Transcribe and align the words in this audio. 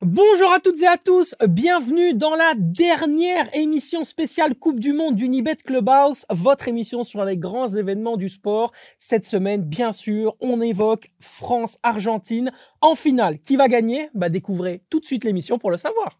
Bonjour 0.00 0.52
à 0.52 0.60
toutes 0.60 0.80
et 0.80 0.86
à 0.86 0.96
tous, 0.96 1.34
bienvenue 1.48 2.14
dans 2.14 2.36
la 2.36 2.52
dernière 2.56 3.52
émission 3.52 4.04
spéciale 4.04 4.54
Coupe 4.54 4.78
du 4.78 4.92
Monde 4.92 5.16
d'Unibet 5.16 5.56
Clubhouse, 5.56 6.24
votre 6.30 6.68
émission 6.68 7.02
sur 7.02 7.24
les 7.24 7.36
grands 7.36 7.74
événements 7.74 8.16
du 8.16 8.28
sport. 8.28 8.70
Cette 9.00 9.26
semaine, 9.26 9.62
bien 9.62 9.90
sûr, 9.90 10.36
on 10.40 10.60
évoque 10.60 11.08
France-Argentine 11.18 12.52
en 12.80 12.94
finale. 12.94 13.40
Qui 13.40 13.56
va 13.56 13.66
gagner? 13.66 14.08
Bah 14.14 14.28
découvrez 14.28 14.82
tout 14.88 15.00
de 15.00 15.04
suite 15.04 15.24
l'émission 15.24 15.58
pour 15.58 15.72
le 15.72 15.76
savoir. 15.76 16.16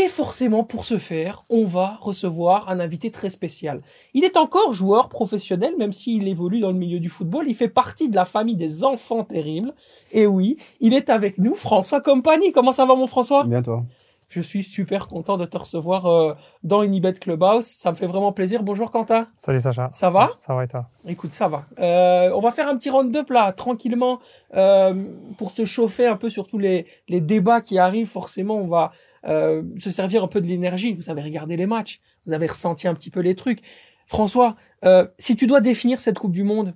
Et 0.00 0.06
forcément, 0.06 0.62
pour 0.62 0.84
ce 0.84 0.96
faire, 0.96 1.44
on 1.48 1.64
va 1.64 1.98
recevoir 2.00 2.68
un 2.68 2.78
invité 2.78 3.10
très 3.10 3.30
spécial. 3.30 3.80
Il 4.14 4.22
est 4.22 4.36
encore 4.36 4.72
joueur 4.72 5.08
professionnel, 5.08 5.74
même 5.76 5.90
s'il 5.90 6.28
évolue 6.28 6.60
dans 6.60 6.70
le 6.70 6.78
milieu 6.78 7.00
du 7.00 7.08
football. 7.08 7.46
Il 7.48 7.56
fait 7.56 7.68
partie 7.68 8.08
de 8.08 8.14
la 8.14 8.24
famille 8.24 8.54
des 8.54 8.84
enfants 8.84 9.24
terribles. 9.24 9.74
Et 10.12 10.24
oui, 10.24 10.56
il 10.78 10.94
est 10.94 11.10
avec 11.10 11.38
nous, 11.38 11.56
François 11.56 12.00
Compagnie. 12.00 12.52
Comment 12.52 12.72
ça 12.72 12.86
va, 12.86 12.94
mon 12.94 13.08
François? 13.08 13.42
Bien, 13.42 13.60
toi 13.60 13.82
Je 14.28 14.42
suis 14.42 14.62
super 14.62 15.08
content 15.08 15.38
de 15.38 15.46
te 15.46 15.56
recevoir 15.56 16.04
euh, 16.06 16.34
dans 16.62 16.82
Unibet 16.82 17.14
Clubhouse. 17.14 17.64
Ça 17.64 17.90
me 17.90 17.96
fait 17.96 18.06
vraiment 18.06 18.32
plaisir. 18.32 18.62
Bonjour, 18.62 18.90
Quentin. 18.90 19.26
Salut, 19.38 19.60
Sacha. 19.60 19.88
Ça 19.92 20.10
va? 20.10 20.30
Ça 20.36 20.54
va 20.54 20.64
et 20.64 20.68
toi? 20.68 20.86
Écoute, 21.06 21.32
ça 21.32 21.48
va. 21.48 21.64
Euh, 21.78 22.30
on 22.34 22.40
va 22.40 22.50
faire 22.50 22.68
un 22.68 22.76
petit 22.76 22.90
round-up 22.90 23.30
là, 23.30 23.52
tranquillement, 23.52 24.18
euh, 24.54 25.02
pour 25.38 25.50
se 25.50 25.64
chauffer 25.64 26.06
un 26.06 26.16
peu 26.16 26.28
sur 26.28 26.46
tous 26.46 26.58
les, 26.58 26.86
les 27.08 27.22
débats 27.22 27.62
qui 27.62 27.78
arrivent. 27.78 28.08
Forcément, 28.08 28.56
on 28.56 28.66
va 28.66 28.92
euh, 29.24 29.62
se 29.78 29.90
servir 29.90 30.22
un 30.22 30.28
peu 30.28 30.42
de 30.42 30.46
l'énergie. 30.46 30.92
Vous 30.92 31.08
avez 31.08 31.22
regardé 31.22 31.56
les 31.56 31.66
matchs, 31.66 31.98
vous 32.26 32.34
avez 32.34 32.48
ressenti 32.48 32.86
un 32.86 32.94
petit 32.94 33.10
peu 33.10 33.20
les 33.20 33.34
trucs. 33.34 33.62
François, 34.06 34.56
euh, 34.84 35.08
si 35.18 35.36
tu 35.36 35.46
dois 35.46 35.62
définir 35.62 36.00
cette 36.00 36.18
Coupe 36.18 36.32
du 36.32 36.44
Monde, 36.44 36.74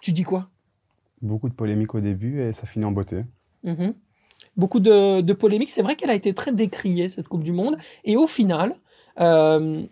tu 0.00 0.12
dis 0.12 0.22
quoi? 0.22 0.48
Beaucoup 1.20 1.50
de 1.50 1.54
polémiques 1.54 1.94
au 1.94 2.00
début 2.00 2.40
et 2.40 2.54
ça 2.54 2.66
finit 2.66 2.86
en 2.86 2.92
beauté. 2.92 3.24
Mhm. 3.62 3.92
Beaucoup 4.58 4.80
de, 4.80 5.32
polémiques. 5.32 5.70
C'est 5.70 5.82
vrai 5.82 5.94
qu'elle 5.94 6.10
a 6.10 6.14
été 6.14 6.34
très 6.34 6.52
décriée, 6.52 7.08
cette 7.08 7.28
Coupe 7.28 7.44
du 7.44 7.52
Monde. 7.52 7.76
Et 8.04 8.16
au 8.16 8.26
final, 8.26 8.74
euh, 9.20 9.82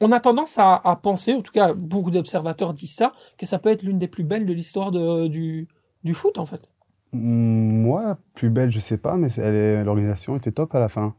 on 0.00 0.12
a 0.12 0.20
tendance 0.20 0.58
à, 0.58 0.98
penser, 1.00 1.32
en 1.32 1.42
tout 1.42 1.52
cas 1.52 1.72
beaucoup 1.72 2.10
d'observateurs 2.10 2.74
disent 2.74 2.96
ça, 2.96 3.12
que 3.38 3.46
ça 3.46 3.58
peut 3.60 3.70
être 3.70 3.82
l'une 3.82 3.98
des 3.98 4.08
plus 4.08 4.24
belles 4.24 4.44
de 4.44 4.52
l'histoire 4.52 4.90
du, 4.90 5.68
foot, 6.12 6.38
en 6.38 6.44
fait. 6.44 6.60
Moi, 7.12 8.18
plus 8.34 8.50
belle, 8.50 8.70
je 8.70 8.80
sais 8.80 8.98
pas, 8.98 9.16
mais 9.16 9.28
l'organisation 9.84 10.36
était 10.36 10.52
top 10.52 10.74
à 10.74 10.80
la 10.80 10.88
fin. 10.88 11.14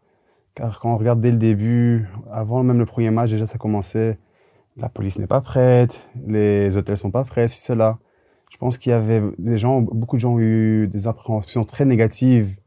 Car 0.53 0.79
quand 0.79 0.93
on 0.93 0.97
regarde 0.97 1.21
dès 1.21 1.31
le 1.31 1.37
début, 1.37 2.07
avant 2.29 2.61
même 2.63 2.77
le 2.77 2.85
premier 2.85 3.09
match, 3.09 3.29
déjà 3.29 3.45
ça 3.45 3.57
commençait. 3.57 4.17
La 4.75 4.89
police 4.89 5.17
n'est 5.17 5.27
pas 5.27 5.41
prête, 5.41 6.09
les 6.27 6.77
hôtels 6.77 6.97
sont 6.97 7.09
pas 7.09 7.23
prêts, 7.23 7.47
si 7.47 7.61
cela. 7.61 7.99
Je 8.51 8.57
pense 8.57 8.77
qu'il 8.77 8.91
y 8.91 8.93
avait 8.93 9.23
des 9.37 9.57
gens, 9.57 9.81
beaucoup 9.81 10.17
de 10.17 10.21
gens 10.21 10.33
ont 10.33 10.39
eu 10.39 10.87
des 10.87 11.07
appréhensions 11.07 11.63
très 11.63 11.85
négatives 11.85 12.57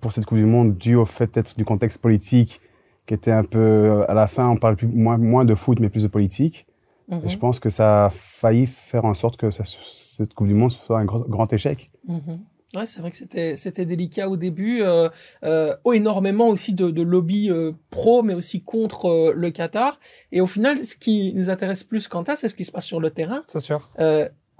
pour 0.00 0.12
cette 0.12 0.24
Coupe 0.26 0.38
du 0.38 0.46
Monde, 0.46 0.74
dû 0.76 0.94
au 0.96 1.04
fait 1.04 1.26
peut-être 1.26 1.56
du 1.56 1.64
contexte 1.64 1.98
politique 2.00 2.60
qui 3.06 3.14
était 3.14 3.32
un 3.32 3.44
peu, 3.44 4.04
à 4.08 4.14
la 4.14 4.26
fin, 4.26 4.48
on 4.48 4.56
parle 4.56 4.76
plus, 4.76 4.86
moins, 4.86 5.18
moins 5.18 5.44
de 5.44 5.54
foot, 5.54 5.80
mais 5.80 5.88
plus 5.88 6.04
de 6.04 6.08
politique. 6.08 6.66
Mhm. 7.08 7.22
Et 7.24 7.28
je 7.28 7.36
pense 7.38 7.58
que 7.60 7.68
ça 7.68 8.06
a 8.06 8.10
failli 8.10 8.66
faire 8.66 9.04
en 9.04 9.14
sorte 9.14 9.36
que 9.36 9.50
ça- 9.50 9.64
cette 9.64 10.34
Coupe 10.34 10.46
du 10.46 10.54
Monde 10.54 10.70
soit 10.70 10.98
un 11.00 11.04
gros- 11.04 11.24
grand 11.28 11.52
échec. 11.52 11.90
Mhm. 12.06 12.40
Ouais, 12.74 12.86
c'est 12.86 13.00
vrai 13.00 13.10
que 13.10 13.18
c'était 13.18 13.54
c'était 13.54 13.84
délicat 13.84 14.30
au 14.30 14.38
début. 14.38 14.80
Euh, 14.82 15.10
euh, 15.44 15.74
oh, 15.84 15.92
énormément 15.92 16.48
aussi 16.48 16.72
de, 16.72 16.90
de 16.90 17.02
lobby 17.02 17.50
euh, 17.50 17.72
pro, 17.90 18.22
mais 18.22 18.32
aussi 18.32 18.62
contre 18.62 19.06
euh, 19.10 19.32
le 19.36 19.50
Qatar. 19.50 19.98
Et 20.30 20.40
au 20.40 20.46
final, 20.46 20.78
ce 20.78 20.96
qui 20.96 21.34
nous 21.34 21.50
intéresse 21.50 21.84
plus, 21.84 22.08
Quentin, 22.08 22.34
c'est 22.34 22.48
ce 22.48 22.54
qui 22.54 22.64
se 22.64 22.72
passe 22.72 22.86
sur 22.86 22.98
le 22.98 23.10
terrain. 23.10 23.42
C'est 23.46 23.60
sûr. 23.60 23.90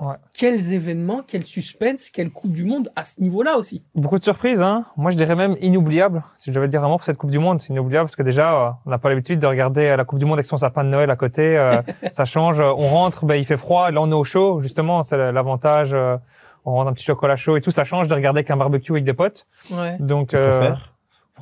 Euh, 0.03 0.07
Ouais. 0.07 0.17
Quels 0.37 0.73
événements, 0.73 1.21
quel 1.27 1.45
suspense, 1.45 2.11
quelle 2.11 2.31
Coupe 2.31 2.51
du 2.53 2.65
Monde 2.65 2.91
à 2.97 3.05
ce 3.05 3.21
niveau-là 3.21 3.57
aussi. 3.57 3.85
Beaucoup 3.95 4.19
de 4.19 4.25
surprises, 4.25 4.61
hein. 4.61 4.85
Moi, 4.97 5.11
je 5.13 5.17
dirais 5.17 5.37
même 5.37 5.55
inoubliable. 5.61 6.25
Si 6.35 6.51
je 6.51 6.55
devais 6.55 6.67
dire 6.69 6.83
un 6.83 6.89
mot 6.89 6.97
pour 6.97 7.05
cette 7.05 7.17
Coupe 7.19 7.31
du 7.31 7.39
Monde, 7.39 7.61
c'est 7.63 7.73
inoubliable 7.73 8.07
parce 8.07 8.17
que 8.17 8.23
déjà, 8.25 8.53
euh, 8.55 8.71
on 8.85 8.91
n'a 8.91 8.99
pas 8.99 9.09
l'habitude 9.11 9.39
de 9.39 9.47
regarder 9.47 9.95
la 9.97 10.05
Coupe 10.05 10.19
du 10.19 10.25
Monde 10.25 10.35
avec 10.35 10.47
son 10.47 10.57
sapin 10.57 10.83
de 10.85 10.89
Noël 10.89 11.09
à 11.11 11.17
côté. 11.17 11.57
euh, 11.57 11.81
ça 12.11 12.25
change. 12.25 12.61
On 12.61 12.75
rentre, 12.89 13.25
ben, 13.27 13.37
il 13.37 13.45
fait 13.45 13.57
froid. 13.57 13.91
Là, 13.93 14.01
on 14.01 14.11
est 14.11 14.15
au 14.15 14.25
chaud. 14.25 14.61
Justement, 14.61 15.03
c'est 15.05 15.17
l'avantage. 15.33 15.95
euh, 15.95 16.17
on 16.65 16.73
rentre 16.73 16.91
un 16.91 16.93
petit 16.93 17.05
chocolat 17.05 17.37
chaud 17.37 17.57
et 17.57 17.61
tout. 17.61 17.71
Ça 17.71 17.85
change 17.85 18.09
de 18.09 18.15
regarder 18.15 18.39
avec 18.39 18.51
un 18.51 18.57
barbecue 18.57 18.93
avec 18.93 19.05
des 19.05 19.15
potes. 19.15 19.47
Ouais. 19.71 19.97
Donc, 19.99 20.33
euh, 20.35 20.73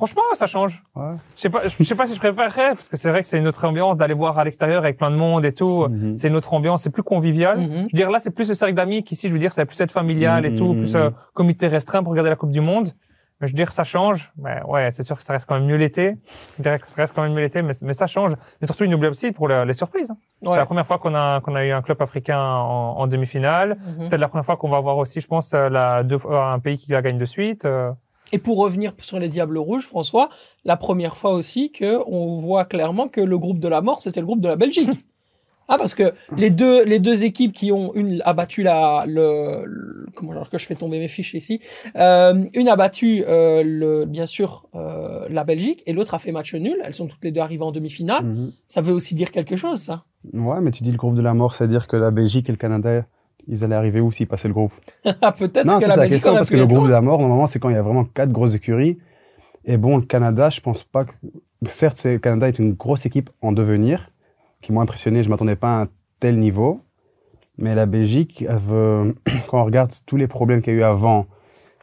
franchement, 0.01 0.23
ça 0.33 0.47
change. 0.47 0.81
Ouais. 0.95 1.11
Je 1.35 1.41
sais 1.41 1.49
pas, 1.51 1.59
je 1.67 1.83
sais 1.83 1.95
pas 1.95 2.07
si 2.07 2.15
je 2.15 2.19
préférerais 2.19 2.69
parce 2.73 2.89
que 2.89 2.97
c'est 2.97 3.09
vrai 3.09 3.21
que 3.21 3.27
c'est 3.27 3.37
une 3.37 3.47
autre 3.47 3.63
ambiance 3.65 3.97
d'aller 3.97 4.15
voir 4.15 4.39
à 4.39 4.43
l'extérieur 4.43 4.83
avec 4.83 4.97
plein 4.97 5.11
de 5.11 5.15
monde 5.15 5.45
et 5.45 5.53
tout. 5.53 5.87
Mhm. 5.89 6.17
C'est 6.17 6.29
une 6.29 6.35
autre 6.35 6.53
ambiance. 6.55 6.81
C'est 6.81 6.89
plus 6.89 7.03
convivial. 7.03 7.59
Mhm. 7.59 7.69
Je 7.71 7.81
veux 7.83 7.87
dire, 7.93 8.09
là, 8.09 8.17
c'est 8.19 8.31
plus 8.31 8.49
le 8.49 8.55
cercle 8.55 8.73
d'amis 8.73 9.03
qu'ici, 9.03 9.27
je 9.27 9.33
veux 9.33 9.39
dire, 9.39 9.51
c'est 9.51 9.65
plus 9.65 9.79
être 9.79 9.91
familial 9.91 10.45
et 10.47 10.55
tout, 10.55 10.73
Mhm. 10.73 10.77
plus 10.81 10.95
euh, 10.95 11.11
comité 11.35 11.67
restreint 11.67 12.01
pour 12.01 12.11
regarder 12.11 12.31
la 12.31 12.35
Coupe 12.35 12.51
du 12.51 12.61
Monde. 12.61 12.89
Mais 13.39 13.47
je 13.47 13.53
veux 13.53 13.57
dire, 13.57 13.71
ça 13.71 13.83
change. 13.83 14.31
Mais 14.37 14.61
ouais, 14.67 14.91
c'est 14.91 15.03
sûr 15.03 15.17
que 15.17 15.23
ça 15.23 15.33
reste 15.33 15.47
quand 15.47 15.55
même 15.55 15.65
mieux 15.65 15.75
l'été. 15.75 16.15
Je 16.57 16.61
dirais 16.63 16.77
que 16.79 16.87
ça 16.89 16.95
reste 16.97 17.15
quand 17.15 17.23
même 17.23 17.33
mieux 17.33 17.41
l'été, 17.41 17.61
mais, 17.63 17.73
mais 17.83 17.93
ça 17.93 18.05
change. 18.07 18.33
Mais 18.59 18.67
surtout, 18.67 18.83
inoubliable 18.83 19.13
aussi 19.13 19.31
pour 19.31 19.47
le- 19.47 19.63
les 19.65 19.73
surprises. 19.73 20.11
hein. 20.11 20.17
C'est 20.43 20.49
Ouais. 20.49 20.57
la 20.57 20.65
première 20.65 20.85
fois 20.85 20.97
qu'on 20.99 21.15
a, 21.15 21.41
qu'on 21.41 21.55
a 21.55 21.65
eu 21.65 21.71
un 21.71 21.81
club 21.81 21.99
africain 22.01 22.39
en, 22.39 22.97
en 22.99 23.07
demi-finale. 23.07 23.77
C'est 24.09 24.17
la 24.19 24.27
première 24.27 24.45
fois 24.45 24.57
qu'on 24.57 24.69
va 24.69 24.77
avoir 24.77 24.97
aussi, 24.97 25.21
je 25.21 25.27
pense, 25.27 25.53
euh, 25.53 25.69
la, 25.69 26.03
deux, 26.03 26.17
fois- 26.19 26.51
un 26.51 26.59
pays 26.59 26.77
qui 26.77 26.91
la 26.91 27.01
gagne 27.01 27.17
de 27.17 27.25
suite. 27.25 27.65
euh. 27.65 27.91
Et 28.31 28.37
pour 28.37 28.57
revenir 28.57 28.93
sur 28.99 29.19
les 29.19 29.29
Diables 29.29 29.57
Rouges, 29.57 29.85
François, 29.87 30.29
la 30.65 30.77
première 30.77 31.15
fois 31.17 31.31
aussi 31.33 31.71
que 31.71 31.99
on 32.07 32.35
voit 32.39 32.65
clairement 32.65 33.07
que 33.07 33.21
le 33.21 33.37
groupe 33.37 33.59
de 33.59 33.67
la 33.67 33.81
mort, 33.81 34.01
c'était 34.01 34.19
le 34.21 34.25
groupe 34.25 34.41
de 34.41 34.47
la 34.47 34.55
Belgique. 34.55 34.89
Ah, 35.73 35.77
parce 35.77 35.93
que 35.95 36.11
les 36.35 36.49
deux, 36.49 36.83
les 36.83 36.99
deux 36.99 37.23
équipes 37.23 37.53
qui 37.53 37.71
ont 37.71 37.93
une 37.93 38.21
a 38.25 38.33
battu 38.33 38.61
la, 38.61 39.05
le, 39.07 39.63
le- 39.65 40.07
comment 40.15 40.31
alors 40.33 40.49
que 40.49 40.57
je 40.57 40.65
fais 40.65 40.75
tomber 40.75 40.99
mes 40.99 41.07
fiches 41.07 41.33
ici, 41.33 41.61
euh, 41.95 42.43
une 42.53 42.67
a 42.67 42.75
battu 42.75 43.23
euh, 43.25 43.63
le, 43.65 44.03
bien 44.03 44.25
sûr 44.25 44.65
euh, 44.75 45.27
la 45.29 45.45
Belgique 45.45 45.81
et 45.85 45.93
l'autre 45.93 46.13
a 46.13 46.19
fait 46.19 46.33
match 46.33 46.53
nul. 46.55 46.75
Elles 46.83 46.93
sont 46.93 47.07
toutes 47.07 47.23
les 47.23 47.31
deux 47.31 47.39
arrivées 47.39 47.63
en 47.63 47.71
demi-finale. 47.71 48.25
Mhm. 48.25 48.51
Ça 48.67 48.81
veut 48.81 48.91
aussi 48.93 49.15
dire 49.15 49.31
quelque 49.31 49.55
chose, 49.55 49.79
ça. 49.81 50.03
Ouais, 50.33 50.59
mais 50.59 50.71
tu 50.71 50.83
dis 50.83 50.91
le 50.91 50.97
groupe 50.97 51.15
de 51.15 51.21
la 51.21 51.33
mort, 51.33 51.53
c'est-à-dire 51.53 51.87
que 51.87 51.95
la 51.95 52.11
Belgique 52.11 52.49
et 52.49 52.51
le 52.51 52.57
Canada, 52.57 53.05
ils 53.47 53.63
allaient 53.63 53.75
arriver 53.75 54.01
où 54.01 54.11
s'ils 54.11 54.27
passaient 54.27 54.47
le 54.47 54.53
groupe 54.53 54.73
Ah, 55.21 55.31
Peut-être 55.31 55.65
Non, 55.65 55.79
que 55.79 55.81
c'est 55.81 55.95
la 55.95 56.07
question, 56.07 56.33
parce 56.33 56.49
que 56.49 56.55
le 56.55 56.65
groupe 56.65 56.85
de 56.87 56.91
la 56.91 57.01
mort, 57.01 57.19
normalement, 57.19 57.47
c'est 57.47 57.59
quand 57.59 57.69
il 57.69 57.75
y 57.75 57.79
a 57.79 57.81
vraiment 57.81 58.05
quatre 58.05 58.31
grosses 58.31 58.55
écuries. 58.55 58.97
Et 59.65 59.77
bon, 59.77 59.97
le 59.97 60.03
Canada, 60.03 60.49
je 60.49 60.61
pense 60.61 60.83
pas 60.83 61.05
que. 61.05 61.11
Certes, 61.67 62.03
le 62.05 62.17
Canada 62.17 62.47
est 62.47 62.57
une 62.57 62.73
grosse 62.73 63.05
équipe 63.05 63.29
en 63.41 63.51
devenir, 63.51 64.09
qui 64.61 64.73
m'a 64.73 64.81
impressionné, 64.81 65.21
je 65.23 65.29
m'attendais 65.29 65.55
pas 65.55 65.77
à 65.77 65.81
un 65.83 65.87
tel 66.19 66.39
niveau. 66.39 66.81
Mais 67.57 67.75
la 67.75 67.85
Belgique, 67.85 68.45
veut- 68.49 69.15
quand 69.47 69.61
on 69.61 69.65
regarde 69.65 69.91
tous 70.05 70.17
les 70.17 70.27
problèmes 70.27 70.61
qu'il 70.61 70.73
y 70.73 70.77
a 70.77 70.79
eu 70.79 70.83
avant, 70.83 71.27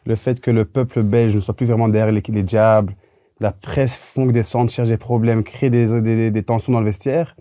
le 0.05 0.15
fait 0.15 0.41
que 0.41 0.51
le 0.51 0.65
peuple 0.65 1.03
belge 1.03 1.35
ne 1.35 1.39
soit 1.39 1.53
plus 1.55 1.65
vraiment 1.65 1.87
derrière 1.87 2.13
les, 2.13 2.21
les 2.27 2.43
diables, 2.43 2.95
la 3.39 3.51
presse 3.53 3.95
font 3.95 4.27
que 4.27 4.31
descendre, 4.33 4.69
cherche 4.69 4.89
des 4.89 4.97
problèmes, 4.97 5.43
crée 5.43 5.69
des, 5.69 5.85
des- 5.87 6.01
des- 6.01 6.31
des 6.31 6.43
tensions 6.43 6.73
dans 6.73 6.79
le 6.81 6.85
vestiaire, 6.85 7.35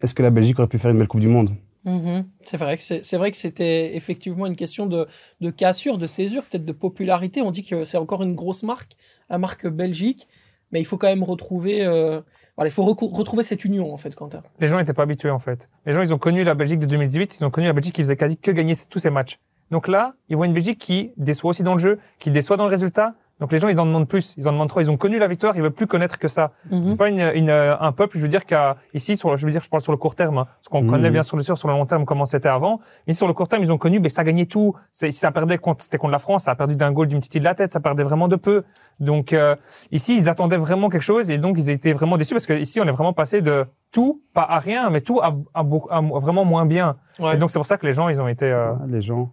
est-ce 0.00 0.14
que 0.14 0.22
la 0.22 0.30
Belgique 0.30 0.58
aurait 0.58 0.68
pu 0.68 0.78
faire 0.78 0.90
une 0.90 0.98
belle 0.98 1.08
Coupe 1.08 1.20
du 1.20 1.28
Monde? 1.28 1.50
Mhm. 1.88 2.26
C'est 2.42 2.58
vrai 2.58 2.76
que 2.76 2.82
c'est 2.82 3.16
vrai 3.16 3.30
que 3.30 3.36
c'était 3.36 3.96
effectivement 3.96 4.46
une 4.46 4.56
question 4.56 4.86
de, 4.86 5.06
cassure, 5.50 5.96
de 5.96 6.06
césure, 6.06 6.44
peut-être 6.44 6.64
de 6.64 6.72
popularité. 6.72 7.40
On 7.40 7.50
dit 7.50 7.64
que 7.64 7.84
c'est 7.84 7.96
encore 7.96 8.22
une 8.22 8.34
grosse 8.34 8.62
marque, 8.62 8.92
la 9.30 9.38
marque 9.38 9.66
Belgique, 9.66 10.28
mais 10.70 10.80
il 10.80 10.84
faut 10.84 10.98
quand 10.98 11.08
même 11.08 11.22
retrouver, 11.22 11.84
euh, 11.84 12.20
il 12.62 12.70
faut 12.70 12.84
retrouver 12.84 13.42
cette 13.42 13.64
union 13.64 13.92
en 13.92 13.96
fait, 13.96 14.14
Quentin. 14.14 14.42
Les 14.60 14.68
gens 14.68 14.76
n'étaient 14.76 14.92
pas 14.92 15.04
habitués, 15.04 15.30
en 15.30 15.38
fait. 15.38 15.68
Les 15.86 15.92
gens, 15.92 16.02
ils 16.02 16.12
ont 16.12 16.18
connu 16.18 16.44
la 16.44 16.54
Belgique 16.54 16.78
de 16.78 16.86
2018, 16.86 17.38
ils 17.40 17.44
ont 17.44 17.50
connu 17.50 17.66
la 17.66 17.72
Belgique 17.72 17.94
qui 17.94 18.02
faisait 18.02 18.16
que 18.16 18.50
gagner 18.50 18.74
tous 18.90 18.98
ces 18.98 19.10
matchs. 19.10 19.38
Donc 19.70 19.88
là, 19.88 20.14
ils 20.28 20.36
voient 20.36 20.46
une 20.46 20.54
Belgique 20.54 20.78
qui 20.78 21.12
déçoit 21.16 21.50
aussi 21.50 21.62
dans 21.62 21.74
le 21.74 21.78
jeu, 21.78 21.98
qui 22.18 22.30
déçoit 22.30 22.56
dans 22.56 22.64
le 22.64 22.70
résultat. 22.70 23.14
Donc 23.40 23.52
les 23.52 23.58
gens, 23.58 23.68
ils 23.68 23.78
en 23.78 23.86
demandent 23.86 24.08
plus. 24.08 24.34
Ils 24.36 24.48
en 24.48 24.52
demandent 24.52 24.68
trop. 24.68 24.80
Ils 24.80 24.90
ont 24.90 24.96
connu 24.96 25.18
la 25.18 25.28
victoire, 25.28 25.54
ils 25.56 25.62
veulent 25.62 25.70
plus 25.70 25.86
connaître 25.86 26.18
que 26.18 26.26
ça. 26.26 26.50
Mhm. 26.70 26.86
C'est 26.88 26.96
pas 26.96 27.08
une, 27.08 27.20
une, 27.34 27.50
euh, 27.50 27.76
un 27.78 27.92
peuple, 27.92 28.18
je 28.18 28.22
veux 28.22 28.28
dire, 28.28 28.44
qui 28.44 28.54
a, 28.54 28.76
ici, 28.94 29.16
sur, 29.16 29.30
le- 29.30 29.36
je 29.36 29.46
veux 29.46 29.52
dire, 29.52 29.62
je 29.62 29.68
parle 29.68 29.82
sur 29.82 29.92
le 29.92 29.98
court 29.98 30.16
terme, 30.16 30.38
hein, 30.38 30.44
parce 30.46 30.68
qu'on 30.68 30.82
Mhm. 30.82 30.90
connaît 30.90 31.10
bien 31.10 31.22
sûr, 31.22 31.42
sûr 31.44 31.56
sur 31.56 31.68
le 31.68 31.74
long 31.74 31.86
terme 31.86 32.04
comment 32.04 32.24
c'était 32.24 32.48
avant. 32.48 32.80
Mais 33.06 33.12
sur 33.12 33.28
le 33.28 33.32
court 33.34 33.46
terme, 33.46 33.62
ils 33.62 33.70
ont 33.72 33.78
connu, 33.78 34.00
mais 34.00 34.08
ça 34.08 34.24
gagnait 34.24 34.46
tout. 34.46 34.74
Si 34.92 35.12
ça 35.12 35.30
perdait 35.30 35.58
contre, 35.58 35.82
c'était 35.84 35.98
contre 35.98 36.10
la 36.12 36.18
France, 36.18 36.44
ça 36.44 36.50
a 36.50 36.54
perdu 36.56 36.74
d'un 36.74 36.90
goal 36.90 37.06
d'une 37.06 37.20
petite 37.20 37.38
de 37.38 37.44
la 37.44 37.54
tête, 37.54 37.70
ça 37.72 37.78
perdait 37.80 38.02
vraiment 38.02 38.26
de 38.26 38.34
peu. 38.36 38.64
Donc, 38.98 39.32
euh, 39.32 39.54
ici, 39.92 40.16
ils 40.16 40.28
attendaient 40.28 40.56
vraiment 40.56 40.88
quelque 40.88 41.02
chose 41.02 41.30
et 41.30 41.38
donc 41.38 41.56
ils 41.58 41.70
étaient 41.70 41.92
vraiment 41.92 42.16
déçus 42.16 42.34
parce 42.34 42.46
que 42.46 42.54
ici, 42.54 42.80
on 42.80 42.84
est 42.86 42.90
vraiment 42.90 43.12
passé 43.12 43.40
de 43.40 43.64
tout, 43.92 44.20
pas 44.34 44.42
à 44.42 44.58
rien, 44.58 44.90
mais 44.90 45.00
tout 45.00 45.20
à, 45.20 45.32
à, 45.54 45.62
beaucoup- 45.62 45.88
à 45.90 46.00
vraiment 46.00 46.44
moins 46.44 46.66
bien. 46.66 46.96
Ouais. 47.20 47.34
Et 47.34 47.38
donc, 47.38 47.50
c'est 47.50 47.58
pour 47.60 47.66
ça 47.66 47.76
que 47.78 47.86
les 47.86 47.92
gens, 47.92 48.08
ils 48.08 48.20
ont 48.20 48.26
été, 48.28 48.46
euh, 48.46 48.72
Ah, 48.72 48.84
les 48.88 49.00
gens, 49.00 49.30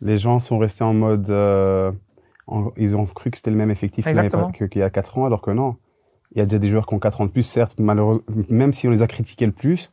les 0.00 0.18
gens 0.18 0.40
sont 0.40 0.58
restés 0.58 0.82
en 0.82 0.92
mode, 0.94 1.30
euh, 1.30 1.92
ils 2.76 2.96
ont 2.96 3.06
cru 3.06 3.30
que 3.30 3.36
c'était 3.36 3.50
le 3.50 3.56
même 3.56 3.70
effectif 3.70 4.04
qu'il 4.68 4.78
y 4.78 4.82
a 4.82 4.90
4 4.90 5.18
ans, 5.18 5.24
alors 5.26 5.40
que 5.42 5.50
non. 5.50 5.76
Il 6.32 6.38
y 6.38 6.42
a 6.42 6.46
déjà 6.46 6.58
des 6.58 6.68
joueurs 6.68 6.86
qui 6.86 6.94
ont 6.94 6.98
4 6.98 7.20
ans 7.20 7.26
de 7.26 7.30
plus, 7.30 7.42
certes, 7.44 7.76
malheureusement, 7.78 8.22
même 8.48 8.72
si 8.72 8.88
on 8.88 8.90
les 8.90 9.02
a 9.02 9.06
critiqués 9.06 9.46
le 9.46 9.52
plus. 9.52 9.92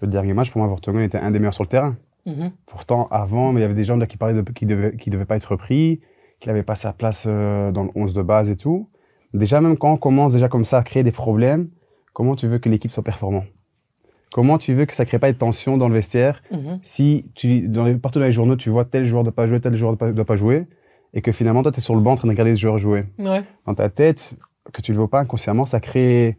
Le 0.00 0.08
dernier 0.08 0.32
match, 0.34 0.50
pour 0.50 0.58
moi, 0.60 0.66
Vortongen 0.68 1.02
était 1.02 1.18
un 1.18 1.30
des 1.30 1.38
meilleurs 1.38 1.54
sur 1.54 1.62
le 1.64 1.68
terrain. 1.68 1.96
Mhm. 2.26 2.50
Pourtant, 2.66 3.08
avant, 3.10 3.52
il 3.52 3.60
y 3.60 3.62
avait 3.64 3.74
des 3.74 3.84
gens 3.84 3.96
là 3.96 4.06
qui 4.06 4.16
parlaient 4.16 4.40
de 4.42 4.50
qui 4.52 4.66
devaient, 4.66 4.96
qui 4.96 5.10
devaient 5.10 5.24
pas 5.26 5.36
être 5.36 5.44
repris, 5.52 6.00
qu'il 6.40 6.50
n'avait 6.50 6.62
pas 6.64 6.74
sa 6.74 6.92
place 6.92 7.24
euh, 7.26 7.70
dans 7.72 7.84
le 7.84 7.90
11 7.94 8.14
de 8.14 8.22
base 8.22 8.48
et 8.50 8.56
tout. 8.56 8.88
Déjà, 9.34 9.60
même 9.60 9.76
quand 9.76 9.92
on 9.92 9.96
commence 9.96 10.32
déjà 10.32 10.48
comme 10.48 10.64
ça 10.64 10.78
à 10.78 10.82
créer 10.82 11.02
des 11.04 11.12
problèmes, 11.12 11.68
comment 12.12 12.34
tu 12.36 12.46
veux 12.48 12.58
que 12.58 12.68
l'équipe 12.68 12.90
soit 12.90 13.02
performante? 13.04 13.44
Comment 14.32 14.56
tu 14.58 14.72
veux 14.72 14.86
que 14.86 14.94
ça 14.94 15.04
crée 15.04 15.18
pas 15.18 15.30
de 15.30 15.36
tension 15.36 15.76
dans 15.76 15.88
le 15.88 15.94
vestiaire 15.94 16.42
Mhm. 16.50 16.78
si 16.82 17.30
tu, 17.34 17.68
dans 17.68 17.84
les- 17.84 17.94
partout 17.96 18.18
dans 18.18 18.24
les 18.24 18.32
journaux, 18.32 18.56
tu 18.56 18.70
vois 18.70 18.84
tel 18.86 19.04
joueur 19.06 19.22
ne 19.22 19.26
doit 19.28 19.34
pas 19.34 19.46
jouer, 19.46 19.60
tel 19.60 19.76
joueur 19.76 19.92
ne 20.00 20.12
doit 20.12 20.24
pas 20.24 20.36
jouer, 20.36 20.66
et 21.14 21.22
que 21.22 21.32
finalement, 21.32 21.62
toi, 21.62 21.72
tu 21.72 21.78
es 21.78 21.80
sur 21.80 21.94
le 21.94 22.00
banc 22.00 22.12
en 22.12 22.16
train 22.16 22.28
de 22.28 22.32
regarder 22.32 22.54
ce 22.54 22.60
joueur 22.60 22.78
jouer. 22.78 23.04
Ouais. 23.18 23.44
Dans 23.66 23.74
ta 23.74 23.88
tête, 23.90 24.36
que 24.72 24.80
tu 24.82 24.92
le 24.92 24.98
vois 24.98 25.08
pas 25.08 25.20
inconsciemment, 25.20 25.64
ça 25.64 25.80
crée 25.80 26.36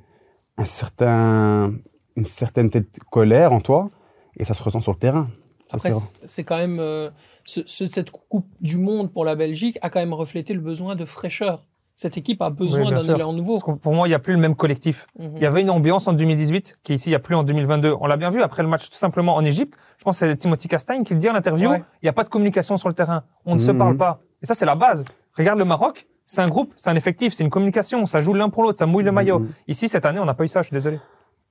un 0.58 0.66
certain, 0.66 1.74
une 2.16 2.24
certaine 2.25 2.70
peut-être 2.70 3.00
colère 3.12 3.54
en 3.54 3.60
toi, 3.62 3.90
et 4.38 4.44
ça 4.44 4.54
se 4.54 4.64
ressent 4.64 4.81
sur 4.81 4.92
le 4.94 4.98
terrain. 5.00 5.28
Après, 5.72 5.92
c'est- 6.25 6.44
quand 6.44 6.58
même 6.58 6.80
euh, 6.80 7.10
ce- 7.46 7.62
ce- 7.66 7.88
cette 7.88 8.12
Coupe 8.12 8.46
du 8.62 8.78
Monde 8.78 9.12
pour 9.12 9.25
la 9.25 9.36
Belgique 9.36 9.80
a 9.81 9.90
quand 9.90 10.00
même 10.00 10.14
reflété 10.14 10.54
le 10.54 10.60
besoin 10.62 10.96
de 10.96 11.04
fraîcheur. 11.06 11.66
Cette 11.96 12.18
équipe 12.18 12.42
a 12.42 12.50
besoin 12.50 12.92
d'un 12.92 13.16
élan 13.16 13.34
nouveau. 13.34 13.60
Pour 13.60 13.94
moi, 13.94 14.08
il 14.08 14.12
n'y 14.12 14.16
a 14.16 14.20
plus 14.20 14.34
le 14.34 14.40
même 14.40 14.56
collectif. 14.56 15.08
Mhm. 15.20 15.34
Il 15.38 15.42
y 15.44 15.46
avait 15.46 15.62
une 15.62 15.70
ambiance 15.70 16.08
en 16.08 16.14
2018 16.14 16.78
qui 16.84 16.94
ici, 16.94 17.10
il 17.10 17.12
n'y 17.12 17.16
a 17.16 17.20
plus 17.20 17.36
en 17.36 17.44
2022. 17.44 17.96
On 18.02 18.08
l'a 18.08 18.18
bien 18.18 18.30
vu 18.31 18.42
après 18.42 18.62
le 18.64 18.70
match 18.70 18.90
tout 18.90 18.98
simplement 18.98 19.36
en 19.36 19.46
Égypte. 19.46 19.78
Je 20.00 20.04
pense 20.04 20.20
que 20.20 20.28
c'est 20.30 20.38
Timothy 20.38 20.68
Castagne 20.68 21.04
qui 21.04 21.14
le 21.14 21.20
dit 21.20 21.30
en 21.30 21.36
interview. 21.36 21.70
Ouais. 21.70 21.84
Il 22.02 22.06
n'y 22.06 22.10
a 22.10 22.14
pas 22.14 22.24
de 22.24 22.30
communication 22.30 22.78
sur 22.78 22.88
le 22.90 22.96
terrain. 22.96 23.24
On 23.46 23.54
ne 23.56 23.60
se 23.60 23.72
Mhm. 23.72 23.78
parle 23.78 23.98
pas. 23.98 24.20
Et 24.44 24.45
ça, 24.45 24.54
c'est 24.54 24.66
la 24.66 24.75
base. 24.75 25.04
Regarde 25.38 25.57
le 25.60 25.66
Maroc. 25.66 26.06
C'est 26.25 26.42
un 26.42 26.48
groupe, 26.48 26.72
c'est 26.78 26.90
un 26.90 26.95
effectif, 26.95 27.34
c'est 27.34 27.44
une 27.44 27.50
communication. 27.50 28.06
Ça 28.06 28.19
joue 28.19 28.34
l'un 28.34 28.50
pour 28.50 28.63
l'autre, 28.63 28.80
ça 28.80 28.86
mouille 28.86 29.04
le 29.04 29.12
maillot. 29.12 29.40
Mhm. 29.40 29.48
Ici, 29.68 29.88
cette 29.90 30.06
année, 30.06 30.19
on 30.19 30.25
n'a 30.25 30.34
pas 30.34 30.45
eu 30.45 30.48
ça, 30.48 30.62
je 30.62 30.68
suis 30.68 30.74
désolé. 30.74 31.00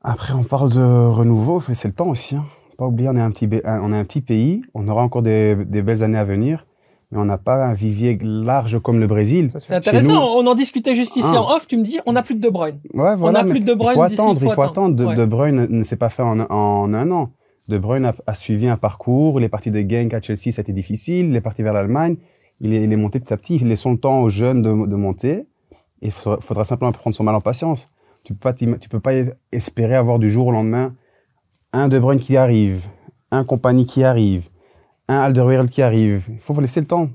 Après, 0.02 0.32
on 0.32 0.44
parle 0.44 0.70
de 0.70 0.82
renouveau, 0.82 1.62
mais 1.68 1.74
c'est 1.74 1.88
le 1.88 1.94
temps 1.94 2.08
aussi. 2.08 2.36
Hein. 2.36 2.44
Pas 2.78 2.86
oublier, 2.86 3.08
on 3.10 3.16
est 3.16 3.20
un 3.20 3.30
petit, 3.30 3.48
on 3.64 3.92
est 3.92 3.96
un 3.96 4.04
petit 4.04 4.22
pays, 4.22 4.62
on 4.74 4.88
aura 4.88 5.02
encore 5.02 5.22
des, 5.22 5.54
des 5.66 5.82
belles 5.82 6.02
années 6.02 6.16
à 6.18 6.24
venir, 6.24 6.66
mais 7.10 7.18
on 7.18 7.26
n'a 7.26 7.36
pas 7.38 7.66
un 7.66 7.74
vivier 7.74 8.18
large 8.22 8.80
comme 8.80 8.98
le 8.98 9.06
Brésil. 9.06 9.50
C'est 9.58 9.74
intéressant, 9.74 10.14
nous- 10.14 10.42
on 10.42 10.46
en 10.50 10.54
discutait 10.54 10.96
juste 10.96 11.16
ici 11.16 11.28
Ah. 11.34 11.42
en 11.42 11.54
off, 11.54 11.66
tu 11.66 11.76
me 11.76 11.84
dis, 11.84 12.00
on 12.06 12.14
n'a 12.14 12.22
plus 12.22 12.34
de 12.34 12.40
De 12.40 12.48
Bruyne. 12.48 12.80
Ouais, 12.94 13.14
voilà, 13.14 13.40
a 13.40 13.44
mais 13.44 13.50
plus 13.50 13.60
de 13.60 13.66
De 13.66 13.74
Bruyne 13.74 13.92
Il 13.92 13.96
faut 13.96 14.02
attendre, 14.22 14.40
il 14.40 14.48
il 14.48 14.52
faut 14.54 14.62
attendre. 14.62 14.96
De, 14.96 15.24
Bruyne 15.26 15.66
ne, 15.68 15.82
s'est 15.82 15.96
pas 15.96 16.08
fait 16.08 16.22
en, 16.22 16.40
en 16.40 16.94
un 16.94 17.10
an. 17.10 17.28
De 17.68 17.76
Bruyne 17.78 18.06
a, 18.06 18.14
a 18.26 18.34
suivi 18.34 18.66
un 18.68 18.78
parcours. 18.78 19.38
Il 19.38 19.44
est 19.44 19.48
parti 19.50 19.70
de 19.70 19.78
Genk 19.88 20.14
à 20.14 20.20
Chelsea, 20.22 20.48
été 20.58 20.72
difficile. 20.72 21.26
Il 21.28 21.36
est 21.36 21.40
parti 21.42 21.62
vers 21.62 21.74
l'Allemagne. 21.74 22.16
Il 22.62 22.72
est, 22.72 22.82
il 22.84 22.92
est 22.92 22.96
monté 22.96 23.20
petit 23.20 23.32
à 23.34 23.36
petit. 23.36 23.56
Il 23.56 23.68
laisse 23.68 23.80
son 23.80 23.96
temps 23.96 24.22
aux 24.22 24.30
jeunes 24.30 24.62
de, 24.62 24.70
de 24.86 24.96
monter. 24.96 25.46
Et 26.00 26.06
il 26.06 26.10
faudra, 26.10 26.40
faudra 26.40 26.64
simplement 26.64 26.90
prendre 26.92 27.14
son 27.14 27.24
mal 27.24 27.34
en 27.34 27.40
patience. 27.40 27.88
Tu 28.24 28.34
peux 28.34 28.52
t'im- 28.54 28.78
tu 28.78 28.88
peux 28.88 29.00
pas 29.00 29.12
espérer 29.50 29.94
avoir 29.96 30.18
du 30.18 30.30
jour 30.30 30.46
au 30.46 30.52
lendemain 30.52 30.94
un 31.74 31.88
De 31.88 31.98
Bruyne 31.98 32.20
qui 32.20 32.36
arrive, 32.36 32.86
un 33.30 33.44
compagnie 33.44 33.86
qui 33.86 34.04
arrive, 34.04 34.48
un 35.08 35.18
Alderweireld 35.20 35.70
qui 35.70 35.82
arrive. 35.82 36.26
Il 36.30 36.38
faut 36.38 36.58
laisser 36.60 36.80
le 36.80 36.86
temps. 36.86 37.08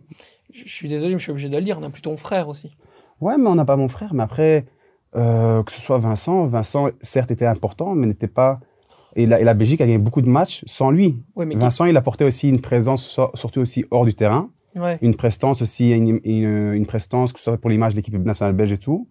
Je 0.53 0.67
suis 0.67 0.89
désolé, 0.89 1.13
mais 1.13 1.19
je 1.19 1.23
suis 1.23 1.31
obligé 1.31 1.47
de 1.49 1.55
le 1.57 1.63
dire, 1.63 1.77
on 1.77 1.81
n'a 1.81 1.89
plus 1.89 2.01
ton 2.01 2.17
frère 2.17 2.47
aussi. 2.49 2.75
Ouais, 3.21 3.37
mais 3.37 3.47
on 3.47 3.55
n'a 3.55 3.65
pas 3.65 3.75
mon 3.75 3.87
frère. 3.87 4.13
Mais 4.13 4.23
après, 4.23 4.65
euh, 5.15 5.63
que 5.63 5.71
ce 5.71 5.79
soit 5.79 5.97
Vincent, 5.99 6.45
Vincent, 6.47 6.89
certes, 7.01 7.29
était 7.31 7.45
important, 7.45 7.93
mais 7.93 8.07
n'était 8.07 8.27
pas. 8.27 8.59
Et 9.15 9.25
la, 9.27 9.39
et 9.39 9.43
la 9.43 9.53
Belgique 9.53 9.79
a 9.81 9.85
gagné 9.85 9.97
beaucoup 9.99 10.21
de 10.21 10.29
matchs 10.29 10.63
sans 10.65 10.89
lui. 10.91 11.23
Mais 11.37 11.55
Vincent, 11.55 11.85
il 11.85 11.95
apportait 11.97 12.25
aussi 12.25 12.49
une 12.49 12.61
présence, 12.61 13.19
surtout 13.35 13.59
aussi 13.61 13.85
hors 13.91 14.05
du 14.05 14.13
terrain, 14.15 14.49
Ouais. 14.75 14.97
une 15.01 15.15
prestance 15.15 15.61
aussi, 15.61 15.91
une, 15.91 16.19
une, 16.23 16.73
une 16.73 16.85
prestance, 16.85 17.33
que 17.33 17.39
ce 17.39 17.45
soit 17.45 17.57
pour 17.57 17.69
l'image 17.69 17.93
de 17.93 17.97
l'équipe 17.97 18.13
nationale 18.15 18.53
belge 18.55 18.71
et 18.73 18.77
tout. 18.77 19.07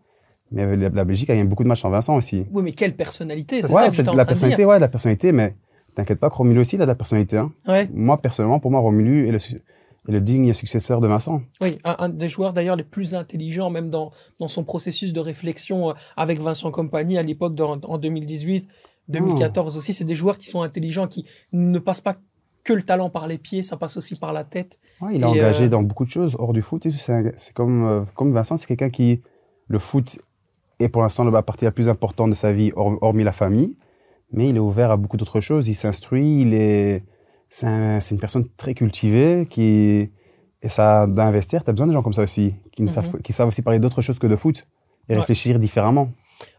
Mais 0.53 0.77
la, 0.77 0.89
la 0.91 1.05
Belgique 1.05 1.29
a 1.31 1.35
gagné 1.35 1.49
beaucoup 1.49 1.65
de 1.65 1.69
matchs 1.69 1.81
sans 1.81 1.91
Vincent 1.91 2.15
aussi. 2.17 2.45
Oui, 2.53 2.63
mais 2.63 2.71
quelle 2.73 2.95
personnalité, 2.95 3.63
c'est 3.63 3.73
Ouais, 3.73 3.91
ça 3.91 4.03
que 4.05 4.09
en 4.11 4.15
la 4.15 4.25
personnalité, 4.25 4.65
ouais, 4.65 4.79
la 4.79 4.87
personnalité, 4.89 5.33
mais 5.33 5.57
t'inquiète 5.97 6.21
pas 6.21 6.31
que 6.31 6.35
Romelu 6.37 6.61
aussi, 6.61 6.77
il 6.77 6.83
a 6.83 6.85
de 6.85 6.91
la 6.91 6.95
personnalité. 6.95 7.37
Hein. 7.39 7.53
Ouais. 7.67 7.89
Moi, 7.93 8.17
personnellement, 8.19 8.61
pour 8.61 8.71
moi, 8.71 8.79
Romelu 8.81 9.27
est 9.29 9.33
le, 9.33 9.39
est 9.39 10.13
le 10.13 10.21
digne 10.21 10.53
successeur 10.53 11.01
de 11.01 11.09
Vincent. 11.09 11.43
Oui, 11.61 11.79
un, 11.83 11.97
un 11.99 12.09
des 12.11 12.29
joueurs 12.29 12.53
d'ailleurs 12.53 12.77
les 12.77 12.85
plus 12.85 13.17
intelligents, 13.17 13.71
même 13.71 13.91
dans, 13.91 14.13
dans 14.39 14.47
son 14.47 14.63
processus 14.63 15.13
de 15.13 15.19
réflexion 15.19 15.91
euh, 15.91 15.95
avec 16.17 16.39
Vincent 16.39 16.71
Compagnie 16.71 17.19
à 17.19 17.25
l'époque 17.25 17.59
en 17.61 17.99
2018, 17.99 18.69
2014 19.09 19.77
aussi. 19.77 19.93
C'est 19.93 20.05
des 20.05 20.15
joueurs 20.15 20.39
qui 20.39 20.47
sont 20.47 20.63
intelligents, 20.63 21.09
qui 21.09 21.25
ne 21.53 21.81
passent 21.81 22.01
pas 22.01 22.17
que 22.67 22.73
le 22.73 22.83
talent 22.83 23.11
par 23.11 23.27
les 23.29 23.39
pieds, 23.39 23.63
ça 23.63 23.77
passe 23.77 23.97
aussi 23.97 24.17
par 24.17 24.33
la 24.33 24.43
tête. 24.45 24.79
Ouais, 25.01 25.15
il 25.15 25.21
est 25.23 25.25
engagé 25.25 25.65
euh, 25.65 25.69
dans 25.69 25.83
beaucoup 25.83 26.05
de 26.05 26.11
choses 26.11 26.37
hors 26.39 26.53
du 26.53 26.63
foot. 26.63 26.87
C'est 26.91 27.53
comme, 27.55 27.85
euh, 27.85 28.03
comme 28.15 28.33
Vincent, 28.33 28.57
c'est 28.57 28.67
quelqu'un 28.67 28.91
qui, 28.91 29.23
le 29.69 29.79
foot 29.79 30.19
est 30.81 30.89
pour 30.89 31.03
l'instant 31.03 31.25
la 31.25 31.43
partie 31.43 31.65
la 31.65 31.71
plus 31.71 31.89
importante 31.89 32.31
de 32.31 32.35
sa 32.35 32.53
vie, 32.53 32.73
hor- 32.77 32.99
hormis 33.03 33.25
la 33.25 33.33
famille. 33.33 33.77
Mais 34.33 34.49
il 34.49 34.57
est 34.57 34.61
ouvert 34.61 34.91
à 34.91 34.97
beaucoup 34.97 35.17
d'autres 35.17 35.41
choses. 35.41 35.69
Il 35.69 35.75
s'instruit, 35.75 36.41
il 36.43 36.55
est, 36.55 37.05
c'est 37.49 37.67
un- 37.69 38.01
c'est 38.01 38.15
une 38.17 38.21
personne 38.21 38.47
très 38.57 38.75
cultivée 38.75 39.47
qui, 39.49 40.11
et 40.63 40.69
ça, 40.69 41.07
vestiaire, 41.31 41.63
tu 41.63 41.71
as 41.71 41.73
besoin 41.73 41.87
de 41.87 41.93
gens 41.93 42.03
comme 42.03 42.15
ça 42.15 42.23
aussi, 42.23 42.57
qui, 42.73 42.83
ne 42.83 42.89
Mhm. 42.89 42.93
savent, 42.95 43.21
qui 43.23 43.33
savent 43.33 43.49
aussi 43.49 43.63
parler 43.63 43.79
d'autres 43.79 44.03
choses 44.03 44.19
que 44.19 44.27
de 44.27 44.35
foot 44.37 44.67
et 45.09 45.13
Ouais. 45.15 45.21
réfléchir 45.21 45.59
différemment. 45.61 46.09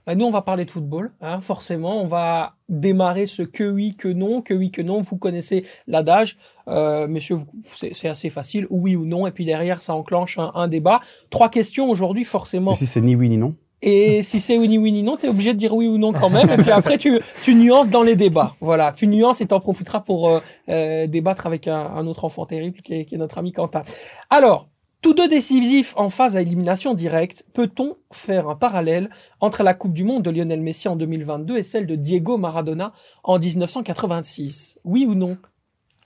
Bah, 0.05 0.15
nous, 0.15 0.25
on 0.25 0.31
va 0.31 0.41
parler 0.41 0.65
de 0.65 0.71
football, 0.71 1.11
hein, 1.21 1.41
forcément. 1.41 2.01
On 2.01 2.07
va 2.07 2.55
démarrer 2.69 3.25
ce 3.25 3.41
que 3.41 3.69
oui, 3.69 3.95
que 3.95 4.07
non, 4.07 4.41
que 4.41 4.53
oui, 4.53 4.71
que 4.71 4.81
non. 4.81 5.01
Vous 5.01 5.17
connaissez 5.17 5.65
l'adage. 5.85 6.37
Euh, 6.67 7.07
messieurs, 7.07 7.39
c'est 7.63 7.93
c'est 7.93 8.07
assez 8.07 8.29
facile, 8.29 8.67
oui 8.69 8.95
ou 8.95 9.05
non. 9.05 9.27
Et 9.27 9.31
puis 9.31 9.45
derrière, 9.45 9.81
ça 9.81 9.93
enclenche 9.93 10.37
un, 10.37 10.51
un 10.55 10.67
débat. 10.67 11.01
Trois 11.29 11.49
questions 11.49 11.89
aujourd'hui, 11.89 12.23
forcément. 12.23 12.73
Et 12.73 12.75
si 12.75 12.85
c'est 12.85 13.01
ni 13.01 13.15
oui 13.15 13.29
ni 13.29 13.37
non, 13.37 13.55
Et 13.81 14.21
si 14.23 14.39
c'est 14.39 14.57
oui 14.57 14.69
ni 14.69 14.77
oui 14.77 14.91
ni 14.91 15.03
non, 15.03 15.17
t'es 15.17 15.27
obligé 15.27 15.53
de 15.53 15.59
dire 15.59 15.73
oui 15.73 15.87
ou 15.87 15.97
non 15.97 16.13
quand 16.13 16.29
même. 16.29 16.49
Et 16.49 16.57
puis 16.57 16.71
après, 16.71 16.97
tu, 16.97 17.19
tu 17.43 17.55
nuances 17.55 17.89
dans 17.89 18.03
les 18.03 18.15
débats. 18.15 18.55
Voilà, 18.61 18.93
tu 18.93 19.07
nuances 19.07 19.41
et 19.41 19.47
t'en 19.47 19.59
profiteras 19.59 19.99
pour 19.99 20.29
euh, 20.29 20.39
euh, 20.69 21.07
débattre 21.07 21.47
avec 21.47 21.67
un, 21.67 21.85
un 21.87 22.07
autre 22.07 22.23
enfant 22.23 22.45
terrible 22.45 22.81
qui 22.81 22.93
est, 22.93 23.05
qui 23.05 23.15
est 23.15 23.17
notre 23.17 23.37
ami 23.37 23.51
Quentin. 23.51 23.83
Alors, 24.29 24.69
tous 25.01 25.13
deux 25.13 25.27
décisifs 25.27 25.93
en 25.95 26.09
phase 26.09 26.35
à 26.35 26.41
élimination 26.41 26.93
directe, 26.93 27.45
peut-on 27.53 27.95
faire 28.11 28.49
un 28.49 28.55
parallèle 28.55 29.09
entre 29.41 29.63
la 29.63 29.73
Coupe 29.73 29.93
du 29.93 30.03
Monde 30.03 30.23
de 30.23 30.29
Lionel 30.31 30.61
Messi 30.61 30.87
en 30.87 30.95
2022 30.95 31.57
et 31.57 31.63
celle 31.63 31.85
de 31.85 31.95
Diego 31.95 32.37
Maradona 32.37 32.93
en 33.23 33.37
1986 33.39 34.79
Oui 34.83 35.05
ou 35.07 35.15
non? 35.15 35.37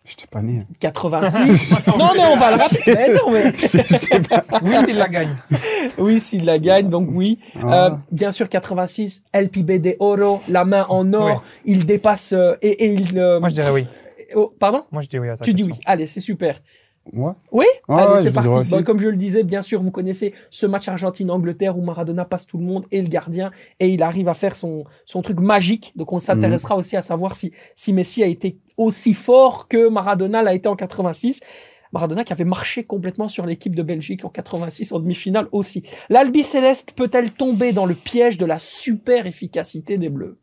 Je 0.04 0.16
t'ai 0.16 0.26
pas 0.26 0.42
né. 0.42 0.60
86 0.80 1.88
Non, 2.00 2.10
mais 2.16 2.24
on 2.26 2.36
va 2.36 2.52
le 2.52 2.58
rappeler. 2.58 2.82
Mais 2.88 3.14
non, 3.14 3.32
mais... 3.32 3.52
Oui, 4.64 4.84
s'il 4.86 4.98
la 4.98 5.08
gagne. 5.08 5.36
Oui, 6.00 6.20
s'il 6.20 6.44
la 6.46 6.58
gagne, 6.60 6.90
donc 6.90 7.10
oui. 7.14 7.38
Ah. 7.64 7.86
Euh, 7.86 7.90
bien 8.12 8.32
sûr, 8.32 8.50
86, 8.50 9.22
El 9.32 9.50
Pibe 9.50 9.80
de 9.80 9.96
Oro, 10.00 10.42
la 10.50 10.66
main 10.66 10.86
en 10.90 11.14
or, 11.14 11.26
Ouais. 11.28 11.36
il 11.66 11.86
dépasse 11.86 12.34
euh, 12.34 12.56
et, 12.64 12.70
et 12.86 12.94
il. 12.94 13.18
euh, 13.20 13.40
Moi, 13.40 13.50
je 13.50 13.54
dirais 13.54 13.70
oui. 13.72 13.86
oh, 14.36 14.52
pardon? 14.60 14.84
Moi, 14.92 15.04
je 15.04 15.08
dis 15.08 15.20
oui 15.20 15.30
à 15.30 15.38
ta 15.38 15.46
Tu 15.46 15.54
dis 15.54 15.64
oui. 15.64 15.74
Allez, 15.86 16.08
c'est 16.08 16.20
super. 16.20 16.60
Ouais. 17.14 17.34
Oui 17.52 17.66
Allez, 17.88 18.14
ouais, 18.14 18.24
c'est 18.24 18.32
parti. 18.32 18.70
Bon, 18.70 18.84
comme 18.84 19.00
je 19.00 19.10
le 19.10 19.18
disais, 19.18 19.44
bien 19.44 19.62
sûr, 19.62 19.82
vous 19.82 19.92
connaissez 19.92 20.34
ce 20.50 20.66
match 20.66 20.88
Argentine-Angleterre 20.88 21.78
où 21.78 21.82
Maradona 21.82 22.26
passe 22.26 22.46
tout 22.46 22.58
le 22.58 22.64
monde 22.64 22.86
et 22.92 23.02
le 23.02 23.08
gardien 23.08 23.52
et 23.80 23.90
il 23.90 24.04
arrive 24.04 24.28
à 24.30 24.34
faire 24.34 24.56
son, 24.56 24.86
son 25.06 25.22
truc 25.22 25.40
magique. 25.40 25.94
Donc 25.96 26.14
on 26.14 26.20
s'intéressera 26.20 26.76
aussi 26.76 26.96
à 26.96 27.02
savoir 27.02 27.36
si, 27.36 27.52
si 27.76 27.92
Messi 27.92 28.24
a 28.24 28.28
été 28.28 28.60
aussi 28.78 29.14
fort 29.14 29.68
que 29.68 29.90
Maradona 29.90 30.42
l'a 30.42 30.54
été 30.54 30.70
en 30.70 30.76
86. 30.76 31.42
Maradona 31.92 32.24
qui 32.24 32.34
avait 32.34 32.46
marché 32.46 32.86
complètement 32.86 33.28
sur 33.28 33.46
l'équipe 33.46 33.76
de 33.76 33.84
Belgique 33.84 34.24
en 34.24 34.30
86 34.30 34.94
en 34.94 35.00
demi-finale 35.00 35.48
aussi. 35.52 35.84
L'Albi 36.10 36.44
Céleste 36.44 36.94
peut-elle 36.96 37.32
tomber 37.32 37.74
dans 37.74 37.86
le 37.86 37.96
piège 37.96 38.38
de 38.38 38.46
la 38.46 38.60
super 38.60 39.26
efficacité 39.26 39.98
des 39.98 40.10
Bleus? 40.10 40.38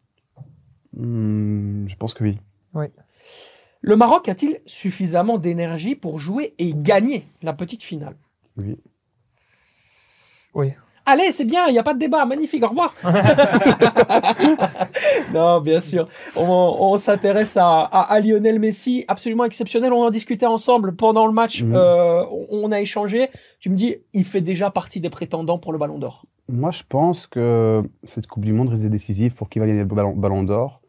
Hmm, 0.95 1.87
je 1.87 1.97
pense 1.97 2.13
que 2.13 2.25
oui. 2.25 2.39
Le 3.81 3.97
Maroc 3.97 4.29
a-t-il 4.29 4.59
suffisamment 4.67 5.39
d'énergie 5.39 5.95
pour 5.95 6.19
jouer 6.19 6.55
et 6.59 6.73
gagner 6.75 7.27
la 7.43 7.53
petite 7.53 7.83
finale? 7.83 8.17
Oui. 8.57 8.77
Oui. 10.55 10.73
Allez, 11.07 11.33
c'est 11.33 11.47
bien, 11.47 11.67
il 11.69 11.73
n'y 11.73 11.79
a 11.79 11.83
pas 11.83 11.95
de 11.95 11.99
débat, 11.99 12.27
magnifique, 12.27 12.63
au 12.63 12.69
revoir. 12.69 12.95
non, 15.33 15.61
bien 15.61 15.81
sûr. 15.81 16.07
On, 16.37 16.43
on 16.45 16.99
s'intéresse 16.99 17.57
à, 17.57 17.81
à, 17.81 18.13
à 18.13 18.21
Lionel 18.21 18.59
Messi, 18.59 19.07
absolument 19.09 19.45
exceptionnel. 19.45 19.95
On 19.95 20.03
en 20.03 20.11
discutait 20.11 20.45
ensemble 20.45 20.95
pendant 20.97 21.27
le 21.27 21.33
match. 21.33 21.63
Euh, 21.63 22.25
on, 22.31 22.65
on 22.65 22.73
a 22.73 22.81
échangé. 22.81 23.29
Tu 23.59 23.71
me 23.71 23.77
dis, 23.77 23.97
il 24.13 24.25
fait 24.25 24.43
déjà 24.43 24.71
partie 24.71 25.01
des 25.01 25.09
prétendants 25.09 25.59
pour 25.59 25.73
le 25.73 25.79
Ballon 25.79 25.99
d'Or. 25.99 26.27
Moi, 26.51 26.73
je 26.73 26.83
pense 26.87 27.27
que 27.27 27.83
cette 28.03 28.27
Coupe 28.27 28.45
du 28.45 28.53
Monde 28.53 28.69
risque 28.69 28.83
d'être 28.83 28.93
décisive 28.93 29.35
pour 29.35 29.49
qui 29.49 29.61
va 29.61 29.67
gagner 29.67 29.81
le 29.81 29.87
ballon, 29.87 30.15
ballon 30.15 30.43
d'or. 30.43 30.83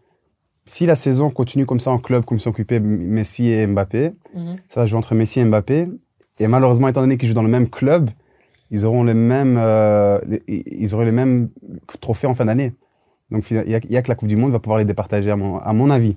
Si 0.69 0.85
la 0.85 0.93
saison 0.93 1.31
continue 1.31 1.65
comme 1.65 1.79
ça 1.79 1.89
en 1.89 1.97
club, 1.97 2.23
comme 2.25 2.37
sont 2.37 2.51
occupés 2.51 2.79
Messi 2.79 3.47
et 3.49 3.65
Mbappé, 3.65 4.11
Mhm. 4.35 4.55
ça 4.67 4.81
va 4.81 4.85
jouer 4.85 4.99
entre 4.99 5.15
Messi 5.15 5.39
et 5.39 5.43
Mbappé. 5.45 5.87
Et 6.37 6.45
malheureusement, 6.47 6.87
étant 6.87 7.01
donné 7.01 7.17
qu'ils 7.17 7.27
jouent 7.27 7.33
dans 7.33 7.41
le 7.41 7.49
même 7.49 7.67
club, 7.67 8.11
ils 8.69 8.85
auront 8.85 9.03
les 9.03 9.15
mêmes, 9.15 9.57
euh, 9.59 10.19
les- 10.27 10.43
ils 10.47 10.93
auront 10.93 11.01
les 11.03 11.11
mêmes 11.11 11.49
trophées 12.01 12.27
en 12.27 12.35
fin 12.35 12.45
d'année. 12.45 12.73
Donc, 13.31 13.49
il 13.49 13.67
y, 13.67 13.73
a- 13.95 14.01
que 14.03 14.07
la 14.09 14.13
Coupe 14.15 14.27
du 14.29 14.35
Monde 14.35 14.51
va 14.51 14.59
pouvoir 14.59 14.77
les 14.77 14.85
départager, 14.85 15.31
à 15.31 15.35
mon, 15.35 15.57
à 15.57 15.73
mon 15.73 15.89
avis. 15.89 16.15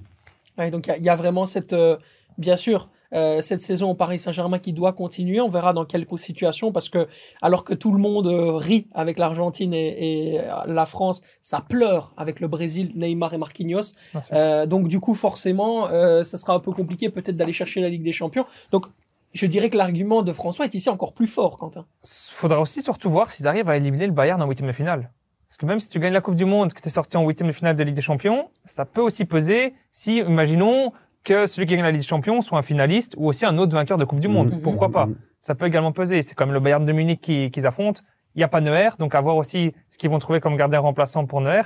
Ouais, 0.59 0.71
donc 0.71 0.87
il 0.87 0.91
y 0.91 0.93
a- 0.93 0.99
il 0.99 1.05
y, 1.05 1.09
a 1.09 1.15
vraiment 1.17 1.47
cette, 1.47 1.73
euh, 1.73 1.97
bien 2.37 2.57
sûr, 2.57 2.91
cette 3.13 3.61
saison 3.61 3.91
au 3.91 3.95
Paris 3.95 4.19
Saint-Germain 4.19 4.59
qui 4.59 4.73
doit 4.73 4.93
continuer. 4.93 5.41
On 5.41 5.49
verra 5.49 5.73
dans 5.73 5.85
quelle 5.85 6.07
situation 6.17 6.73
parce 6.73 6.89
que 6.89 7.09
alors 7.41 7.65
que 7.65 7.75
tout 7.75 7.93
le 7.93 7.99
monde 7.99 8.27
euh, 8.27 8.57
rit 8.57 8.87
avec 8.93 9.19
l'Argentine 9.19 9.73
et, 9.75 10.33
et 10.33 10.41
euh, 10.41 10.45
la 10.67 10.87
France, 10.87 11.23
ça 11.41 11.61
pleure 11.67 12.13
avec 12.17 12.41
le 12.41 12.49
Brésil, 12.49 12.93
Neymar 12.95 13.35
et 13.35 13.39
Marquinhos. 13.39 13.93
Euh, 14.33 14.67
donc 14.67 14.89
du 14.89 15.01
coup 15.01 15.15
forcément, 15.15 15.89
euh, 15.89 16.23
ça 16.23 16.39
sera 16.39 16.55
un 16.55 16.61
peu 16.61 16.73
compliqué 16.73 17.11
peut-être 17.11 17.37
d'aller 17.37 17.53
chercher 17.53 17.81
la 17.81 17.89
Ligue 17.89 18.03
des 18.03 18.13
Champions. 18.13 18.47
Donc 18.71 18.87
je 19.33 19.47
dirais 19.47 19.71
que 19.71 19.79
l'argument 19.79 20.23
de 20.23 20.33
François 20.33 20.67
est 20.67 20.75
ici 20.75 20.91
encore 20.91 21.15
plus 21.15 21.27
fort, 21.27 21.57
Quentin. 21.59 21.87
Faudra 22.05 22.61
aussi 22.61 22.83
surtout 22.83 23.11
voir 23.11 23.31
s'ils 23.31 23.47
arrivent 23.47 23.69
à 23.69 23.77
éliminer 23.77 24.07
le 24.07 24.13
Bayern 24.13 24.41
en 24.43 24.47
huitième 24.47 24.69
de 24.69 24.73
finale. 24.73 25.11
Parce 25.49 25.59
que 25.59 25.67
même 25.67 25.81
si 25.81 25.89
tu 25.89 25.99
gagnes 25.99 26.15
la 26.15 26.23
Coupe 26.23 26.35
du 26.35 26.47
Monde, 26.47 26.73
que 26.73 26.81
tu 26.81 26.89
es 26.89 26.91
sorti 26.91 27.17
en 27.19 27.27
huitième 27.27 27.49
de 27.49 27.53
finale 27.53 27.77
de 27.77 27.83
Ligue 27.83 27.95
des 27.95 28.03
Champions, 28.03 28.49
ça 28.65 28.87
peut 28.87 29.03
aussi 29.03 29.27
peser 29.27 29.75
si, 29.91 30.19
imaginons, 30.19 30.93
que 31.25 31.47
celui 31.47 31.67
qui 31.67 31.75
gagne 31.75 31.85
la 31.85 31.91
Ligue 31.93 32.01
des 32.01 32.07
Champions 32.07 32.41
soit 32.43 32.59
un 32.59 32.63
finaliste 32.63 33.15
ou 33.17 33.29
aussi 33.29 33.45
un 33.47 33.57
autre 33.59 33.73
vainqueur 33.75 33.99
de 33.99 34.05
Coupe 34.05 34.21
du 34.21 34.29
Monde. 34.29 34.53
Mhm. 34.55 34.63
Pourquoi 34.63 34.91
pas? 34.91 35.07
Mhm. 35.07 35.17
Ça 35.41 35.55
peut 35.55 35.67
également 35.67 35.93
peser. 35.93 36.23
C'est 36.23 36.35
comme 36.35 36.53
le 36.53 36.61
Bayern 36.61 36.85
de 36.85 36.93
Munich 36.93 37.21
qui- 37.21 37.51
qu'ils 37.51 37.67
affrontent. 37.67 38.01
Il 38.35 38.39
n'y 38.39 38.45
a 38.45 38.49
pas 38.49 38.61
Neuer, 38.61 38.89
donc 38.99 39.15
à 39.15 39.21
voir 39.21 39.37
aussi 39.37 39.73
ce 39.91 39.99
qu'ils 39.99 40.09
vont 40.11 40.19
trouver 40.19 40.41
comme 40.41 40.57
gardien 40.57 40.81
remplaçant 40.81 41.27
pour 41.27 41.41
Neuer. 41.41 41.61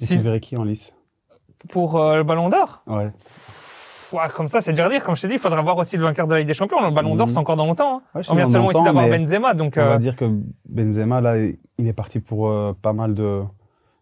Et 0.00 0.04
Si- 0.04 0.16
tu 0.16 0.22
verrais 0.22 0.40
qui 0.40 0.56
en 0.56 0.64
lice? 0.64 0.94
Pour 1.70 1.96
euh, 1.96 2.16
le 2.18 2.22
Ballon 2.24 2.48
d'Or, 2.48 2.82
Ouais. 2.86 3.10
Comme 4.34 4.48
ça, 4.48 4.62
c'est 4.62 4.72
dur 4.72 4.86
à 4.86 4.88
dire. 4.88 5.04
Comme 5.04 5.14
je 5.16 5.20
t'ai 5.20 5.28
dit, 5.28 5.34
il 5.34 5.38
faudra 5.38 5.60
voir 5.60 5.76
aussi 5.76 5.98
le 5.98 6.02
vainqueur 6.02 6.26
de 6.26 6.32
la 6.32 6.38
Ligue 6.38 6.48
des 6.48 6.54
Champions. 6.54 6.80
Le 6.80 6.90
Ballon 6.94 7.14
d'Or, 7.14 7.26
Mhm. 7.26 7.32
c'est 7.32 7.38
encore 7.38 7.56
dans 7.56 7.66
longtemps. 7.66 7.98
hein. 7.98 8.02
Ouais, 8.14 8.22
On 8.30 8.34
vient 8.36 8.46
seulement 8.46 8.70
ici 8.70 8.82
d'avoir 8.82 9.06
Benzema, 9.06 9.52
donc 9.52 9.74
On 9.76 9.80
euh, 9.80 9.88
va 9.90 9.98
dire 9.98 10.16
que 10.16 10.24
Benzema, 10.66 11.20
là, 11.20 11.36
il 11.36 11.86
est 11.86 11.92
parti 11.92 12.18
pour 12.20 12.48
euh, 12.48 12.72
pas 12.80 12.94
mal 12.94 13.12
de. 13.14 13.42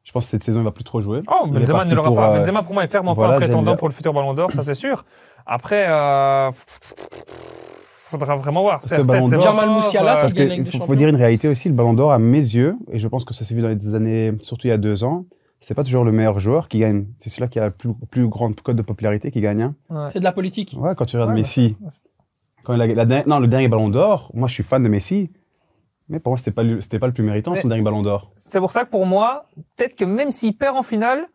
Je 0.06 0.12
pense 0.12 0.25
que 0.26 0.30
cette 0.30 0.42
saison, 0.44 0.60
il 0.60 0.64
va 0.64 0.70
plus 0.70 0.84
trop 0.84 1.00
jouer. 1.02 1.20
Oh, 1.28 1.46
Benzema 1.48 1.84
ne 1.84 1.94
l'aura 1.94 2.14
pas. 2.14 2.30
euh, 2.36 2.38
Benzema, 2.38 2.62
pour 2.62 2.75
moi, 2.75 2.84
est 2.84 2.88
clairement 2.88 3.12
voilà, 3.14 3.32
pas 3.32 3.36
un 3.36 3.40
prétendant 3.40 3.76
pour 3.76 3.88
le 3.88 3.92
futur 3.92 4.14
Ballon 4.14 4.34
d'Or, 4.34 4.52
ça 4.52 4.62
c'est 4.62 4.75
sûr. 4.75 5.04
Après, 5.44 5.84
euh, 5.88 6.50
faudra 8.06 8.36
vraiment 8.36 8.62
voir. 8.62 8.80
C'est 8.82 8.98
d'Or- 9.04 9.40
Jamal 9.40 9.70
Musiala, 9.70 10.12
euh, 10.12 10.14
c'est- 10.16 10.20
Parce 10.22 10.34
qu'il 10.34 10.48
des 10.48 10.64
faut, 10.64 10.84
faut 10.84 10.94
dire 10.94 11.08
une 11.08 11.16
réalité 11.16 11.48
aussi, 11.48 11.68
le 11.68 11.75
Ballon 11.75 11.92
d'Or, 11.92 12.12
à 12.12 12.18
mes 12.18 12.38
yeux, 12.38 12.76
et 12.90 12.98
je 12.98 13.08
pense 13.08 13.25
que 13.25 13.34
ça 13.34 13.44
s'est 13.44 13.54
vu 13.54 13.62
dans 13.62 13.68
les 13.68 13.94
années, 13.94 14.32
surtout 14.40 14.66
il 14.68 14.70
y 14.70 14.72
a 14.72 14.78
deux 14.78 15.02
ans, 15.04 15.25
c'est 15.60 15.75
pas 15.75 15.82
toujours 15.84 16.04
le 16.04 16.12
meilleur 16.12 16.38
joueur 16.38 16.68
qui 16.68 16.78
gagne. 16.78 17.06
C'est 17.16 17.28
celui 17.28 17.48
qui 17.50 17.58
a 17.58 17.62
la 17.64 17.70
plus, 17.72 17.90
plus 18.10 18.28
grande 18.28 18.60
cote 18.60 18.76
de 18.76 18.82
popularité 18.82 19.30
qui 19.30 19.40
gagne. 19.40 19.62
hein. 19.62 19.75
ouais. 19.90 20.06
C'est 20.10 20.20
de 20.20 20.25
la 20.25 20.32
politique. 20.32 20.76
Ouais, 20.78 20.94
quand 20.94 21.04
tu 21.06 21.16
regardes 21.16 21.32
Ouais, 21.32 21.40
Messi, 21.40 21.76
quand 22.62 22.76
la 22.76 22.86
dernière- 22.86 23.26
non, 23.28 23.40
le 23.40 23.48
dernier 23.48 23.66
Ballon 23.68 23.88
d'Or, 23.88 24.30
moi 24.34 24.46
je 24.48 24.54
suis 24.54 24.62
fan 24.62 24.82
de 24.82 24.88
Messi, 24.88 25.30
mais 26.08 26.18
pour 26.20 26.32
moi 26.32 26.38
c'était 26.38 26.50
pas, 26.52 26.62
le- 26.62 26.80
c'était 26.80 26.98
pas 26.98 27.06
le 27.06 27.12
plus 27.12 27.25
méritant 27.25 27.52
Mais- 27.52 27.60
son 27.60 27.68
dernier 27.68 27.82
Ballon 27.82 28.02
d'Or. 28.02 28.30
C'est 28.36 28.60
pour 28.60 28.72
ça 28.72 28.84
que 28.84 28.90
pour 28.90 29.06
moi, 29.06 29.46
peut-être 29.76 29.96
que 29.96 30.04
même 30.04 30.30
s'il 30.30 30.56
perd 30.56 30.76
en 30.76 30.82
finale, 30.82 31.26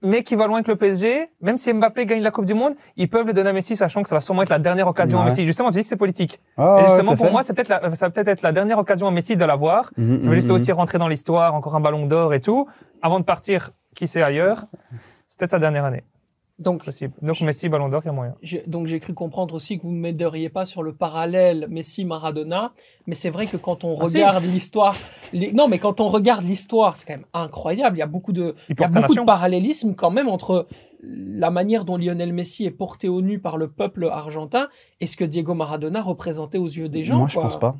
mais 0.00 0.22
qu'il 0.22 0.38
va 0.38 0.46
loin 0.46 0.62
que 0.62 0.70
le 0.70 0.76
PSG, 0.76 1.28
même 1.40 1.56
si 1.56 1.72
Mbappé 1.72 2.06
gagne 2.06 2.22
la 2.22 2.30
Coupe 2.30 2.44
du 2.44 2.54
Monde, 2.54 2.74
ils 2.96 3.08
peuvent 3.10 3.26
le 3.26 3.32
donner 3.32 3.50
à 3.50 3.52
Messi, 3.52 3.74
sachant 3.74 4.00
que 4.02 4.08
ça 4.08 4.14
va 4.14 4.20
sûrement 4.20 4.42
être 4.42 4.48
la 4.48 4.60
dernière 4.60 4.86
occasion 4.86 5.20
à. 5.20 5.24
Messi. 5.24 5.44
Justement, 5.44 5.70
tu 5.70 5.78
dis 5.78 5.82
que 5.82 5.88
c'est 5.88 5.96
politique. 5.96 6.38
Ah, 6.56 6.78
Et 6.82 6.86
justement, 6.86 7.16
pour 7.16 7.26
fait. 7.26 7.32
moi, 7.32 7.42
c'est 7.42 7.52
peut-être 7.52 7.68
la- 7.68 7.92
ça 7.96 8.06
va 8.06 8.10
peut-être 8.10 8.28
être 8.28 8.42
la 8.42 8.52
dernière 8.52 8.78
occasion 8.78 9.08
à 9.08 9.10
Messi 9.10 9.34
de 9.36 9.44
l'avoir. 9.44 9.90
Mhm, 9.96 10.20
Ça 10.20 10.28
va 10.28 10.34
juste 10.36 10.50
mhm, 10.50 10.54
aussi 10.54 10.70
rentrer 10.70 10.98
dans 10.98 11.08
l'histoire, 11.08 11.52
encore 11.56 11.74
un 11.74 11.80
ballon 11.80 12.06
d'or 12.06 12.32
et 12.32 12.40
tout, 12.40 12.68
avant 13.02 13.18
de 13.18 13.24
partir, 13.24 13.70
qui 13.96 14.06
sait 14.06 14.22
ailleurs. 14.22 14.66
C'est 15.26 15.36
peut-être 15.40 15.50
sa 15.50 15.58
dernière 15.58 15.84
année, 15.84 16.04
Donc, 16.58 16.84
possible. 16.84 17.14
Donc 17.22 17.40
Messi, 17.42 17.68
ballon 17.68 17.88
d'or, 17.88 18.02
il 18.04 18.06
y 18.06 18.08
a 18.08 18.12
moyen. 18.12 18.34
donc 18.66 18.88
j'ai 18.88 18.98
cru 18.98 19.14
comprendre 19.14 19.54
aussi 19.54 19.78
que 19.78 19.84
vous 19.84 19.92
ne 19.92 20.00
m'aideriez 20.00 20.48
pas 20.48 20.64
sur 20.66 20.82
le 20.82 20.92
parallèle 20.92 21.66
Messi-Maradona, 21.70 22.72
mais 23.06 23.14
c'est 23.14 23.30
vrai 23.30 23.46
que 23.46 23.56
quand 23.56 23.84
on 23.84 23.92
Ah, 24.00 24.06
si. 24.08 24.16
regarde 24.16 24.42
l'histoire, 24.44 24.94
les- 25.32 25.52
non, 25.52 25.68
mais 25.68 25.78
quand 25.78 26.00
on 26.00 26.08
regarde 26.08 26.44
l'histoire, 26.44 26.96
c'est 26.96 27.06
quand 27.06 27.14
même 27.14 27.26
incroyable. 27.32 27.96
Il 27.96 28.00
y 28.00 28.02
a 28.02 28.08
beaucoup 28.08 28.32
de, 28.32 28.56
Il 28.68 28.74
il 28.76 28.80
y 28.80 28.84
a 28.84 28.88
beaucoup 28.88 29.14
de 29.14 29.20
parallélisme 29.24 29.94
quand 29.94 30.10
même 30.10 30.28
entre 30.28 30.66
la 31.00 31.52
manière 31.52 31.84
dont 31.84 31.96
Lionel 31.96 32.32
Messi 32.32 32.64
est 32.64 32.72
porté 32.72 33.08
au 33.08 33.22
nu 33.22 33.38
par 33.38 33.56
le 33.56 33.68
peuple 33.70 34.08
argentin 34.10 34.68
et 35.00 35.06
ce 35.06 35.16
que 35.16 35.24
Diego 35.24 35.54
Maradona 35.54 36.02
représentait 36.02 36.58
aux 36.58 36.66
yeux 36.66 36.88
des 36.88 37.04
gens. 37.04 37.18
Moi 37.18 37.28
je 37.28 37.34
quoi. 37.34 37.44
pense 37.44 37.58
pas. 37.60 37.76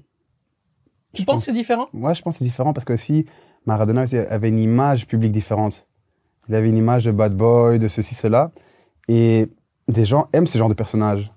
Tu 1.14 1.23
Je 1.23 1.26
penses 1.26 1.35
pense- 1.35 1.40
que 1.40 1.47
c'est 1.47 1.52
différent? 1.52 1.88
Moi, 1.92 2.12
je 2.14 2.23
pense 2.23 2.35
que 2.35 2.38
c'est 2.38 2.44
différent 2.44 2.73
parce 2.73 2.85
que 2.85 2.92
aussi, 2.92 3.25
Maradona 3.66 4.04
avait 4.30 4.50
une 4.50 4.58
image 4.61 5.06
publique 5.08 5.32
différente. 5.32 5.88
Il 6.49 6.54
avait 6.54 6.68
une 6.68 6.76
image 6.76 7.06
de 7.06 7.11
bad 7.11 7.35
boy, 7.37 7.78
de 7.80 7.88
ceci, 7.88 8.14
cela. 8.14 8.52
Et 9.09 9.49
des 9.88 10.05
gens 10.05 10.29
aiment 10.33 10.47
ce 10.47 10.59
genre 10.59 10.69
de 10.69 10.75
personnage. 10.75 11.33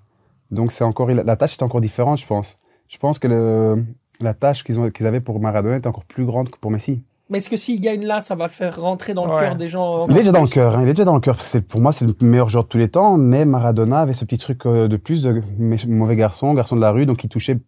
Donc, 0.50 0.72
c'est 0.72 0.84
encore, 0.84 1.08
la 1.08 1.36
tâche 1.36 1.54
est 1.58 1.62
encore 1.62 1.80
différente, 1.80 2.18
je 2.20 2.26
pense. 2.26 2.58
Je 2.88 2.98
pense 2.98 3.18
que 3.18 3.26
le, 3.28 3.84
la 4.20 4.34
tâche 4.34 4.62
qu'ils 4.64 5.06
avaient 5.06 5.20
pour 5.20 5.40
Maradona 5.40 5.76
est 5.76 5.86
encore 5.86 6.04
plus 6.04 6.26
grande 6.26 6.50
que 6.50 6.58
pour 6.58 6.70
Messi. 6.70 7.02
Mais 7.30 7.38
est-ce 7.38 7.48
que 7.48 7.56
s'il 7.56 7.80
gagne 7.80 8.04
là, 8.04 8.20
ça 8.20 8.34
va 8.34 8.44
le 8.44 8.50
faire 8.52 8.78
rentrer 8.78 9.14
dans 9.14 9.24
le 9.24 9.38
cœur 9.38 9.56
des 9.56 9.68
gens 9.70 10.06
Il 10.08 10.16
est 10.16 10.18
déjà 10.20 10.32
dans 10.32 10.42
le 10.42 10.48
cœur. 10.48 10.76
hein, 10.76 10.82
il 10.82 10.88
est 10.88 10.92
déjà 10.92 11.06
dans 11.06 11.14
le 11.14 11.20
cœur. 11.22 11.38
Pour 11.66 11.80
moi, 11.80 11.92
c'est 11.92 12.04
le 12.04 12.14
meilleur 12.20 12.50
joueur 12.50 12.64
de 12.64 12.68
tous 12.68 12.76
les 12.76 12.88
temps. 12.88 13.16
Mais 13.16 13.46
Maradona 13.46 14.00
avait 14.00 14.12
ce 14.12 14.26
petit 14.26 14.36
truc 14.36 14.66
euh, 14.66 14.86
de 14.88 14.98
plus 14.98 15.22
de 15.22 15.40
mauvais 15.88 16.16
garçon, 16.16 16.52
garçon 16.52 16.76
de 16.76 16.82
la 16.82 16.90
rue. 16.90 17.06
Donc, 17.06 17.24
il 17.24 17.28
touchait. 17.28 17.58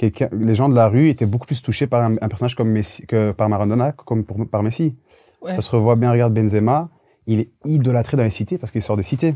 Les 0.00 0.54
gens 0.54 0.68
de 0.68 0.76
la 0.76 0.86
rue 0.88 1.08
étaient 1.08 1.26
beaucoup 1.26 1.46
plus 1.46 1.60
touchés 1.60 1.88
par 1.88 2.02
un, 2.02 2.14
un 2.20 2.28
personnage 2.28 2.54
comme 2.54 2.68
Messi 2.70 3.04
que 3.06 3.32
par 3.32 3.48
Maradona, 3.48 3.90
comme 3.92 4.22
pour- 4.22 4.48
par 4.48 4.62
Messi. 4.62 4.94
Ouais. 5.42 5.52
Ça 5.52 5.60
se 5.60 5.70
revoit 5.74 5.96
bien. 5.96 6.12
Regarde 6.12 6.32
Benzema. 6.32 6.88
Il 7.28 7.40
est 7.40 7.50
idolâtré 7.64 8.16
dans 8.16 8.22
les 8.24 8.30
cités 8.30 8.58
parce 8.58 8.72
qu'il 8.72 8.82
sort 8.82 8.96
des 8.96 9.02
cités. 9.04 9.34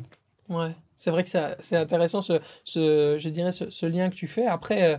Ouais, 0.48 0.74
c'est 0.96 1.10
vrai 1.10 1.22
que 1.22 1.28
ça- 1.28 1.54
c'est 1.60 1.76
intéressant 1.76 2.20
ce, 2.22 2.40
ce, 2.64 3.16
je 3.18 3.28
dirais 3.28 3.52
ce, 3.52 3.70
ce 3.70 3.86
lien 3.86 4.08
que 4.10 4.14
tu 4.16 4.26
fais. 4.26 4.46
Après, 4.46 4.82
euh, 4.82 4.96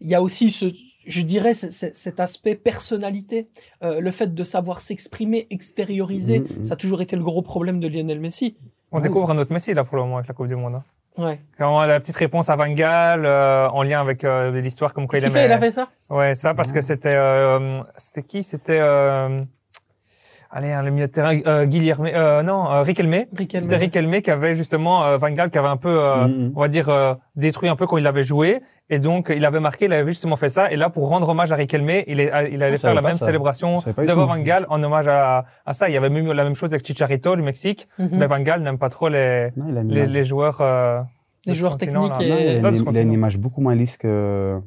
il 0.00 0.08
y 0.08 0.14
a 0.14 0.22
aussi 0.22 0.50
ce, 0.52 0.66
je 1.06 1.20
dirais 1.22 1.52
ce- 1.54 1.70
ce- 1.70 1.92
cet 1.94 2.20
aspect 2.20 2.54
personnalité, 2.54 3.48
Euh, 3.82 4.00
le 4.00 4.10
fait 4.10 4.34
de 4.34 4.44
savoir 4.44 4.80
s'exprimer, 4.80 5.46
extérioriser. 5.50 6.40
Mhm, 6.40 6.46
mhm. 6.58 6.64
Ça 6.64 6.74
a 6.74 6.76
toujours 6.76 7.00
été 7.02 7.14
le 7.16 7.22
gros 7.22 7.42
problème 7.42 7.80
de 7.80 7.88
Lionel 7.88 8.20
Messi. 8.20 8.56
On 8.92 9.00
découvre 9.00 9.30
un 9.30 9.38
autre 9.38 9.52
Messi 9.52 9.74
là 9.74 9.84
pour 9.84 9.96
le 9.96 10.02
moment 10.02 10.16
avec 10.16 10.28
la 10.28 10.34
Coupe 10.34 10.46
du 10.48 10.56
Monde. 10.56 10.76
hein. 10.76 10.84
Ouais. 11.16 11.40
Quand 11.58 11.82
la 11.84 11.98
petite 11.98 12.14
réponse 12.16 12.48
à 12.48 12.54
Van 12.56 12.68
Gaal 12.72 13.26
euh, 13.26 13.68
en 13.70 13.82
lien 13.82 14.00
avec 14.00 14.22
euh, 14.24 14.60
l'histoire 14.60 14.94
comme 14.94 15.08
quoi 15.08 15.18
il 15.18 15.24
aimait. 15.24 15.32
fait? 15.34 15.46
Il 15.46 15.52
a 15.52 15.58
fait 15.58 15.72
ça? 15.72 15.88
Ouais, 16.10 16.34
ça 16.36 16.54
parce 16.54 16.70
que 16.72 16.80
c'était 16.80 17.14
euh, 17.16 17.82
c'était 17.96 18.22
qui? 18.22 18.42
C'était 18.44 18.78
euh, 18.80 19.36
allez 20.50 20.72
hein, 20.72 20.82
le 20.82 20.90
milieu 20.90 21.06
de 21.06 21.12
terrain 21.12 21.38
euh, 21.46 21.66
Guilherme 21.66 22.06
euh, 22.06 22.42
non 22.42 22.70
euh, 22.70 22.82
Riquelme. 22.82 23.24
Riquelme. 23.36 23.62
C'était 23.62 23.76
Riquelme 23.76 24.20
qui 24.22 24.30
avait 24.30 24.54
justement 24.54 25.04
euh, 25.04 25.16
Van 25.18 25.30
Gaal 25.30 25.50
qui 25.50 25.58
avait 25.58 25.68
un 25.68 25.76
peu 25.76 25.88
euh, 26.02 26.26
Mhm. 26.26 26.52
on 26.56 26.60
va 26.60 26.68
dire 26.68 26.88
euh, 26.88 27.14
détruit 27.36 27.68
un 27.68 27.76
peu 27.76 27.86
quand 27.86 27.96
il 27.98 28.06
avait 28.06 28.22
joué 28.22 28.60
et 28.90 28.98
donc 28.98 29.30
il 29.34 29.44
avait 29.44 29.60
marqué, 29.60 29.84
il 29.84 29.92
avait 29.92 30.10
justement 30.10 30.36
fait 30.36 30.48
ça 30.48 30.70
et 30.72 30.76
là 30.76 30.88
pour 30.88 31.08
rendre 31.08 31.28
hommage 31.28 31.52
à 31.52 31.56
Riquelme, 31.56 31.90
il, 32.06 32.20
est, 32.20 32.32
il 32.52 32.62
allait 32.62 32.76
faire 32.78 32.94
la 32.94 33.02
même 33.02 33.12
ça. 33.12 33.26
célébration 33.26 33.78
devant. 33.98 34.26
Van 34.26 34.38
Gaal 34.38 34.64
en 34.70 34.82
hommage 34.82 35.08
à, 35.08 35.44
à 35.66 35.72
ça. 35.74 35.88
Il 35.90 35.92
y 35.92 35.96
avait 35.98 36.08
même 36.08 36.32
la 36.32 36.44
même 36.44 36.54
chose 36.54 36.72
avec 36.72 36.86
Chicharito 36.86 37.36
du 37.36 37.42
Mexique, 37.42 37.86
Mhm. 37.98 38.08
mais 38.12 38.26
Van 38.26 38.40
Gaal 38.40 38.62
n'aime 38.62 38.78
pas 38.78 38.88
trop 38.88 39.08
les 39.10 39.50
Non, 39.56 39.66
les, 39.70 39.80
image- 39.82 40.08
les 40.08 40.24
joueurs 40.24 40.58
euh, 40.62 41.00
Les 41.46 41.54
joueurs 41.54 41.76
techniques 41.76 42.00
là. 42.12 42.18
non, 42.18 42.20
il 42.20 42.32
a 42.32 42.40
et- 42.40 42.56
il 42.90 42.96
a 42.98 43.00
une 43.02 43.12
image 43.12 43.36
beaucoup 43.38 43.60
moins 43.60 43.74
lisse 43.74 43.96
que 43.98 44.58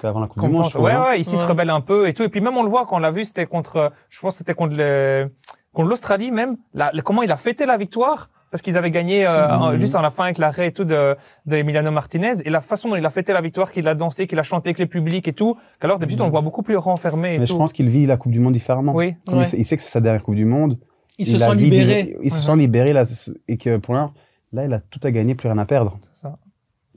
qu'avant 0.00 0.20
la 0.20 0.26
Coupe 0.26 0.42
du 0.42 0.48
Monde. 0.48 0.70
Ouais, 0.76 0.96
ouais, 0.96 1.20
ici 1.20 1.32
il 1.34 1.38
se 1.38 1.42
Ouais. 1.44 1.50
rebelle 1.50 1.70
un 1.70 1.80
peu 1.80 2.08
et 2.08 2.14
tout. 2.14 2.22
Et 2.22 2.28
puis 2.28 2.40
même 2.40 2.56
on 2.56 2.62
le 2.62 2.68
voit 2.70 2.86
quand 2.86 2.96
on 2.96 3.00
l'a 3.00 3.10
vu, 3.10 3.24
c'était 3.24 3.46
contre, 3.46 3.92
je 4.10 4.20
pense 4.20 4.36
c'était 4.36 4.54
contre 4.54 4.76
les, 4.76 5.26
contre 5.72 5.88
l'Australie 5.88 6.30
même. 6.30 6.56
La, 6.74 6.90
la- 6.92 7.02
comment 7.02 7.22
il 7.22 7.30
a 7.32 7.36
fêté 7.36 7.66
la 7.66 7.76
victoire? 7.76 8.30
Parce 8.50 8.62
qu'ils 8.62 8.76
avaient 8.78 8.92
gagné 8.92 9.26
euh, 9.26 9.52
en- 9.56 9.78
juste 9.80 9.96
en 9.96 10.00
la 10.00 10.10
fin 10.10 10.24
avec 10.24 10.38
l'arrêt 10.38 10.68
et 10.68 10.72
tout 10.72 10.84
de, 10.84 11.16
de 11.46 11.56
Emiliano 11.56 11.90
Martinez 11.90 12.34
et 12.44 12.50
la 12.50 12.60
façon 12.60 12.88
dont 12.88 12.94
il 12.94 13.04
a 13.04 13.10
fêté 13.10 13.32
la 13.32 13.40
victoire, 13.40 13.72
qu'il 13.72 13.88
a 13.88 13.96
dansé, 13.96 14.28
qu'il 14.28 14.38
a 14.38 14.44
chanté 14.44 14.68
avec 14.68 14.78
les 14.78 14.86
publics 14.86 15.26
et 15.26 15.32
tout. 15.32 15.56
Qu'alors 15.80 15.98
d'habitude 15.98 16.20
on 16.20 16.26
le 16.26 16.30
voit 16.30 16.40
beaucoup 16.40 16.62
plus 16.62 16.76
renfermé 16.76 17.34
et 17.34 17.38
Mais 17.40 17.46
je 17.46 17.52
pense 17.54 17.72
qu'il 17.72 17.88
vit 17.88 18.06
la 18.06 18.16
Coupe 18.16 18.30
du 18.30 18.38
Monde 18.38 18.52
différemment. 18.52 18.94
Oui. 18.94 19.16
Comme 19.26 19.38
Ouais. 19.38 19.44
il, 19.44 19.46
sait, 19.48 19.56
il 19.58 19.64
sait 19.64 19.76
que 19.76 19.82
c'est 19.82 19.88
sa 19.88 20.00
dernière 20.00 20.22
Coupe 20.22 20.36
du 20.36 20.44
Monde. 20.44 20.78
Il 21.18 21.26
se 21.26 21.36
sent 21.38 21.54
libéré. 21.56 22.16
Il 22.22 22.30
se 22.32 22.40
sent 22.40 22.56
libéré 22.56 22.92
là, 22.92 23.04
et 23.48 23.56
que 23.56 23.76
pour 23.78 23.94
l'instant, 23.94 24.14
là, 24.52 24.64
il 24.66 24.72
a 24.72 24.78
tout 24.80 25.00
à 25.02 25.10
gagner, 25.10 25.34
plus 25.34 25.48
rien 25.48 25.58
à 25.58 25.64
perdre. 25.64 25.98
C'est 26.02 26.20
ça. 26.22 26.36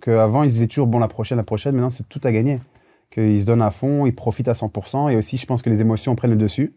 Qu'avant, 0.02 0.44
il 0.44 0.50
se 0.50 0.54
disait 0.56 0.68
toujours, 0.68 0.86
bon, 0.88 1.00
la 1.00 1.08
prochaine, 1.08 1.38
la 1.40 1.44
prochaine, 1.44 1.74
maintenant, 1.74 1.90
c'est 1.90 2.08
tout 2.08 2.22
à 2.24 2.32
gagner. 2.32 2.60
Qu'il 3.12 3.40
se 3.40 3.46
donne 3.46 3.62
à 3.62 3.72
fond, 3.72 4.06
il 4.06 4.14
profite 4.14 4.48
à 4.48 4.54
100%, 4.54 5.10
et 5.10 5.16
aussi, 5.16 5.38
je 5.38 5.46
pense 5.46 5.62
que 5.62 5.70
les 5.70 5.82
émotions 5.82 6.16
prennent 6.16 6.32
le 6.32 6.38
dessus. 6.38 6.76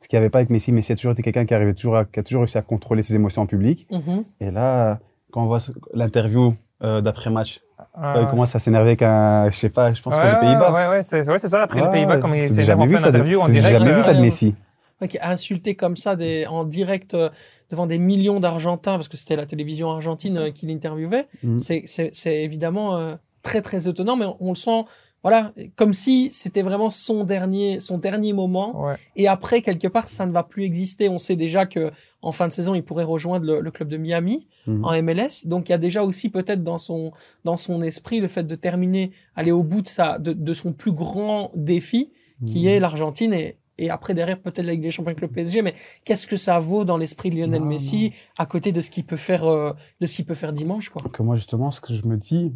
Ce 0.00 0.08
qu'il 0.08 0.16
n'y 0.16 0.22
avait 0.22 0.30
pas 0.30 0.38
avec 0.38 0.50
Messi. 0.50 0.72
Messi 0.72 0.92
a 0.92 0.96
toujours 0.96 1.12
été 1.12 1.22
quelqu'un 1.22 1.44
qui, 1.44 1.54
arrivait 1.54 1.74
toujours 1.74 1.96
à- 1.96 2.04
qui 2.04 2.18
a 2.18 2.22
toujours 2.22 2.40
réussi 2.42 2.58
à 2.58 2.62
contrôler 2.62 3.02
ses 3.02 3.14
émotions 3.14 3.42
en 3.42 3.46
public. 3.46 3.86
Mhm. 3.90 4.24
Et 4.40 4.50
là, 4.50 4.98
quand 5.32 5.42
on 5.42 5.46
voit 5.46 5.60
l'interview 5.94 6.54
euh, 6.82 7.00
d'après-match, 7.00 7.60
Ah, 7.94 8.12
quand 8.14 8.22
il 8.22 8.28
commence 8.28 8.54
à 8.56 8.58
s'énerver 8.58 8.96
qu'un, 8.96 9.50
je 9.50 9.56
sais 9.56 9.68
pas, 9.68 9.92
je 9.92 10.02
pense 10.02 10.14
ouais, 10.16 10.20
que 10.22 10.26
les 10.34 10.40
Pays-Bas. 10.40 10.72
Ouais, 10.72 10.88
ouais, 10.88 11.02
c'est 11.02 11.28
ouais, 11.28 11.38
c'est 11.38 11.48
ça. 11.48 11.62
Après 11.62 11.80
les 11.80 11.86
Ouais, 11.86 11.92
Pays-Bas, 11.92 12.14
ouais. 12.16 12.20
comme 12.20 12.34
il 12.34 12.42
s'est 12.48 12.64
jamais 12.64 12.82
jamais 12.82 12.86
vu 12.86 12.98
ça 12.98 13.08
interview 13.08 13.40
en 13.40 13.46
c'est 13.46 13.52
direct. 13.52 13.78
jamais 13.78 13.92
vu 13.94 14.02
ça 14.02 14.12
de 14.14 14.18
euh, 14.18 14.22
Messi. 14.22 14.54
Ouais, 15.00 15.08
qui 15.08 15.18
a 15.18 15.30
insulté 15.30 15.74
comme 15.76 15.96
ça 15.96 16.14
des, 16.16 16.46
en 16.46 16.64
direct 16.64 17.14
euh, 17.14 17.28
devant 17.70 17.86
des 17.86 17.98
millions 17.98 18.40
d'Argentins, 18.40 18.94
parce 18.94 19.08
que 19.08 19.16
c'était 19.16 19.36
la 19.36 19.46
télévision 19.46 19.90
argentine 19.90 20.36
euh, 20.38 20.50
qui 20.50 20.66
l'interviewait. 20.66 21.26
Mhm. 21.44 21.60
C'est- 21.60 21.82
C'est 21.86 22.10
c'est 22.14 22.42
évidemment 22.42 22.96
euh, 22.96 23.14
très 23.42 23.62
très 23.62 23.88
étonnant, 23.88 24.16
mais 24.16 24.24
on, 24.26 24.36
on 24.40 24.48
le 24.50 24.54
sent, 24.56 24.84
voilà, 25.22 25.52
comme 25.76 25.92
si 25.92 26.30
c'était 26.32 26.62
vraiment 26.62 26.90
son 26.90 27.24
dernier, 27.24 27.78
son 27.80 27.96
dernier 27.96 28.32
moment. 28.32 28.84
Ouais. 28.86 28.96
Et 29.16 29.28
après, 29.28 29.62
quelque 29.62 29.86
part, 29.88 30.08
ça 30.08 30.26
ne 30.26 30.32
va 30.32 30.42
plus 30.42 30.64
exister. 30.64 31.08
On 31.08 31.18
sait 31.18 31.36
déjà 31.36 31.64
que 31.66 31.92
en 32.22 32.32
fin 32.32 32.48
de 32.48 32.52
saison, 32.52 32.74
il 32.74 32.82
pourrait 32.82 33.04
rejoindre 33.04 33.46
le, 33.46 33.60
le 33.60 33.70
club 33.70 33.88
de 33.88 33.96
Miami 33.98 34.48
Mhm. 34.66 34.84
en 34.84 35.02
MLS. 35.02 35.46
Donc, 35.46 35.68
il 35.68 35.72
y 35.72 35.74
a 35.74 35.78
déjà 35.78 36.04
aussi 36.04 36.28
peut-être 36.28 36.62
dans 36.62 36.78
son 36.78 37.12
dans 37.44 37.56
son 37.56 37.82
esprit 37.82 38.20
le 38.20 38.28
fait 38.28 38.44
de 38.44 38.54
terminer, 38.54 39.10
aller 39.36 39.52
au 39.52 39.62
bout 39.64 39.82
de 39.82 39.88
sa 39.88 40.18
de, 40.18 40.32
de 40.32 40.54
son 40.54 40.72
plus 40.72 40.92
grand 40.92 41.50
défi, 41.54 42.10
qui 42.46 42.62
Mhm. 42.62 42.66
est 42.68 42.80
l'Argentine 42.80 43.32
et 43.32 43.58
et 43.78 43.88
après 43.90 44.12
derrière 44.14 44.38
peut-être 44.40 44.66
la 44.66 44.72
Ligue 44.72 44.82
des 44.82 44.90
Champions 44.90 45.08
avec 45.12 45.22
le 45.22 45.28
PSG. 45.28 45.62
Mais 45.62 45.74
qu'est-ce 46.04 46.26
que 46.26 46.36
ça 46.36 46.58
vaut 46.58 46.84
dans 46.84 46.98
l'esprit 46.98 47.30
de 47.30 47.36
Lionel 47.36 47.62
Non, 47.62 47.66
Messi 47.68 48.12
à 48.38 48.44
côté 48.46 48.70
de 48.70 48.80
ce 48.80 48.90
qu'il 48.90 49.04
peut 49.04 49.16
faire 49.16 49.44
euh, 49.44 49.72
de 50.00 50.06
ce 50.06 50.14
qu'il 50.16 50.26
peut 50.26 50.34
faire 50.34 50.52
dimanche, 50.52 50.90
quoi? 50.90 51.02
que 51.10 51.22
moi 51.22 51.36
justement 51.36 51.70
ce 51.70 51.80
que 51.80 51.94
je 51.94 52.04
me 52.06 52.16
dis 52.16 52.52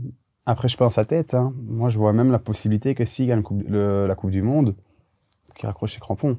après 0.46 0.68
je 0.68 0.70
suis 0.70 0.78
pas 0.78 0.84
dans 0.86 0.90
sa 0.90 1.04
tête 1.04 1.34
hein, 1.34 1.52
moi 1.68 1.88
je 1.90 1.98
vois 1.98 2.12
même 2.12 2.30
la 2.30 2.38
possibilité 2.38 2.94
que 2.94 3.04
s'il 3.04 3.26
gagne 3.28 3.42
coupe- 3.42 3.64
le- 3.68 4.06
la 4.06 4.14
coupe 4.14 4.30
du 4.30 4.42
monde 4.42 4.74
qu'il 5.54 5.66
raccroche 5.66 5.94
ses 5.94 6.00
crampons 6.00 6.38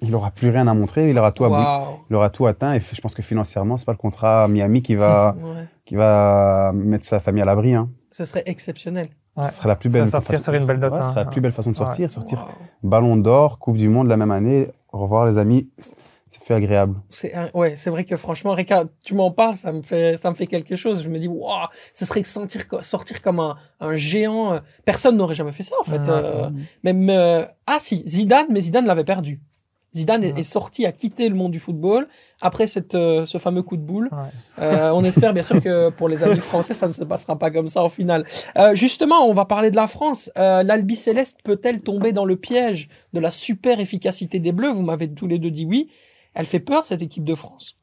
il 0.00 0.14
aura 0.14 0.30
plus 0.30 0.50
rien 0.50 0.66
à 0.66 0.74
montrer 0.74 1.08
il 1.10 1.18
aura 1.18 1.32
tout, 1.32 1.44
Waouh. 1.44 1.98
il 2.10 2.16
aura 2.16 2.30
tout 2.30 2.46
atteint 2.46 2.74
et 2.74 2.80
je 2.80 3.00
pense 3.00 3.14
que 3.14 3.22
financièrement 3.22 3.76
c'est 3.76 3.84
pas 3.86 3.92
le 3.92 3.98
contrat 3.98 4.44
à 4.44 4.48
Miami 4.48 4.82
qui 4.82 4.94
va 4.96 5.36
Ouais. 5.42 5.66
qui 5.84 5.94
va 5.96 6.72
mettre 6.74 7.04
sa 7.04 7.20
famille 7.20 7.42
à 7.42 7.44
l'abri 7.44 7.74
hein. 7.74 7.88
Ce 8.10 8.24
serait 8.24 8.44
exceptionnel. 8.46 9.08
Ouais. 9.36 9.42
Ce 9.44 9.52
serait 9.54 9.68
la 9.68 9.74
plus 9.74 9.90
belle 9.90 10.06
sortir 10.06 10.40
sur 10.40 10.52
une 10.54 10.64
belle 10.66 10.78
Ouais, 10.84 10.88
ce 10.90 10.94
hein. 10.94 11.02
serait 11.02 11.24
la 11.24 11.30
plus 11.30 11.40
belle 11.40 11.50
façon 11.50 11.70
de 11.72 11.74
Ouais. 11.76 11.84
sortir. 11.84 12.08
Sortir 12.10 12.38
Wow. 12.38 12.88
Ballon 12.88 13.16
d'or, 13.16 13.58
Coupe 13.58 13.76
du 13.76 13.88
Monde 13.88 14.06
la 14.06 14.16
même 14.16 14.30
année. 14.30 14.68
Au 14.92 14.98
revoir 14.98 15.26
les 15.26 15.36
amis. 15.36 15.68
C'est- 16.34 16.40
C'est 16.40 16.46
fait 16.46 16.54
agréable. 16.54 16.96
C'est 17.10 17.32
ouais, 17.54 17.76
c'est 17.76 17.90
vrai 17.90 18.04
que 18.04 18.16
franchement, 18.16 18.52
Rika, 18.54 18.84
tu 19.04 19.14
m'en 19.14 19.30
parles, 19.30 19.54
ça 19.54 19.72
me 19.72 19.82
fait, 19.82 20.16
ça 20.16 20.30
me 20.30 20.34
fait 20.34 20.46
quelque 20.46 20.74
chose. 20.76 21.02
Je 21.02 21.08
me 21.08 21.18
dis, 21.18 21.28
waouh, 21.28 21.66
ce 21.92 22.04
serait 22.04 22.22
sentir, 22.24 22.64
sortir 22.82 23.20
comme 23.22 23.40
un, 23.40 23.56
un 23.80 23.94
géant. 23.96 24.60
Personne 24.84 25.16
n'aurait 25.16 25.34
jamais 25.36 25.52
fait 25.52 25.62
ça, 25.62 25.76
en 25.80 25.84
fait. 25.84 25.98
Ouais. 25.98 26.08
euh, 26.08 26.50
même, 26.82 27.08
euh, 27.10 27.44
ah 27.66 27.78
si, 27.80 28.02
Zidane, 28.06 28.46
mais 28.50 28.60
Zidane 28.62 28.86
l'avait 28.86 29.04
perdu. 29.04 29.40
Zidane 29.96 30.24
est, 30.24 30.32
Ouais. 30.32 30.40
est 30.40 30.42
sorti, 30.42 30.86
a 30.86 30.90
quitté 30.92 31.28
le 31.28 31.36
monde 31.36 31.52
du 31.52 31.60
football 31.60 32.08
après 32.40 32.66
cette, 32.66 32.96
euh, 32.96 33.26
ce 33.26 33.38
fameux 33.38 33.62
coup 33.62 33.76
de 33.76 33.82
boule. 33.82 34.08
Ouais. 34.10 34.64
Euh, 34.64 34.90
on 34.92 35.04
espère 35.04 35.32
bien 35.32 35.44
sûr 35.44 35.62
que 35.62 35.90
pour 35.90 36.08
les 36.08 36.24
amis 36.24 36.40
français, 36.40 36.74
ça 36.74 36.88
ne 36.88 36.92
se 36.92 37.04
passera 37.04 37.38
pas 37.38 37.52
comme 37.52 37.68
ça 37.68 37.84
au 37.84 37.88
final. 37.88 38.24
Euh, 38.58 38.74
justement, 38.74 39.24
on 39.28 39.34
va 39.34 39.44
parler 39.44 39.70
de 39.70 39.76
la 39.76 39.86
France. 39.86 40.32
Euh, 40.36 40.64
L'Albi 40.64 40.96
Céleste 40.96 41.38
peut-elle 41.44 41.80
tomber 41.80 42.10
dans 42.10 42.24
le 42.24 42.34
piège 42.34 42.88
de 43.12 43.20
la 43.20 43.30
super 43.30 43.78
efficacité 43.78 44.40
des 44.40 44.50
Bleus? 44.50 44.72
Vous 44.72 44.82
m'avez 44.82 45.06
tous 45.14 45.28
les 45.28 45.38
deux 45.38 45.52
dit 45.52 45.64
oui. 45.64 45.88
Elle 46.34 46.46
fait 46.46 46.60
peur 46.60 46.84
cette 46.86 47.02
équipe 47.02 47.24
de 47.24 47.34
France. 47.34 47.78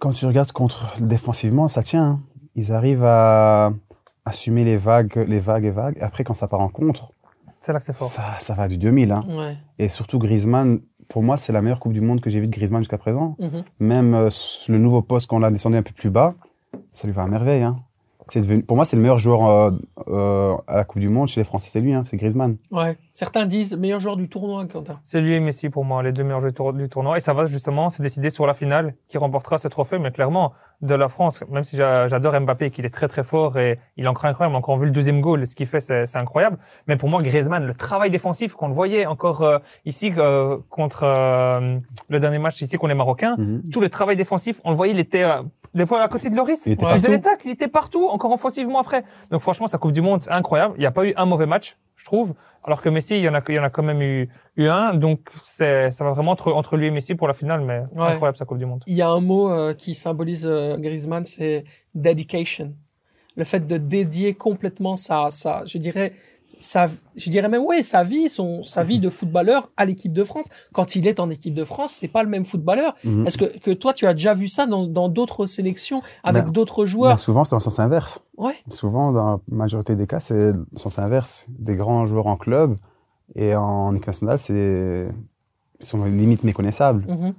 Quand 0.00 0.12
tu 0.12 0.26
regardes 0.26 0.52
contre 0.52 0.94
défensivement, 1.00 1.68
ça 1.68 1.82
tient. 1.82 2.04
hein. 2.04 2.20
Ils 2.54 2.72
arrivent 2.72 3.04
à 3.04 3.72
assumer 4.24 4.64
les 4.64 4.76
vagues, 4.76 5.24
les 5.28 5.40
vagues 5.40 5.64
et 5.64 5.70
vagues. 5.70 5.98
Après, 6.00 6.24
quand 6.24 6.34
ça 6.34 6.48
part 6.48 6.60
en 6.60 6.68
contre, 6.68 7.12
C'est 7.60 7.72
là 7.72 7.78
que 7.78 7.84
c'est 7.84 7.92
fort. 7.92 8.08
ça, 8.08 8.38
ça 8.40 8.54
va 8.54 8.68
du 8.68 8.78
2000. 8.78 9.12
hein. 9.12 9.20
Ouais. 9.28 9.56
Et 9.78 9.88
surtout 9.88 10.18
Griezmann, 10.18 10.80
pour 11.08 11.22
moi, 11.22 11.36
c'est 11.36 11.52
la 11.52 11.62
meilleure 11.62 11.80
Coupe 11.80 11.92
du 11.92 12.00
Monde 12.00 12.20
que 12.20 12.30
j'ai 12.30 12.38
vue 12.40 12.46
de 12.46 12.52
Griezmann 12.52 12.82
jusqu'à 12.82 12.98
présent. 12.98 13.36
Mhm. 13.38 13.64
Même 13.80 14.14
euh, 14.14 14.28
le 14.68 14.78
nouveau 14.78 15.02
poste 15.02 15.26
qu'on 15.28 15.38
l'a 15.38 15.50
descendu 15.50 15.76
un 15.76 15.82
peu 15.82 15.92
plus 15.92 16.10
bas, 16.10 16.34
ça 16.92 17.06
lui 17.06 17.14
va 17.14 17.22
à 17.22 17.26
merveille. 17.26 17.62
hein. 17.62 17.76
C'est 18.30 18.40
devenu- 18.40 18.62
pour 18.62 18.76
moi, 18.76 18.84
c'est 18.84 18.96
le 18.96 19.02
meilleur 19.02 19.18
joueur 19.18 19.46
euh, 19.48 19.70
euh, 20.08 20.54
à 20.66 20.76
la 20.76 20.84
Coupe 20.84 21.00
du 21.00 21.08
Monde 21.08 21.28
chez 21.28 21.40
les 21.40 21.44
Français, 21.44 21.68
c'est 21.70 21.80
lui, 21.80 21.92
hein, 21.92 22.02
c'est 22.04 22.16
Griezmann. 22.16 22.56
Ouais. 22.72 22.96
Certains 23.10 23.46
disent 23.46 23.76
meilleur 23.76 24.00
joueur 24.00 24.16
du 24.16 24.28
tournoi, 24.28 24.66
Quentin. 24.66 25.00
C'est 25.04 25.20
lui 25.20 25.34
et 25.34 25.40
Messi 25.40 25.70
pour 25.70 25.84
moi, 25.84 26.02
les 26.02 26.12
deux 26.12 26.22
meilleurs 26.24 26.40
joueurs 26.40 26.52
du 26.52 26.56
tour- 26.56 26.72
du 26.72 26.88
tournoi. 26.88 27.16
Et 27.16 27.20
ça 27.20 27.32
va 27.34 27.46
justement 27.46 27.90
se 27.90 28.02
décider 28.02 28.30
sur 28.30 28.46
la 28.46 28.54
finale 28.54 28.94
qui 29.08 29.18
remportera 29.18 29.58
ce 29.58 29.68
trophée. 29.68 29.98
Mais 29.98 30.10
clairement, 30.10 30.52
de 30.80 30.94
la 30.94 31.08
France, 31.08 31.42
même 31.50 31.64
si 31.64 31.76
j'a- 31.76 32.06
j'adore 32.06 32.38
Mbappé 32.40 32.66
et 32.66 32.70
qu'il 32.70 32.84
est 32.84 32.90
très 32.90 33.08
très 33.08 33.24
fort 33.24 33.58
et 33.58 33.80
il 33.96 34.04
est 34.04 34.08
encore 34.08 34.26
incroyable, 34.26 34.54
encore 34.54 34.78
vu 34.78 34.84
le 34.86 34.92
deuxième 34.92 35.20
goal, 35.20 35.44
ce 35.46 35.56
qu'il 35.56 35.66
fait, 35.66 35.80
c'est 35.80 36.06
c'est 36.06 36.18
incroyable. 36.18 36.56
Mais 36.86 36.96
pour 36.96 37.08
moi, 37.08 37.20
Griezmann, 37.22 37.64
le 37.66 37.74
travail 37.74 38.10
défensif 38.10 38.54
qu'on 38.54 38.68
le 38.68 38.74
voyait 38.74 39.04
encore 39.06 39.42
euh, 39.42 39.58
ici 39.86 40.12
euh, 40.18 40.56
contre 40.68 41.02
euh, 41.02 41.78
le 42.08 42.20
dernier 42.20 42.38
match 42.38 42.62
ici 42.62 42.76
contre 42.76 42.90
les 42.90 42.94
Marocains, 42.94 43.34
Mhm. 43.38 43.62
tout 43.72 43.80
le 43.80 43.88
travail 43.88 44.16
défensif, 44.16 44.60
on 44.64 44.70
le 44.70 44.76
voyait, 44.76 44.92
il 44.92 45.00
était 45.00 45.24
euh, 45.24 45.42
des 45.74 45.86
fois 45.86 46.02
à 46.02 46.08
côté 46.08 46.30
de 46.30 46.36
Loris. 46.36 46.66
Il 46.66 46.72
était 46.72 46.84
il 46.84 46.88
partout. 46.88 47.10
les 47.10 47.20
tacles, 47.20 47.46
il 47.46 47.50
était 47.52 47.68
partout, 47.68 48.06
encore 48.08 48.32
offensivement 48.32 48.78
après. 48.80 49.04
Donc 49.30 49.40
franchement, 49.42 49.66
sa 49.66 49.78
Coupe 49.78 49.92
du 49.92 50.00
Monde, 50.02 50.22
c'est 50.22 50.30
incroyable. 50.30 50.74
Il 50.76 50.80
n'y 50.80 50.86
a 50.86 50.90
pas 50.90 51.04
eu 51.04 51.12
un 51.16 51.24
mauvais 51.26 51.46
match, 51.46 51.76
je 51.96 52.04
trouve. 52.04 52.34
Alors 52.64 52.82
que 52.82 52.88
Messi, 52.88 53.16
il 53.16 53.22
y 53.22 53.28
en 53.28 53.34
a, 53.34 53.40
il 53.48 53.54
y 53.54 53.58
en 53.58 53.64
a 53.64 53.70
quand 53.70 53.82
même 53.82 54.02
eu, 54.02 54.28
eu 54.56 54.68
un. 54.68 54.94
Donc 54.94 55.30
c'est, 55.42 55.90
ça 55.90 56.04
va 56.04 56.12
vraiment 56.12 56.32
entre, 56.32 56.52
entre 56.52 56.76
lui 56.76 56.86
et 56.86 56.90
Messi 56.90 57.14
pour 57.14 57.28
la 57.28 57.34
finale, 57.34 57.60
mais 57.62 57.80
Ouais. 57.94 58.08
incroyable 58.12 58.36
sa 58.36 58.44
Coupe 58.44 58.58
du 58.58 58.66
Monde. 58.66 58.82
Il 58.86 58.96
y 58.96 59.02
a 59.02 59.08
un 59.08 59.20
mot 59.20 59.50
euh, 59.52 59.74
qui 59.74 59.94
symbolise 59.94 60.46
euh, 60.46 60.76
Griezmann, 60.76 61.24
c'est 61.24 61.64
dedication. 61.94 62.74
Le 63.36 63.44
fait 63.44 63.66
de 63.66 63.76
dédier 63.78 64.34
complètement 64.34 64.96
sa, 64.96 65.30
sa 65.30 65.64
je 65.64 65.78
dirais, 65.78 66.12
sa, 66.60 66.88
je 67.16 67.30
dirais 67.30 67.48
même, 67.48 67.62
ouais, 67.62 67.82
sa 67.82 68.02
vie, 68.04 68.28
son, 68.28 68.62
sa 68.64 68.82
vie 68.84 68.98
de 68.98 69.10
footballeur 69.10 69.70
à 69.76 69.84
l'équipe 69.84 70.12
de 70.12 70.24
France. 70.24 70.46
Quand 70.72 70.96
il 70.96 71.06
est 71.06 71.20
en 71.20 71.30
équipe 71.30 71.54
de 71.54 71.64
France, 71.64 71.92
c'est 71.92 72.08
pas 72.08 72.22
le 72.22 72.28
même 72.28 72.44
footballeur. 72.44 72.94
Mhm. 73.04 73.26
Est-ce 73.26 73.38
que, 73.38 73.58
que 73.58 73.70
toi, 73.70 73.92
tu 73.92 74.06
as 74.06 74.12
déjà 74.12 74.34
vu 74.34 74.48
ça 74.48 74.66
dans, 74.66 74.86
dans 74.86 75.08
d'autres 75.08 75.46
sélections 75.46 76.02
avec 76.24 76.44
Ben, 76.44 76.50
d'autres 76.52 76.82
Ben, 76.84 76.90
joueurs? 76.90 77.18
souvent, 77.18 77.44
c'est 77.44 77.54
en 77.54 77.60
sens 77.60 77.78
inverse. 77.78 78.22
Ouais. 78.36 78.54
Souvent, 78.70 79.12
dans 79.12 79.30
la 79.32 79.40
majorité 79.48 79.96
des 79.96 80.06
cas, 80.06 80.20
c'est 80.20 80.52
le 80.52 80.66
sens 80.76 80.98
inverse. 80.98 81.46
Des 81.58 81.74
grands 81.74 82.06
joueurs 82.06 82.26
en 82.26 82.36
club 82.36 82.76
et 83.34 83.54
en 83.54 83.94
équipe 83.94 84.06
nationale, 84.06 84.38
c'est 84.38 85.08
sont 85.80 86.04
limite 86.04 86.42
méconnaissables. 86.44 87.04
Mhm. 87.08 87.34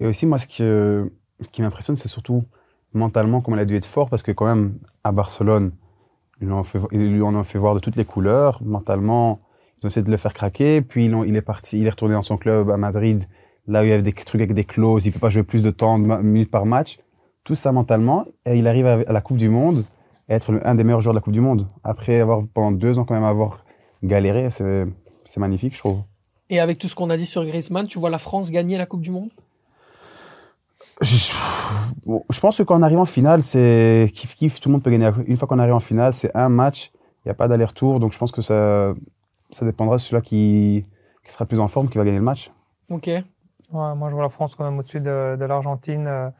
Et 0.00 0.06
aussi, 0.06 0.26
moi, 0.26 0.38
ce 0.38 0.46
qui, 0.46 0.56
ce 0.62 1.08
qui 1.52 1.62
m'impressionne, 1.62 1.96
c'est 1.96 2.08
surtout 2.08 2.42
mentalement 2.92 3.40
comment 3.40 3.56
il 3.56 3.60
a 3.60 3.64
dû 3.64 3.76
être 3.76 3.86
fort, 3.86 4.08
parce 4.08 4.22
que 4.22 4.32
quand 4.32 4.46
même, 4.46 4.78
à 5.04 5.12
Barcelone, 5.12 5.70
ils, 6.40 6.46
lui 6.46 6.52
ont 6.52 6.62
fait, 6.62 6.78
en 6.78 7.34
ont 7.34 7.42
fait 7.42 7.58
voir 7.58 7.74
de 7.74 7.80
toutes 7.80 7.96
les 7.96 8.04
couleurs. 8.04 8.60
Mentalement, 8.64 9.40
ils 9.78 9.86
ont 9.86 9.88
essayé 9.88 10.04
de 10.04 10.10
le 10.10 10.16
faire 10.16 10.34
craquer. 10.34 10.82
Puis, 10.82 11.06
il 11.06 11.36
est 11.36 11.42
parti, 11.42 11.80
il 11.80 11.86
est 11.86 11.90
retourné 11.90 12.14
dans 12.14 12.22
son 12.22 12.36
club 12.36 12.70
à 12.70 12.76
Madrid, 12.76 13.24
là 13.66 13.82
où 13.82 13.84
il 13.84 13.90
y 13.90 13.92
avait 13.92 14.02
des 14.02 14.12
trucs 14.12 14.40
avec 14.40 14.54
des 14.54 14.64
clauses, 14.64 15.06
il 15.06 15.12
peut 15.12 15.18
pas 15.18 15.30
jouer 15.30 15.42
plus 15.42 15.62
de 15.62 15.70
temps, 15.70 15.98
de 15.98 16.04
minutes 16.22 16.50
par 16.50 16.66
match. 16.66 16.98
Tout 17.44 17.54
ça 17.54 17.72
mentalement. 17.72 18.26
Et 18.44 18.56
il 18.56 18.66
arrive 18.66 18.86
à, 18.86 18.96
la 19.12 19.20
Coupe 19.20 19.36
du 19.36 19.48
Monde, 19.48 19.84
être 20.28 20.60
un 20.64 20.74
des 20.74 20.84
meilleurs 20.84 21.00
joueurs 21.00 21.14
de 21.14 21.18
la 21.18 21.22
Coupe 21.22 21.32
du 21.32 21.40
Monde. 21.40 21.68
Après 21.84 22.20
avoir, 22.20 22.42
pendant 22.52 22.72
deux 22.72 22.98
ans, 22.98 23.04
quand 23.04 23.14
même, 23.14 23.24
avoir 23.24 23.64
galéré, 24.02 24.50
c'est 24.50 25.40
magnifique, 25.40 25.74
je 25.74 25.78
trouve. 25.78 26.00
Et 26.48 26.60
avec 26.60 26.78
tout 26.78 26.86
ce 26.86 26.94
qu'on 26.94 27.10
a 27.10 27.16
dit 27.16 27.26
sur 27.26 27.44
Griezmann, 27.44 27.86
tu 27.86 27.98
vois 27.98 28.10
la 28.10 28.18
France 28.18 28.50
gagner 28.50 28.78
la 28.78 28.86
Coupe 28.86 29.00
du 29.00 29.10
Monde? 29.10 29.30
Je, 31.00 32.40
pense 32.40 32.56
que 32.56 32.62
quand 32.62 32.78
on 32.78 32.82
arrive 32.82 32.98
en 32.98 33.04
finale, 33.04 33.42
c'est 33.42 34.10
kiff 34.14 34.34
kiff, 34.34 34.60
tout 34.60 34.68
le 34.68 34.74
monde 34.74 34.82
peut 34.82 34.90
gagner. 34.90 35.10
Une 35.26 35.36
fois 35.36 35.46
qu'on 35.46 35.58
arrive 35.58 35.74
en 35.74 35.80
finale, 35.80 36.12
c'est 36.14 36.34
un 36.34 36.48
match, 36.48 36.90
il 36.94 37.28
n'y 37.28 37.30
a 37.32 37.34
pas 37.34 37.48
d'aller-retour, 37.48 38.00
donc 38.00 38.12
je 38.12 38.18
pense 38.18 38.32
que 38.32 38.42
ça, 38.42 38.94
ça 39.50 39.66
dépendra 39.66 39.96
de 39.96 40.00
celui-là 40.00 40.22
qui, 40.22 40.86
qui 41.24 41.32
sera 41.32 41.44
plus 41.44 41.60
en 41.60 41.68
forme 41.68 41.88
qui 41.88 41.98
va 41.98 42.04
gagner 42.04 42.18
le 42.18 42.24
match. 42.24 42.50
Ok. 42.90 43.10
Moi, 43.72 43.96
je 44.08 44.14
vois 44.14 44.22
la 44.22 44.28
France 44.28 44.54
quand 44.54 44.64
même 44.64 44.78
au-dessus 44.78 45.00
de, 45.00 45.36
l'Argentine. 45.44 46.06
Euh, 46.06 46.30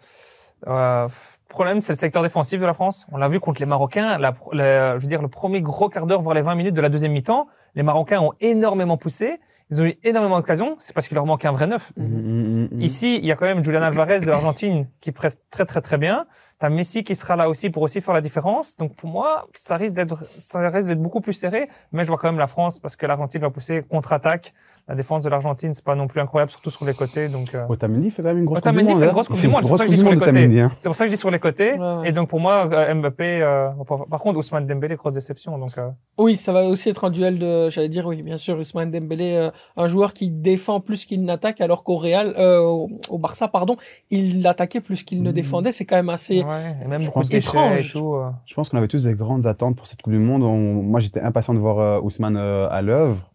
euh, 0.68 1.08
problème, 1.48 1.80
c'est 1.80 1.92
le 1.92 1.98
secteur 1.98 2.22
défensif 2.22 2.60
de 2.60 2.66
la 2.66 2.74
France. 2.74 3.06
On 3.10 3.16
l'a 3.16 3.28
vu 3.28 3.40
contre 3.40 3.60
les 3.60 3.66
Marocains. 3.66 4.18
Je 4.18 4.98
veux 4.98 5.08
dire, 5.08 5.22
le 5.22 5.28
premier 5.28 5.60
gros 5.60 5.88
quart 5.88 6.06
d'heure, 6.06 6.22
voire 6.22 6.34
les 6.34 6.42
20 6.42 6.54
minutes 6.54 6.74
de 6.74 6.80
la 6.80 6.88
deuxième 6.88 7.12
mi-temps, 7.12 7.46
les 7.74 7.82
Marocains 7.82 8.20
ont 8.20 8.32
énormément 8.40 8.96
poussé. 8.96 9.40
Ils 9.70 9.82
ont 9.82 9.84
eu 9.84 9.98
énormément 10.04 10.38
d'occasions. 10.38 10.76
C'est 10.78 10.92
parce 10.92 11.08
qu'il 11.08 11.16
leur 11.16 11.26
manquait 11.26 11.48
un 11.48 11.52
vrai 11.52 11.66
neuf. 11.66 11.92
Mhm. 11.96 12.68
Ici, 12.80 13.16
il 13.16 13.26
y 13.26 13.32
a 13.32 13.36
quand 13.36 13.46
même 13.46 13.64
Julian 13.64 13.82
Alvarez 13.82 14.20
de 14.20 14.26
l'Argentine 14.26 14.88
qui 15.00 15.10
presse 15.12 15.40
très 15.50 15.64
très 15.64 15.80
très 15.80 15.98
bien. 15.98 16.26
T'as 16.58 16.70
Messi 16.70 17.02
qui 17.02 17.14
sera 17.14 17.36
là 17.36 17.48
aussi 17.48 17.68
pour 17.68 17.82
aussi 17.82 18.00
faire 18.00 18.14
la 18.14 18.20
différence. 18.20 18.76
Donc 18.76 18.94
pour 18.94 19.10
moi, 19.10 19.48
ça 19.54 19.76
risque 19.76 19.94
d'être 19.94 20.24
ça 20.26 20.68
risque 20.68 20.88
d'être 20.88 21.02
beaucoup 21.02 21.20
plus 21.20 21.32
serré. 21.32 21.68
Mais 21.92 22.04
je 22.04 22.08
vois 22.08 22.16
quand 22.16 22.28
même 22.28 22.38
la 22.38 22.46
France 22.46 22.78
parce 22.78 22.96
que 22.96 23.06
l'Argentine 23.06 23.40
va 23.40 23.50
pousser 23.50 23.82
contre-attaque. 23.82 24.54
La 24.88 24.94
défense 24.94 25.24
de 25.24 25.28
l'Argentine, 25.28 25.74
c'est 25.74 25.84
pas 25.84 25.96
non 25.96 26.06
plus 26.06 26.20
incroyable, 26.20 26.48
surtout 26.52 26.70
sur 26.70 26.84
les 26.84 26.94
côtés. 26.94 27.28
Donc 27.28 27.52
euh, 27.56 27.66
Otamendi 27.68 28.08
fait 28.12 28.22
quand 28.22 28.28
même 28.28 28.38
une 28.38 28.44
grosse 28.44 28.58
Otamendi 28.58 28.92
Coupe 28.92 28.94
du 28.94 29.00
fait 29.00 29.06
Monde. 29.06 29.08
une 29.08 29.12
grosse 29.14 29.26
Coupe 29.26 29.36
fait 29.36 29.40
du 29.42 29.46
une 29.48 29.52
Monde, 29.52 29.62
c'est 29.64 29.68
pour 29.68 29.76
grosse 29.76 29.78
ça 29.80 29.84
que 29.84 29.88
Coupe 29.88 29.96
je 29.96 29.96
du 29.96 30.04
dis 30.04 30.08
Monde, 30.08 30.16
sur 30.16 30.32
les 30.48 30.60
hein. 30.60 30.70
c'est 30.78 30.88
pour 30.88 30.94
ça 30.96 31.04
que 31.04 31.10
je 31.10 31.14
dis 31.14 31.20
sur 31.20 31.30
les 31.32 31.38
côtés. 31.40 31.72
Ouais, 31.72 31.78
ouais. 31.96 32.08
Et 32.08 32.12
donc 32.12 32.28
pour 32.28 32.38
moi, 32.38 32.68
euh, 32.72 32.94
Mbappé. 32.94 33.42
euh, 33.42 33.70
par, 34.08 34.20
contre, 34.20 34.38
Ousmane 34.38 34.64
Dembélé, 34.68 34.94
grosse 34.94 35.14
déception. 35.14 35.58
Donc 35.58 35.70
euh, 35.78 35.88
Oui, 36.18 36.36
ça 36.36 36.52
va 36.52 36.62
aussi 36.68 36.88
être 36.88 37.02
un 37.02 37.10
duel 37.10 37.40
de, 37.40 37.68
j'allais 37.68 37.88
dire, 37.88 38.06
oui, 38.06 38.22
bien 38.22 38.36
sûr, 38.36 38.56
Ousmane 38.58 38.92
Dembélé, 38.92 39.34
euh, 39.34 39.50
un 39.76 39.88
joueur 39.88 40.12
qui 40.12 40.30
défend 40.30 40.78
plus 40.78 41.04
qu'il 41.04 41.24
n'attaque, 41.24 41.60
alors 41.60 41.82
qu'au 41.82 41.96
Real, 41.96 42.34
euh, 42.38 42.60
au, 42.60 43.18
Barça, 43.18 43.48
pardon, 43.48 43.74
il 44.10 44.46
attaquait 44.46 44.80
plus 44.80 45.02
qu'il 45.02 45.20
ne 45.24 45.30
Mhm. 45.30 45.34
défendait. 45.34 45.72
C'est 45.72 45.84
quand 45.84 45.96
même 45.96 46.10
assez. 46.10 46.44
ouais, 46.44 46.76
et 46.84 46.88
même 46.88 47.02
je 47.02 47.10
pense 47.10 47.28
étrange. 47.34 47.88
et 47.88 47.90
tout. 47.90 48.14
euh. 48.14 48.30
Je 48.44 48.54
pense 48.54 48.68
qu'on 48.68 48.78
avait 48.78 48.86
tous 48.86 49.02
des 49.02 49.14
grandes 49.14 49.46
attentes 49.46 49.74
pour 49.74 49.88
cette 49.88 50.00
Coupe 50.02 50.12
du 50.12 50.20
Monde. 50.20 50.44
On- 50.44 50.80
moi, 50.82 51.00
j'étais 51.00 51.20
impatient 51.20 51.54
de 51.54 51.58
voir 51.58 51.80
euh, 51.80 52.00
Ousmane 52.02 52.36
euh, 52.36 52.68
à 52.70 52.82
l'œuvre. 52.82 53.32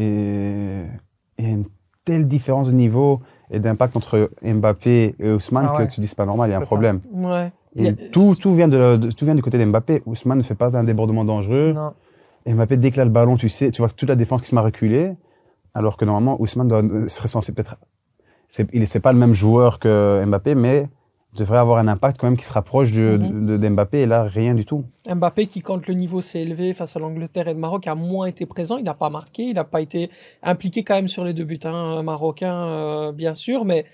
Et 0.00 0.82
il 1.38 1.44
y 1.44 1.48
a 1.48 1.52
une 1.52 1.64
telle 2.04 2.26
différence 2.28 2.68
de 2.68 2.74
niveau 2.74 3.20
et 3.50 3.58
d'impact 3.60 3.96
entre 3.96 4.30
Mbappé 4.42 5.14
et 5.18 5.30
Ousmane 5.32 5.68
Ah 5.72 5.84
que 5.86 5.90
tu 5.92 6.00
dis 6.00 6.06
c'est 6.08 6.16
pas 6.16 6.26
normal, 6.26 6.50
il 6.50 6.52
y 6.52 6.54
a 6.54 6.58
un 6.58 6.60
ça. 6.60 6.66
problème. 6.66 7.00
Ouais. 7.12 7.52
Et 7.76 7.88
a- 7.88 7.92
tout, 8.12 8.34
tout, 8.38 8.54
vient 8.54 8.68
de, 8.68 8.96
de- 8.96 9.10
tout 9.10 9.24
vient 9.24 9.34
du 9.34 9.42
côté 9.42 9.58
d'Mbappé. 9.58 10.02
Ousmane 10.06 10.38
ne 10.38 10.42
fait 10.42 10.54
pas 10.54 10.76
un 10.76 10.84
débordement 10.84 11.24
dangereux. 11.24 11.72
Non. 11.72 11.92
Mbappé, 12.46 12.76
a 13.00 13.04
le 13.04 13.10
ballon, 13.10 13.36
tu 13.36 13.48
sais, 13.48 13.70
tu 13.70 13.82
vois 13.82 13.88
que 13.88 13.94
toute 13.94 14.08
la 14.08 14.14
défense 14.16 14.40
qui 14.42 14.48
se 14.48 14.54
met 14.54 14.60
à 14.60 14.64
reculer. 14.64 15.12
Alors 15.74 15.96
que 15.96 16.04
normalement, 16.04 16.40
Ousmane 16.40 16.68
doit, 16.68 16.82
serait 17.08 17.28
censé 17.28 17.52
peut-être. 17.52 17.76
C'est, 18.48 18.68
il 18.72 18.80
n'est 18.80 19.00
pas 19.00 19.12
le 19.12 19.18
même 19.18 19.34
joueur 19.34 19.78
que 19.78 20.24
Mbappé, 20.24 20.54
mais 20.54 20.88
devrait 21.36 21.58
avoir 21.58 21.78
un 21.78 21.88
impact 21.88 22.18
quand 22.18 22.26
même 22.26 22.36
qui 22.36 22.44
se 22.44 22.52
rapproche 22.52 22.92
de, 22.92 23.16
Mhm. 23.18 23.58
d'Mbappé. 23.58 24.00
Et 24.02 24.06
là, 24.06 24.24
rien 24.24 24.54
du 24.54 24.64
tout. 24.64 24.84
Mbappé, 25.08 25.46
qui, 25.46 25.62
quand 25.62 25.86
le 25.86 25.94
niveau 25.94 26.20
s'est 26.20 26.40
élevé 26.40 26.74
face 26.74 26.96
à 26.96 26.98
l'Angleterre 27.00 27.48
et 27.48 27.54
le 27.54 27.60
Maroc, 27.60 27.86
a 27.86 27.94
moins 27.94 28.26
été 28.26 28.46
présent. 28.46 28.76
Il 28.76 28.84
n'a 28.84 28.94
pas 28.94 29.10
marqué. 29.10 29.44
Il 29.44 29.54
n'a 29.54 29.64
pas 29.64 29.80
été 29.80 30.10
impliqué 30.42 30.82
quand 30.84 30.94
même 30.94 31.08
sur 31.08 31.24
les 31.24 31.32
deux 31.34 31.44
buts 31.44 31.58
hein, 31.64 32.02
marocains, 32.02 32.66
euh, 32.68 33.12
bien 33.12 33.34
sûr. 33.34 33.64
Mais 33.64 33.84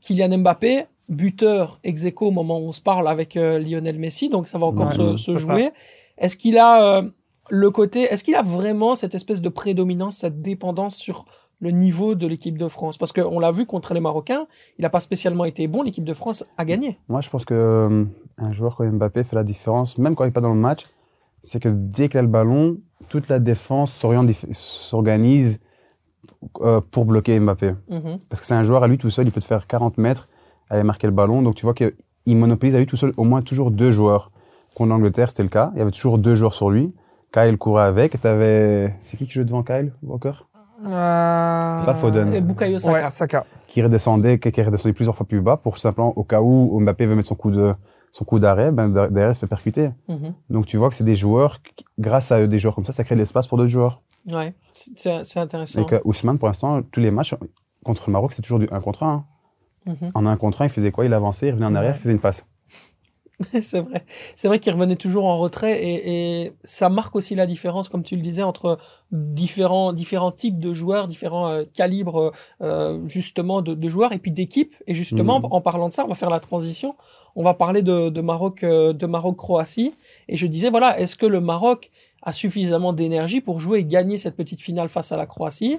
Kylian 0.00 0.38
Mbappé, 0.38 0.86
buteur 1.08 1.78
ex 1.84 2.04
aequo 2.04 2.28
au 2.28 2.30
moment 2.30 2.58
où 2.58 2.68
on 2.68 2.72
se 2.72 2.80
parle 2.80 3.08
avec 3.08 3.36
euh, 3.36 3.58
Lionel 3.58 3.98
Messi. 3.98 4.28
Donc 4.28 4.48
ça 4.48 4.58
va 4.58 4.66
encore 4.66 4.88
Ouais, 4.88 4.94
se, 4.94 5.00
ouais, 5.02 5.16
se 5.16 5.36
jouer. 5.36 5.70
Est-ce 6.18 6.36
qu'il 6.36 6.56
a 6.58 6.98
euh, 6.98 7.02
le 7.50 7.70
côté, 7.70 8.02
est-ce 8.02 8.22
qu'il 8.24 8.34
a 8.36 8.42
vraiment 8.42 8.94
cette 8.94 9.14
espèce 9.14 9.40
de 9.42 9.48
prédominance, 9.48 10.18
cette 10.18 10.40
dépendance 10.40 10.96
sur 10.96 11.24
le 11.60 11.70
niveau 11.70 12.14
de 12.14 12.26
l'équipe 12.26 12.58
de 12.58 12.68
France 12.68 12.98
Parce 12.98 13.12
qu'on 13.12 13.38
l'a 13.38 13.50
vu 13.50 13.66
contre 13.66 13.94
les 13.94 14.00
Marocains, 14.00 14.46
il 14.78 14.82
n'a 14.82 14.90
pas 14.90 15.00
spécialement 15.00 15.44
été 15.44 15.68
bon. 15.68 15.82
L'équipe 15.82 16.04
de 16.04 16.14
France 16.14 16.44
a 16.58 16.64
gagné. 16.64 16.98
Moi, 17.08 17.20
je 17.20 17.30
pense 17.30 17.44
que 17.44 17.54
euh, 17.54 18.04
un 18.38 18.52
joueur 18.52 18.76
comme 18.76 18.90
Mbappé 18.96 19.24
fait 19.24 19.36
la 19.36 19.44
différence, 19.44 19.98
même 19.98 20.14
quand 20.14 20.24
il 20.24 20.28
n'est 20.28 20.32
pas 20.32 20.40
dans 20.40 20.54
le 20.54 20.60
match. 20.60 20.86
C'est 21.42 21.60
que 21.60 21.68
dès 21.68 22.08
qu'il 22.08 22.18
a 22.18 22.22
le 22.22 22.28
ballon, 22.28 22.78
toute 23.08 23.28
la 23.28 23.38
défense 23.38 23.92
s'organise 23.92 25.60
euh, 26.60 26.80
pour 26.90 27.04
bloquer 27.04 27.38
Mbappé. 27.38 27.74
Mhm. 27.88 28.18
Parce 28.28 28.40
que 28.40 28.46
c'est 28.46 28.54
un 28.54 28.62
joueur 28.62 28.82
à 28.82 28.88
lui 28.88 28.98
tout 28.98 29.10
seul, 29.10 29.26
il 29.26 29.32
peut 29.32 29.40
te 29.40 29.46
faire 29.46 29.66
40 29.66 29.98
mètres, 29.98 30.28
aller 30.68 30.82
marquer 30.82 31.06
le 31.06 31.12
ballon. 31.12 31.42
Donc 31.42 31.54
tu 31.54 31.64
vois 31.64 31.74
qu'il 31.74 31.92
monopolise 32.36 32.74
à 32.74 32.78
lui 32.78 32.86
tout 32.86 32.96
seul 32.96 33.12
au 33.16 33.24
moins 33.24 33.42
toujours 33.42 33.70
deux 33.70 33.92
joueurs. 33.92 34.30
Contre 34.74 34.90
l'Angleterre, 34.90 35.28
c'était 35.28 35.42
le 35.42 35.48
cas. 35.48 35.72
Il 35.74 35.78
y 35.78 35.82
avait 35.82 35.90
toujours 35.90 36.18
deux 36.18 36.36
joueurs 36.36 36.54
sur 36.54 36.70
lui. 36.70 36.94
Kyle 37.32 37.58
courait 37.58 37.84
avec. 37.84 38.16
C'est 39.00 39.16
qui 39.16 39.26
qui 39.26 39.32
jouait 39.32 39.44
devant 39.44 39.62
Kyle 39.62 39.92
Walker? 40.02 40.32
C'était 40.82 41.86
pas 41.86 41.94
Foden. 41.94 42.32
Et 42.34 42.40
Bukayo 42.40 42.78
Saka. 42.78 43.04
Ouais, 43.04 43.10
Saka. 43.10 43.44
Qui 43.66 43.82
redescendait, 43.82 44.38
qui 44.38 44.50
qui 44.52 44.62
redescendait 44.62 44.92
plusieurs 44.94 45.14
fois 45.14 45.26
plus 45.26 45.40
bas 45.40 45.56
pour 45.56 45.78
simplement 45.78 46.12
au 46.16 46.24
cas 46.24 46.40
où 46.40 46.80
Mbappé 46.80 47.06
veut 47.06 47.14
mettre 47.16 47.28
son 47.28 47.34
coup 47.34 47.50
de 47.50 47.74
son 48.12 48.24
coup 48.24 48.40
d'arrêt, 48.40 48.72
ben 48.72 48.88
derrière 48.88 49.28
il 49.30 49.34
se 49.34 49.40
fait 49.40 49.46
percuter. 49.46 49.90
Mhm. 50.08 50.34
Donc 50.50 50.66
tu 50.66 50.76
vois 50.76 50.88
que 50.88 50.94
c'est 50.96 51.04
des 51.04 51.14
joueurs, 51.14 51.62
qui- 51.62 51.84
grâce 51.98 52.32
à 52.32 52.40
eux, 52.40 52.48
des 52.48 52.58
joueurs 52.58 52.74
comme 52.74 52.84
ça, 52.84 52.92
ça 52.92 53.04
crée 53.04 53.14
de 53.14 53.20
l'espace 53.20 53.46
pour 53.46 53.56
d'autres 53.56 53.70
joueurs. 53.70 54.02
Ouais, 54.32 54.52
c'est- 54.72 55.36
intéressant. 55.38 55.80
Et 55.80 55.86
que 55.86 56.00
Ousmane, 56.04 56.38
pour 56.38 56.48
l'instant, 56.48 56.82
tous 56.82 57.00
les 57.00 57.10
matchs 57.12 57.34
contre 57.84 58.04
le 58.08 58.12
Maroc, 58.12 58.32
c'est 58.32 58.42
toujours 58.42 58.58
du 58.58 58.68
1 58.72 58.80
contre 58.80 59.04
1. 59.04 59.24
Mhm. 59.86 60.10
En 60.14 60.26
1 60.26 60.36
contre 60.36 60.60
1, 60.62 60.64
il 60.66 60.70
faisait 60.70 60.90
quoi? 60.90 61.04
Il 61.04 61.14
avançait, 61.14 61.46
il 61.48 61.50
revenait 61.52 61.66
en 61.66 61.74
arrière, 61.74 61.92
Ouais. 61.92 61.96
il 61.98 62.00
faisait 62.02 62.12
une 62.12 62.18
passe. 62.20 62.44
c'est 63.62 63.80
vrai. 63.80 64.04
C'est 64.36 64.48
vrai 64.48 64.58
qu'il 64.58 64.72
revenait 64.72 64.96
toujours 64.96 65.24
en 65.24 65.38
retrait 65.38 65.82
et, 65.82 66.42
et 66.44 66.52
ça 66.64 66.90
marque 66.90 67.16
aussi 67.16 67.34
la 67.34 67.46
différence, 67.46 67.88
comme 67.88 68.02
tu 68.02 68.14
le 68.16 68.20
disais, 68.22 68.42
entre 68.42 68.78
différents, 69.12 69.92
différents 69.94 70.30
types 70.32 70.58
de 70.58 70.74
joueurs, 70.74 71.06
différents 71.06 71.48
euh, 71.48 71.64
calibres 71.72 72.32
euh, 72.60 73.00
justement 73.08 73.62
de, 73.62 73.74
de 73.74 73.88
joueurs 73.88 74.12
et 74.12 74.18
puis 74.18 74.30
d'équipes. 74.30 74.74
Et 74.86 74.94
justement, 74.94 75.40
Mhm. 75.40 75.46
en 75.50 75.60
parlant 75.62 75.88
de 75.88 75.94
ça, 75.94 76.04
on 76.04 76.08
va 76.08 76.14
faire 76.14 76.28
la 76.30 76.40
transition. 76.40 76.96
On 77.34 77.42
va 77.42 77.54
parler 77.54 77.80
de, 77.82 78.10
de 78.10 78.20
Maroc, 78.20 78.62
euh, 78.62 78.92
de 78.92 79.06
Maroc-Croatie. 79.06 79.94
Et 80.28 80.36
je 80.36 80.46
disais, 80.46 80.68
voilà, 80.68 80.98
est-ce 81.00 81.16
que 81.16 81.26
le 81.26 81.40
Maroc 81.40 81.90
a 82.22 82.32
suffisamment 82.32 82.92
d'énergie 82.92 83.40
pour 83.40 83.58
jouer 83.58 83.78
et 83.80 83.84
gagner 83.84 84.18
cette 84.18 84.36
petite 84.36 84.60
finale 84.60 84.90
face 84.90 85.12
à 85.12 85.16
la 85.16 85.24
Croatie? 85.26 85.78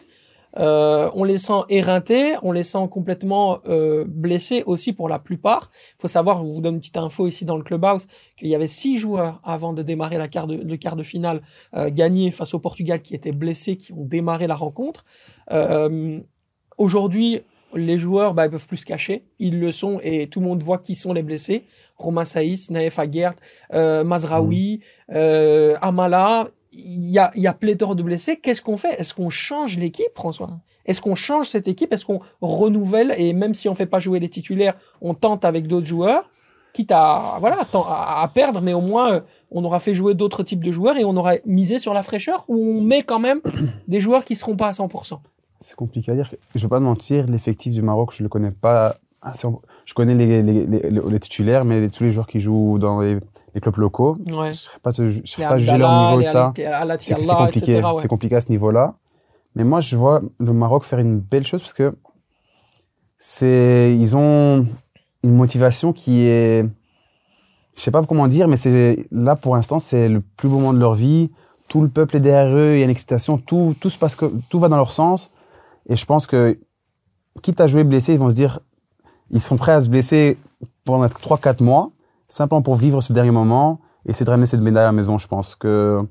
Euh, 0.58 1.10
on 1.14 1.24
les 1.24 1.38
sent 1.38 1.62
éreintés, 1.70 2.36
on 2.44 2.52
les 2.52 2.64
sent 2.64 2.88
complètement 2.90 3.60
euh, 3.68 4.06
blessés 4.08 4.64
aussi 4.66 4.94
pour 4.94 5.10
la 5.10 5.20
plupart. 5.20 5.70
Il 5.98 6.02
faut 6.02 6.08
savoir, 6.08 6.46
je 6.46 6.52
vous 6.52 6.62
donne 6.62 6.76
une 6.76 6.80
petite 6.80 6.98
info 6.98 7.28
ici 7.28 7.46
dans 7.46 7.58
le 7.58 7.64
clubhouse, 7.64 8.08
qu'il 8.38 8.50
y 8.50 8.56
avait 8.56 8.68
six 8.68 8.98
joueurs 8.98 9.40
avant 9.44 9.74
de 9.74 9.82
démarrer 9.82 10.18
la 10.18 10.28
quart 10.28 10.48
de, 10.48 10.56
le 10.56 10.78
quart 10.78 10.96
de 10.96 11.04
finale 11.04 11.42
euh, 11.76 11.90
gagné 11.92 12.32
face 12.32 12.54
au 12.54 12.60
Portugal 12.60 13.02
qui 13.02 13.16
étaient 13.16 13.32
blessés, 13.32 13.78
qui 13.78 13.94
ont 13.94 14.06
démarré 14.06 14.48
la 14.48 14.56
rencontre. 14.56 15.06
Euh, 15.52 16.20
Aujourd'hui, 16.82 17.42
les 17.76 18.00
joueurs 18.00 18.34
bah, 18.34 18.46
ils 18.46 18.50
peuvent 18.50 18.68
plus 18.68 18.78
se 18.78 18.86
cacher, 18.88 19.26
ils 19.38 19.60
le 19.60 19.72
sont 19.72 20.00
et 20.02 20.26
tout 20.26 20.40
le 20.40 20.48
monde 20.48 20.64
voit 20.64 20.80
qui 20.80 20.96
sont 20.96 21.14
les 21.14 21.22
blessés. 21.22 21.64
Romain 21.96 22.26
Saïs, 22.26 22.72
Naef 22.72 22.98
Aguert, 22.98 23.36
euh, 23.76 24.04
Mazraoui, 24.04 24.82
euh, 25.12 25.76
Amala, 25.80 26.48
il 26.72 27.10
y 27.10 27.20
a, 27.20 27.32
il 27.36 27.42
y 27.42 27.48
a 27.48 27.54
pléthore 27.54 27.96
de 27.96 28.04
blessés. 28.04 28.38
Qu'est-ce 28.38 28.62
qu'on 28.62 28.78
fait? 28.78 29.00
Est-ce 29.00 29.14
qu'on 29.14 29.30
change 29.30 29.78
l'équipe, 29.78 30.12
François? 30.16 30.50
Est-ce 30.86 31.02
qu'on 31.02 31.16
change 31.16 31.48
cette 31.48 31.68
équipe? 31.68 31.92
Est-ce 31.94 32.06
qu'on 32.06 32.22
renouvelle? 32.42 33.14
Et 33.18 33.34
même 33.34 33.54
si 33.54 33.68
on 33.70 33.76
fait 33.76 33.86
pas 33.86 34.00
jouer 34.00 34.20
les 34.20 34.30
titulaires, 34.30 34.76
on 35.02 35.14
tente 35.14 35.46
avec 35.46 35.68
d'autres 35.68 35.86
joueurs, 35.88 36.30
quitte 36.74 36.92
à 36.92 37.38
voilà 37.40 37.58
à, 37.74 38.22
à 38.24 38.28
perdre, 38.30 38.62
mais 38.62 38.74
au 38.74 38.82
moins 38.82 39.14
euh, 39.16 39.20
on 39.52 39.64
aura 39.66 39.80
fait 39.80 39.94
jouer 39.94 40.14
d'autres 40.16 40.42
types 40.44 40.64
de 40.64 40.72
joueurs 40.72 40.96
et 40.98 41.04
on 41.04 41.16
aura 41.18 41.34
misé 41.46 41.78
sur 41.80 41.94
la 41.94 42.02
fraîcheur 42.02 42.46
ou 42.48 42.56
on 42.56 42.82
met 42.82 43.02
quand 43.04 43.20
même 43.20 43.42
des 43.90 44.00
joueurs 44.00 44.24
qui 44.24 44.36
seront 44.36 44.56
pas 44.56 44.68
à 44.68 44.72
100%. 44.72 45.20
C'est 45.60 45.76
compliqué 45.76 46.12
à 46.12 46.16
dire. 46.16 46.34
Je 46.56 46.62
vais 46.62 46.70
pas 46.70 46.80
te 46.80 46.84
mentir, 46.84 47.28
l'effectif 47.28 47.74
du 47.74 47.82
Maroc, 47.82 48.12
je 48.14 48.24
le 48.24 48.30
connais 48.30 48.52
pas. 48.52 48.96
assez 49.22 49.46
en- 49.46 49.62
Je 49.92 49.94
connais 49.94 50.16
les, 50.16 50.42
les, 50.42 50.66
les, 50.66 50.90
les- 50.90 51.02
les 51.02 51.20
titulaires, 51.20 51.66
mais 51.66 51.90
tous 51.90 52.06
les 52.06 52.14
joueurs 52.14 52.26
qui 52.28 52.40
jouent 52.40 52.80
dans 52.80 53.02
les, 53.02 53.20
clubs 53.62 53.76
locaux, 53.76 54.16
Ouais. 54.30 54.46
je 54.46 54.50
ne 54.50 54.54
serais 54.54 54.80
pas, 54.82 54.92
je 54.96 55.22
serais 55.26 55.44
pas 55.50 55.58
jugé 55.58 55.78
leur 55.78 55.92
niveau 56.12 56.22
de 56.22 56.28
ça. 56.28 56.54
C'est 56.56 57.14
compliqué. 57.28 57.72
etc., 57.74 57.84
ouais. 57.88 57.94
C'est 57.96 58.08
compliqué 58.08 58.36
à 58.38 58.40
ce 58.40 58.48
niveau-là. 58.48 58.96
Mais 59.56 59.66
moi, 59.66 59.82
je 59.82 59.98
vois 59.98 60.22
le 60.40 60.54
Maroc 60.54 60.86
faire 60.86 61.00
une 61.00 61.20
belle 61.20 61.46
chose 61.46 61.60
parce 61.62 61.74
que 61.74 61.94
c'est, 63.18 63.94
ils 64.00 64.16
ont 64.16 64.66
une 65.24 65.36
motivation 65.36 65.92
qui 65.92 66.22
est, 66.26 66.64
je 67.76 67.82
sais 67.82 67.92
pas 67.92 68.02
comment 68.04 68.30
dire, 68.30 68.48
mais 68.48 68.56
c'est 68.56 69.08
là 69.12 69.36
pour 69.36 69.58
l'instant, 69.58 69.80
c'est 69.80 70.08
le 70.08 70.22
plus 70.22 70.48
beau 70.48 70.56
moment 70.60 70.72
de 70.74 70.80
leur 70.80 70.94
vie. 70.94 71.32
Tout 71.68 71.82
le 71.82 71.90
peuple 71.90 72.16
est 72.16 72.22
derrière 72.22 72.56
eux, 72.56 72.76
il 72.76 72.80
y 72.80 72.82
a 72.82 72.86
une 72.86 72.90
excitation, 72.92 73.38
tout, 73.38 73.76
tout 73.82 73.90
se 73.90 73.98
passe, 73.98 74.16
que, 74.16 74.32
tout 74.50 74.58
va 74.58 74.70
dans 74.70 74.78
leur 74.78 74.94
sens. 74.94 75.32
Et 75.90 75.98
je 75.98 76.06
pense 76.06 76.28
que, 76.28 76.58
quitte 77.42 77.60
à 77.60 77.68
jouer 77.68 77.84
blessé, 77.84 78.14
ils 78.14 78.20
vont 78.20 78.30
se 78.30 78.36
dire, 78.36 78.62
ils 79.32 79.42
sont 79.42 79.58
prêts 79.58 79.74
à 79.74 79.82
se 79.82 79.90
blesser 79.90 80.38
pendant 80.86 81.06
3-4 81.06 81.64
mois, 81.64 81.92
simplement 82.28 82.62
pour 82.62 82.76
vivre 82.76 83.02
ce 83.02 83.14
dernier 83.14 83.32
moment 83.32 83.80
et 84.06 84.12
essayer 84.12 84.26
de 84.26 84.30
ramener 84.30 84.46
cette 84.46 84.62
médaille 84.62 84.84
à 84.84 84.88
la 84.88 84.92
maison. 84.92 85.18
Je 85.18 85.28
pense 85.28 85.56
que 85.56 86.02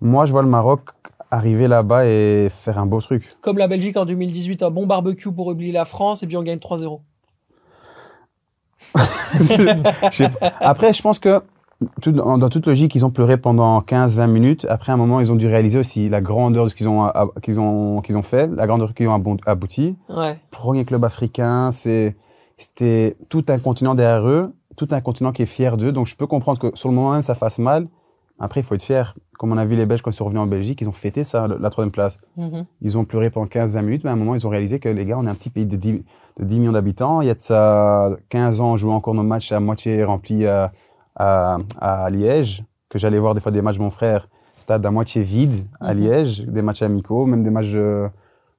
moi, 0.00 0.26
je 0.26 0.32
vois 0.32 0.42
le 0.42 0.48
Maroc 0.48 0.90
arriver 1.30 1.66
là-bas 1.68 2.06
et 2.06 2.48
faire 2.50 2.78
un 2.78 2.86
beau 2.86 3.00
truc. 3.00 3.30
Comme 3.40 3.58
la 3.58 3.68
Belgique 3.68 3.96
en 3.96 4.04
2018, 4.04 4.62
un 4.62 4.70
bon 4.70 4.86
barbecue 4.86 5.32
pour 5.32 5.46
oublier 5.46 5.72
la 5.72 5.84
France 5.84 6.22
et 6.22 6.26
puis 6.26 6.36
on 6.36 6.42
gagne 6.42 6.58
3-0. 6.58 7.00
Je 9.38 10.10
sais 10.10 10.28
pas. 10.28 10.52
Après, 10.60 10.92
je 10.92 11.00
pense 11.00 11.18
que 11.18 11.42
tout- 12.00 12.12
dans 12.12 12.38
dans 12.38 12.48
toute 12.48 12.66
logique, 12.66 12.94
ils 12.94 13.04
ont 13.04 13.10
pleuré 13.10 13.36
pendant 13.36 13.80
15-20 13.80 14.26
minutes. 14.26 14.66
Après, 14.68 14.92
un 14.92 14.96
moment, 14.96 15.20
ils 15.20 15.30
ont 15.32 15.36
dû 15.36 15.46
réaliser 15.48 15.78
aussi 15.78 16.08
la 16.08 16.20
grandeur 16.20 16.64
de 16.64 16.68
ce 16.70 16.74
qu'ils 16.74 16.88
ont, 16.88 17.10
qu'ils 17.42 17.58
ont, 17.60 18.00
qu'ils 18.00 18.16
ont 18.18 18.22
fait, 18.22 18.48
la 18.54 18.66
grandeur 18.66 18.94
qu'ils 18.94 19.08
ont 19.08 19.36
abouti. 19.46 19.96
Ouais. 20.08 20.38
Premier 20.50 20.84
club 20.84 21.04
africain, 21.04 21.70
c'est, 21.72 22.16
c'était 22.56 23.16
tout 23.28 23.44
un 23.48 23.58
continent 23.58 23.94
derrière 23.94 24.26
eux, 24.28 24.52
tout 24.76 24.88
un 24.90 25.00
continent 25.00 25.32
qui 25.32 25.42
est 25.42 25.46
fier 25.46 25.76
d'eux. 25.76 25.92
Donc, 25.92 26.06
je 26.06 26.16
peux 26.16 26.26
comprendre 26.26 26.58
que 26.58 26.76
sur 26.76 26.88
le 26.88 26.94
moment, 26.94 27.20
ça 27.22 27.34
fasse 27.34 27.58
mal. 27.58 27.86
Après, 28.38 28.60
il 28.60 28.62
faut 28.64 28.74
être 28.74 28.82
fier. 28.82 29.14
Comme 29.38 29.52
on 29.52 29.56
a 29.58 29.64
vu 29.64 29.76
les 29.76 29.86
Belges 29.86 30.02
quand 30.02 30.10
ils 30.10 30.14
sont 30.14 30.24
revenus 30.24 30.42
en 30.42 30.46
Belgique, 30.46 30.80
ils 30.80 30.88
ont 30.88 30.92
fêté 30.92 31.24
ça, 31.24 31.46
la 31.48 31.70
troisième 31.70 31.92
place. 31.92 32.16
Mhm. 32.36 32.64
Ils 32.80 32.96
ont 32.98 33.04
pleuré 33.04 33.30
pendant 33.30 33.46
15-20 33.46 33.82
minutes, 33.82 34.04
mais 34.04 34.10
à 34.10 34.12
un 34.12 34.16
moment, 34.16 34.34
ils 34.34 34.46
ont 34.46 34.50
réalisé 34.50 34.78
que 34.78 34.88
les 34.88 35.04
gars, 35.04 35.16
on 35.18 35.26
est 35.26 35.30
un 35.30 35.34
petit 35.34 35.50
pays 35.50 35.66
de 35.66 35.76
10, 35.76 35.92
de 36.38 36.44
10 36.44 36.58
millions 36.60 36.72
d'habitants. 36.72 37.20
Il 37.20 37.26
y 37.26 37.30
a 37.30 37.34
de 37.34 37.40
ça 37.40 38.10
15 38.30 38.60
ans, 38.60 38.72
on 38.72 38.76
jouait 38.76 38.92
encore 38.92 39.14
nos 39.14 39.22
matchs 39.22 39.52
à 39.52 39.60
moitié 39.60 40.02
remplis 40.04 40.46
à, 40.46 40.72
à, 41.16 41.58
à 41.80 42.08
Liège, 42.10 42.64
que 42.88 42.98
j'allais 42.98 43.18
voir 43.18 43.34
des 43.34 43.40
fois 43.40 43.52
des 43.52 43.62
matchs 43.62 43.76
de 43.78 43.82
mon 43.82 43.90
frère, 43.90 44.28
stade 44.56 44.84
à 44.84 44.90
moitié 44.90 45.22
vide 45.22 45.66
à 45.80 45.94
Mhm. 45.94 46.00
Liège, 46.00 46.40
des 46.46 46.62
matchs 46.62 46.82
amicaux, 46.82 47.26
même 47.26 47.42
des 47.42 47.50
matchs, 47.50 47.72
euh, 47.74 48.08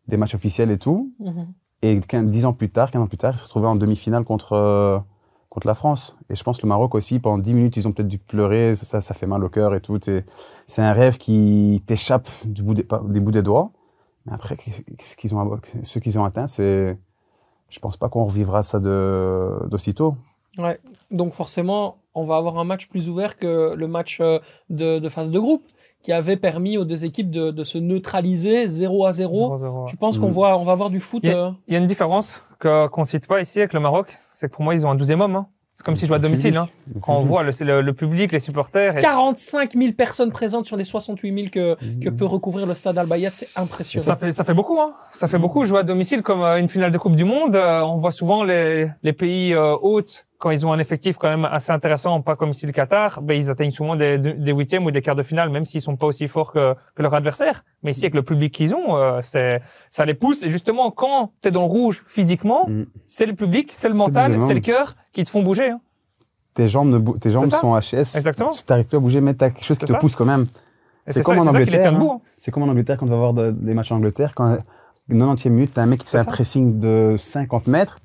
des 0.07 0.17
matchs 0.17 0.35
officiels 0.35 0.71
et 0.71 0.77
tout. 0.77 1.11
Mhm. 1.19 1.47
Et 1.81 1.99
15 1.99 2.25
10 2.25 2.45
ans 2.45 2.53
plus 2.53 2.69
tard, 2.69 2.91
15 2.91 3.01
ans 3.01 3.07
plus 3.07 3.17
tard, 3.17 3.33
ils 3.35 3.37
se 3.37 3.43
retrouvaient 3.43 3.67
en 3.67 3.75
demi-finale 3.75 4.23
contre, 4.23 4.53
euh, 4.53 4.97
contre 5.49 5.67
la 5.67 5.75
France. 5.75 6.15
Et 6.29 6.35
je 6.35 6.43
pense 6.43 6.57
que 6.57 6.63
le 6.63 6.69
Maroc 6.69 6.95
aussi, 6.95 7.19
pendant 7.19 7.37
10 7.37 7.53
minutes, 7.53 7.77
ils 7.77 7.87
ont 7.87 7.91
peut-être 7.91 8.07
dû 8.07 8.17
pleurer, 8.17 8.73
ça, 8.75 9.01
ça 9.01 9.13
fait 9.13 9.27
mal 9.27 9.43
au 9.43 9.49
cœur 9.49 9.75
et 9.75 9.81
tout. 9.81 9.99
Et 10.09 10.23
C'est 10.65 10.81
un 10.81 10.93
rêve 10.93 11.17
qui 11.17 11.83
t'échappe 11.85 12.27
du 12.45 12.63
bout 12.63 12.73
des, 12.73 12.87
des 13.09 13.19
bouts 13.19 13.31
des 13.31 13.41
doigts. 13.43 13.71
Mais 14.25 14.33
après, 14.33 14.55
ce 14.99 15.15
qu'ils 15.17 15.35
ont, 15.35 15.59
ce 15.83 15.99
qu'ils 15.99 16.17
ont 16.17 16.23
atteint, 16.23 16.47
c'est. 16.47 16.97
Je 17.69 17.79
pense 17.79 17.97
pas 17.97 18.07
qu'on 18.07 18.23
revivra 18.25 18.63
ça 18.63 18.79
de- 18.79 19.67
d'aussitôt. 19.67 20.15
Ouais. 20.57 20.79
Donc 21.11 21.33
forcément, 21.33 21.97
on 22.15 22.23
va 22.23 22.35
avoir 22.37 22.57
un 22.59 22.63
match 22.63 22.87
plus 22.87 23.09
ouvert 23.09 23.35
que 23.35 23.73
le 23.75 23.87
match 23.87 24.19
euh, 24.21 24.39
de, 24.69 24.99
de 24.99 25.09
phase 25.09 25.31
de 25.31 25.39
groupe 25.39 25.63
qui 26.01 26.11
avait 26.11 26.35
permis 26.37 26.77
aux 26.77 26.83
deux 26.83 27.05
équipes 27.05 27.31
de, 27.31 27.49
de 27.51 27.63
se 27.63 27.77
neutraliser 27.77 28.67
0 28.67 29.05
à 29.05 29.11
0. 29.13 29.55
0-0, 29.57 29.63
ouais. 29.83 29.85
Tu 29.89 29.95
penses 29.97 30.17
qu'on 30.17 30.27
Mhm. 30.27 30.33
voit, 30.33 30.57
on 30.57 30.63
va 30.65 30.73
avoir 30.73 30.89
du 30.89 30.99
foot 30.99 31.23
euh, 31.25 31.51
Il 31.67 31.73
y 31.73 31.77
a 31.77 31.79
une 31.79 31.85
différence 31.85 32.41
que- 32.59 32.87
qu'on 32.87 33.05
cite 33.05 33.25
pas 33.27 33.39
ici 33.39 33.59
avec 33.59 33.73
le 33.73 33.79
Maroc, 33.79 34.17
c'est 34.29 34.49
que 34.49 34.53
pour 34.53 34.63
moi, 34.63 34.73
ils 34.73 34.85
ont 34.85 34.89
un 34.91 34.95
12e 34.95 35.21
homme. 35.21 35.35
hein. 35.37 35.47
C'est 35.75 35.83
comme 35.83 35.95
si 35.95 36.01
je 36.01 36.07
jouais 36.09 36.17
à 36.17 36.19
domicile. 36.19 36.55
Hein. 36.55 36.69
Quand 37.01 37.17
on 37.17 37.21
voit 37.21 37.41
le, 37.41 37.49
le, 37.61 37.81
le 37.81 37.93
public, 37.93 38.31
les 38.31 38.37
supporters. 38.37 38.95
et- 38.95 39.01
45 39.01 39.73
000 39.73 39.93
personnes 39.93 40.31
présentes 40.31 40.67
sur 40.67 40.77
les 40.77 40.83
68 40.83 41.33
000 41.35 41.49
que, 41.51 41.73
que 41.99 42.09
Mhm. 42.09 42.15
peut 42.15 42.25
recouvrir 42.25 42.67
le 42.67 42.75
stade 42.75 42.95
Al-Bayat, 42.95 43.31
c'est 43.33 43.49
impressionnant. 43.55 44.05
Ça 44.05 44.15
fait, 44.15 44.31
ça 44.31 44.43
fait 44.43 44.53
beaucoup, 44.53 44.79
hein. 44.79 44.93
Ça 45.11 45.27
fait 45.27 45.39
beaucoup. 45.39 45.65
Jouer 45.65 45.79
à 45.79 45.83
domicile 45.83 46.21
comme 46.21 46.43
euh, 46.43 46.59
une 46.59 46.69
finale 46.69 46.91
de 46.91 46.97
Coupe 46.99 47.15
du 47.15 47.23
Monde. 47.25 47.55
euh, 47.55 47.81
on 47.81 47.97
voit 47.97 48.11
souvent 48.11 48.43
les, 48.43 48.87
les 49.01 49.13
pays 49.13 49.55
euh, 49.55 49.75
hôtes, 49.81 50.27
quand 50.37 50.51
ils 50.51 50.63
ont 50.67 50.71
un 50.73 50.77
effectif 50.79 51.17
quand 51.17 51.29
même 51.29 51.45
assez 51.45 51.71
intéressant, 51.71 52.21
pas 52.21 52.35
comme 52.35 52.51
ici 52.51 52.67
le 52.67 52.71
Qatar, 52.73 53.21
ben, 53.23 53.33
ils 53.35 53.49
atteignent 53.49 53.71
souvent 53.71 53.95
des, 53.95 54.17
des 54.19 54.51
huitièmes 54.51 54.85
ou 54.85 54.91
des 54.91 55.01
quarts 55.01 55.15
de 55.15 55.23
finale, 55.23 55.49
même 55.49 55.65
s'ils 55.65 55.81
sont 55.81 55.95
pas 55.95 56.05
aussi 56.05 56.27
forts 56.27 56.51
que, 56.51 56.75
que 56.95 57.01
leur 57.01 57.15
adversaire. 57.15 57.63
Mais 57.81 57.91
ici, 57.91 58.01
avec 58.05 58.13
le 58.13 58.21
public 58.23 58.53
qu'ils 58.53 58.75
ont, 58.75 58.95
euh, 58.95 59.19
c'est, 59.21 59.61
ça 59.89 60.05
les 60.05 60.13
pousse. 60.13 60.43
Et 60.43 60.49
justement, 60.49 60.91
quand 60.91 61.31
tu 61.41 61.47
es 61.47 61.51
dans 61.51 61.61
le 61.61 61.67
rouge 61.67 62.03
physiquement, 62.07 62.67
Mhm. 62.67 62.85
c'est 63.07 63.25
le 63.25 63.33
public, 63.33 63.71
c'est 63.73 63.87
le 63.89 63.95
mental, 63.95 64.39
c'est 64.39 64.53
le 64.53 64.59
cœur 64.59 64.95
qui 65.13 65.23
te 65.23 65.29
font 65.29 65.43
bouger. 65.43 65.69
Hein. 65.69 65.79
Tes 66.53 66.67
jambes, 66.67 66.89
ne 66.89 66.97
bou- 66.97 67.17
tes 67.17 67.31
jambes 67.31 67.47
sont 67.47 67.75
HS. 67.79 68.15
Exactement. 68.15 68.51
Tu 68.51 68.63
n'arrives 68.69 68.85
plus 68.85 68.97
à 68.97 68.99
bouger, 68.99 69.21
mais 69.21 69.33
tu 69.33 69.43
as 69.43 69.49
quelque 69.51 69.63
chose 69.65 69.77
qui 69.77 69.85
te 69.85 69.91
ça. 69.91 69.97
pousse 69.97 70.15
quand 70.15 70.25
même. 70.25 70.45
C'est 71.07 71.23
comme 71.23 71.37
ça, 71.39 71.43
en 71.45 71.47
Angleterre, 71.47 71.93
hein. 71.93 71.99
hein. 72.13 72.19
C'est 72.37 72.51
comme 72.51 72.63
en 72.63 72.67
Angleterre 72.67 72.97
quand 72.97 73.07
on 73.07 73.09
va 73.09 73.15
voir 73.17 73.33
de- 73.33 73.51
des 73.51 73.73
matchs 73.73 73.91
en 73.91 73.95
Angleterre, 73.97 74.33
quand 74.35 74.57
90e 75.09 75.49
minute, 75.49 75.71
t'as 75.73 75.81
un 75.83 75.85
mec 75.85 75.99
qui 75.99 76.05
te 76.05 76.11
fait 76.11 76.19
un 76.19 76.25
pressing 76.25 76.79
de 76.79 77.15
50 77.17 77.67
mètres. 77.67 77.99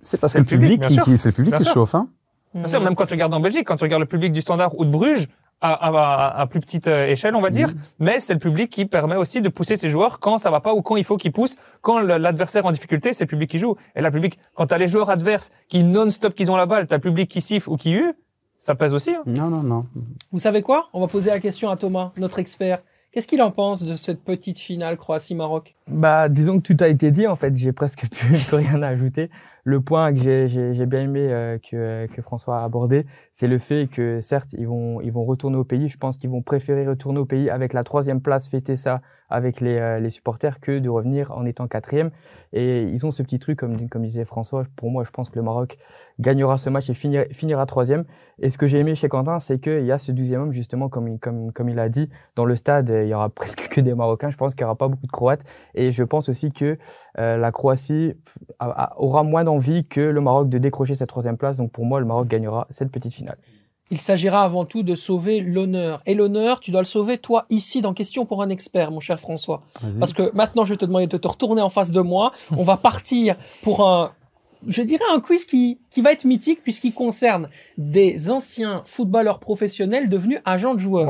C'est 0.00 0.18
parce 0.18 0.32
que 0.32 0.38
le 0.38 0.44
le 0.44 0.48
public, 0.48 0.80
qui, 0.88 0.98
qui- 1.00 1.18
c'est 1.18 1.28
le 1.28 1.34
public 1.34 1.54
qui 1.56 1.64
chauffe. 1.66 1.94
Hein. 1.94 2.08
Bien 2.54 2.66
sûr, 2.68 2.80
même 2.80 2.94
quand 2.94 3.06
tu 3.06 3.12
regardes 3.14 3.34
en 3.34 3.40
Belgique, 3.40 3.66
quand 3.66 3.76
tu 3.76 3.84
regardes 3.84 4.00
le 4.00 4.08
public 4.08 4.32
du 4.32 4.40
Standard 4.40 4.78
ou 4.78 4.84
de 4.84 4.90
Bruges, 4.90 5.28
à, 5.60 5.72
à, 5.72 6.40
à- 6.40 6.46
plus 6.46 6.60
petite 6.60 6.86
euh, 6.86 7.06
échelle, 7.06 7.34
on 7.34 7.40
va 7.40 7.50
dire, 7.50 7.68
mais 7.98 8.18
c'est 8.18 8.32
le 8.34 8.38
public 8.40 8.70
qui 8.70 8.86
permet 8.86 9.16
aussi 9.16 9.40
de 9.42 9.48
pousser 9.48 9.76
ses 9.76 9.88
joueurs 9.88 10.18
quand 10.18 10.38
ça 10.38 10.50
va 10.50 10.60
pas 10.60 10.72
ou 10.74 10.82
quand 10.82 10.96
il 10.96 11.04
faut 11.04 11.16
qu'ils 11.16 11.32
poussent. 11.32 11.56
Quand 11.82 11.98
l'adversaire 12.00 12.64
en 12.66 12.72
difficulté, 12.72 13.12
c'est 13.12 13.24
le 13.24 13.28
public 13.28 13.50
qui 13.50 13.58
joue. 13.58 13.76
Et 13.94 14.00
là, 14.00 14.08
le 14.08 14.12
public, 14.14 14.38
quand 14.54 14.66
tu 14.68 14.74
as 14.74 14.78
les 14.78 14.86
joueurs 14.88 15.10
adverses 15.10 15.50
qui 15.68 15.84
non-stop 15.84 16.34
qu'ils 16.34 16.50
ont 16.50 16.56
la 16.56 16.66
balle, 16.66 16.86
tu 16.86 16.94
as 16.94 16.96
le 16.96 17.02
public 17.02 17.28
qui 17.30 17.40
siffle 17.40 17.68
ou 17.70 17.76
qui 17.76 17.92
hue, 17.92 18.12
ça 18.58 18.74
pèse 18.74 18.94
aussi. 18.94 19.10
hein. 19.10 19.22
Non, 19.26 19.48
non, 19.48 19.62
non. 19.62 19.86
Vous 20.32 20.38
savez 20.38 20.62
quoi? 20.62 20.88
On 20.92 21.00
va 21.00 21.06
poser 21.08 21.30
la 21.30 21.40
question 21.40 21.70
à 21.70 21.76
Thomas, 21.76 22.12
notre 22.16 22.38
expert. 22.38 22.82
Qu'est-ce 23.12 23.26
qu'il 23.26 23.42
en 23.42 23.50
pense 23.50 23.82
de 23.82 23.96
cette 23.96 24.22
petite 24.22 24.58
finale 24.58 24.96
Croatie-Maroc? 24.96 25.74
Bah, 25.88 26.28
disons 26.28 26.60
que 26.60 26.72
tout 26.72 26.84
a 26.84 26.86
été 26.86 27.10
dit, 27.10 27.26
en 27.26 27.34
fait. 27.36 27.56
J'ai 27.56 27.72
presque 27.72 28.08
plus 28.10 28.54
rien 28.54 28.82
à 28.82 28.88
ajouter. 28.88 29.30
Le 29.70 29.80
point 29.80 30.12
que 30.14 30.20
j'ai- 30.20 30.86
bien 30.86 31.02
aimé 31.02 31.20
euh, 31.32 31.58
que, 31.58 32.06
que 32.06 32.22
François 32.22 32.60
a 32.60 32.64
abordé, 32.64 33.06
c'est 33.32 33.48
le 33.48 33.58
fait 33.58 33.88
que 33.88 34.20
certes, 34.20 34.52
ils 34.54 34.66
vont, 34.68 35.00
ils 35.00 35.12
vont 35.12 35.24
retourner 35.24 35.56
au 35.56 35.64
pays. 35.64 35.88
Je 35.88 35.98
pense 35.98 36.18
qu'ils 36.18 36.30
vont 36.30 36.42
préférer 36.42 36.86
retourner 36.86 37.20
au 37.20 37.26
pays 37.26 37.50
avec 37.50 37.72
la 37.72 37.84
troisième 37.84 38.20
place, 38.22 38.48
fêter 38.48 38.76
ça 38.76 39.00
avec 39.30 39.60
les, 39.60 39.76
euh, 39.78 40.00
les 40.00 40.10
supporters 40.10 40.60
que 40.60 40.78
de 40.78 40.88
revenir 40.88 41.32
en 41.32 41.44
étant 41.46 41.66
quatrième. 41.68 42.10
Et 42.52 42.82
ils 42.82 43.06
ont 43.06 43.10
ce 43.10 43.22
petit 43.22 43.38
truc, 43.38 43.58
comme, 43.58 43.76
disait 44.02 44.24
François, 44.24 44.64
pour 44.76 44.90
moi, 44.90 45.04
je 45.04 45.10
pense 45.10 45.30
que 45.30 45.36
le 45.36 45.42
Maroc 45.42 45.78
gagnera 46.18 46.58
ce 46.58 46.68
match 46.68 46.90
et 46.90 46.94
finira, 46.94 47.66
troisième. 47.66 48.04
Et 48.40 48.50
ce 48.50 48.58
que 48.58 48.66
j'ai 48.66 48.78
aimé 48.78 48.94
chez 48.94 49.08
Quentin, 49.08 49.38
c'est 49.40 49.60
qu'il 49.60 49.84
y 49.84 49.92
a 49.92 49.98
ce 49.98 50.12
douzième 50.12 50.42
homme, 50.42 50.52
justement, 50.52 50.88
comme, 50.88 51.08
il- 51.08 51.18
comme, 51.20 51.68
il 51.68 51.78
a 51.78 51.88
dit, 51.88 52.10
dans 52.36 52.44
le 52.44 52.56
stade, 52.56 52.88
il 52.90 53.08
y 53.08 53.14
aura 53.14 53.28
presque 53.30 53.68
que 53.68 53.80
des 53.80 53.94
Marocains. 53.94 54.30
Je 54.30 54.36
pense 54.36 54.54
qu'il 54.54 54.62
n'y 54.64 54.66
aura 54.66 54.76
pas 54.76 54.88
beaucoup 54.88 55.06
de 55.06 55.12
Croates. 55.12 55.44
Et 55.74 55.92
je 55.92 56.02
pense 56.02 56.28
aussi 56.28 56.50
que 56.52 56.76
euh, 57.18 57.36
la 57.36 57.52
Croatie 57.52 58.14
aura 58.96 59.22
moins 59.22 59.44
d'envie 59.44 59.86
que 59.86 60.00
le 60.00 60.20
Maroc 60.20 60.48
de 60.48 60.58
décrocher 60.58 60.94
cette 60.94 61.08
troisième 61.08 61.36
place. 61.36 61.56
Donc 61.58 61.70
pour 61.72 61.84
moi, 61.84 62.00
le 62.00 62.06
Maroc 62.06 62.28
gagnera 62.28 62.66
cette 62.70 62.90
petite 62.90 63.12
finale. 63.14 63.36
Il 63.90 64.00
s'agira 64.00 64.44
avant 64.44 64.64
tout 64.64 64.82
de 64.82 64.94
sauver 64.94 65.40
l'honneur. 65.40 66.02
Et 66.06 66.14
l'honneur, 66.14 66.60
tu 66.60 66.70
dois 66.70 66.80
le 66.80 66.86
sauver, 66.86 67.18
toi, 67.18 67.46
ici, 67.50 67.80
dans 67.80 67.94
Question 67.94 68.24
pour 68.24 68.42
un 68.42 68.48
expert, 68.48 68.92
mon 68.92 69.00
cher 69.00 69.18
François. 69.18 69.62
Parce 69.98 70.12
que 70.12 70.30
maintenant, 70.34 70.64
je 70.64 70.70
vais 70.70 70.76
te 70.76 70.84
demander 70.84 71.06
de 71.06 71.16
te 71.16 71.28
retourner 71.28 71.60
en 71.60 71.68
face 71.68 71.90
de 71.90 72.00
moi. 72.00 72.32
On 72.56 72.62
va 72.62 72.76
partir 72.76 73.36
pour 73.62 73.86
un, 73.86 74.12
je 74.66 74.82
dirais 74.82 75.04
un 75.12 75.20
quiz 75.20 75.44
qui, 75.44 75.80
qui 75.90 76.00
va 76.02 76.12
être 76.12 76.24
mythique 76.24 76.62
puisqu'il 76.62 76.92
concerne 76.92 77.48
des 77.78 78.30
anciens 78.30 78.82
footballeurs 78.84 79.38
professionnels 79.38 80.08
devenus 80.08 80.38
agents 80.44 80.74
de 80.74 80.80
joueurs. 80.80 81.08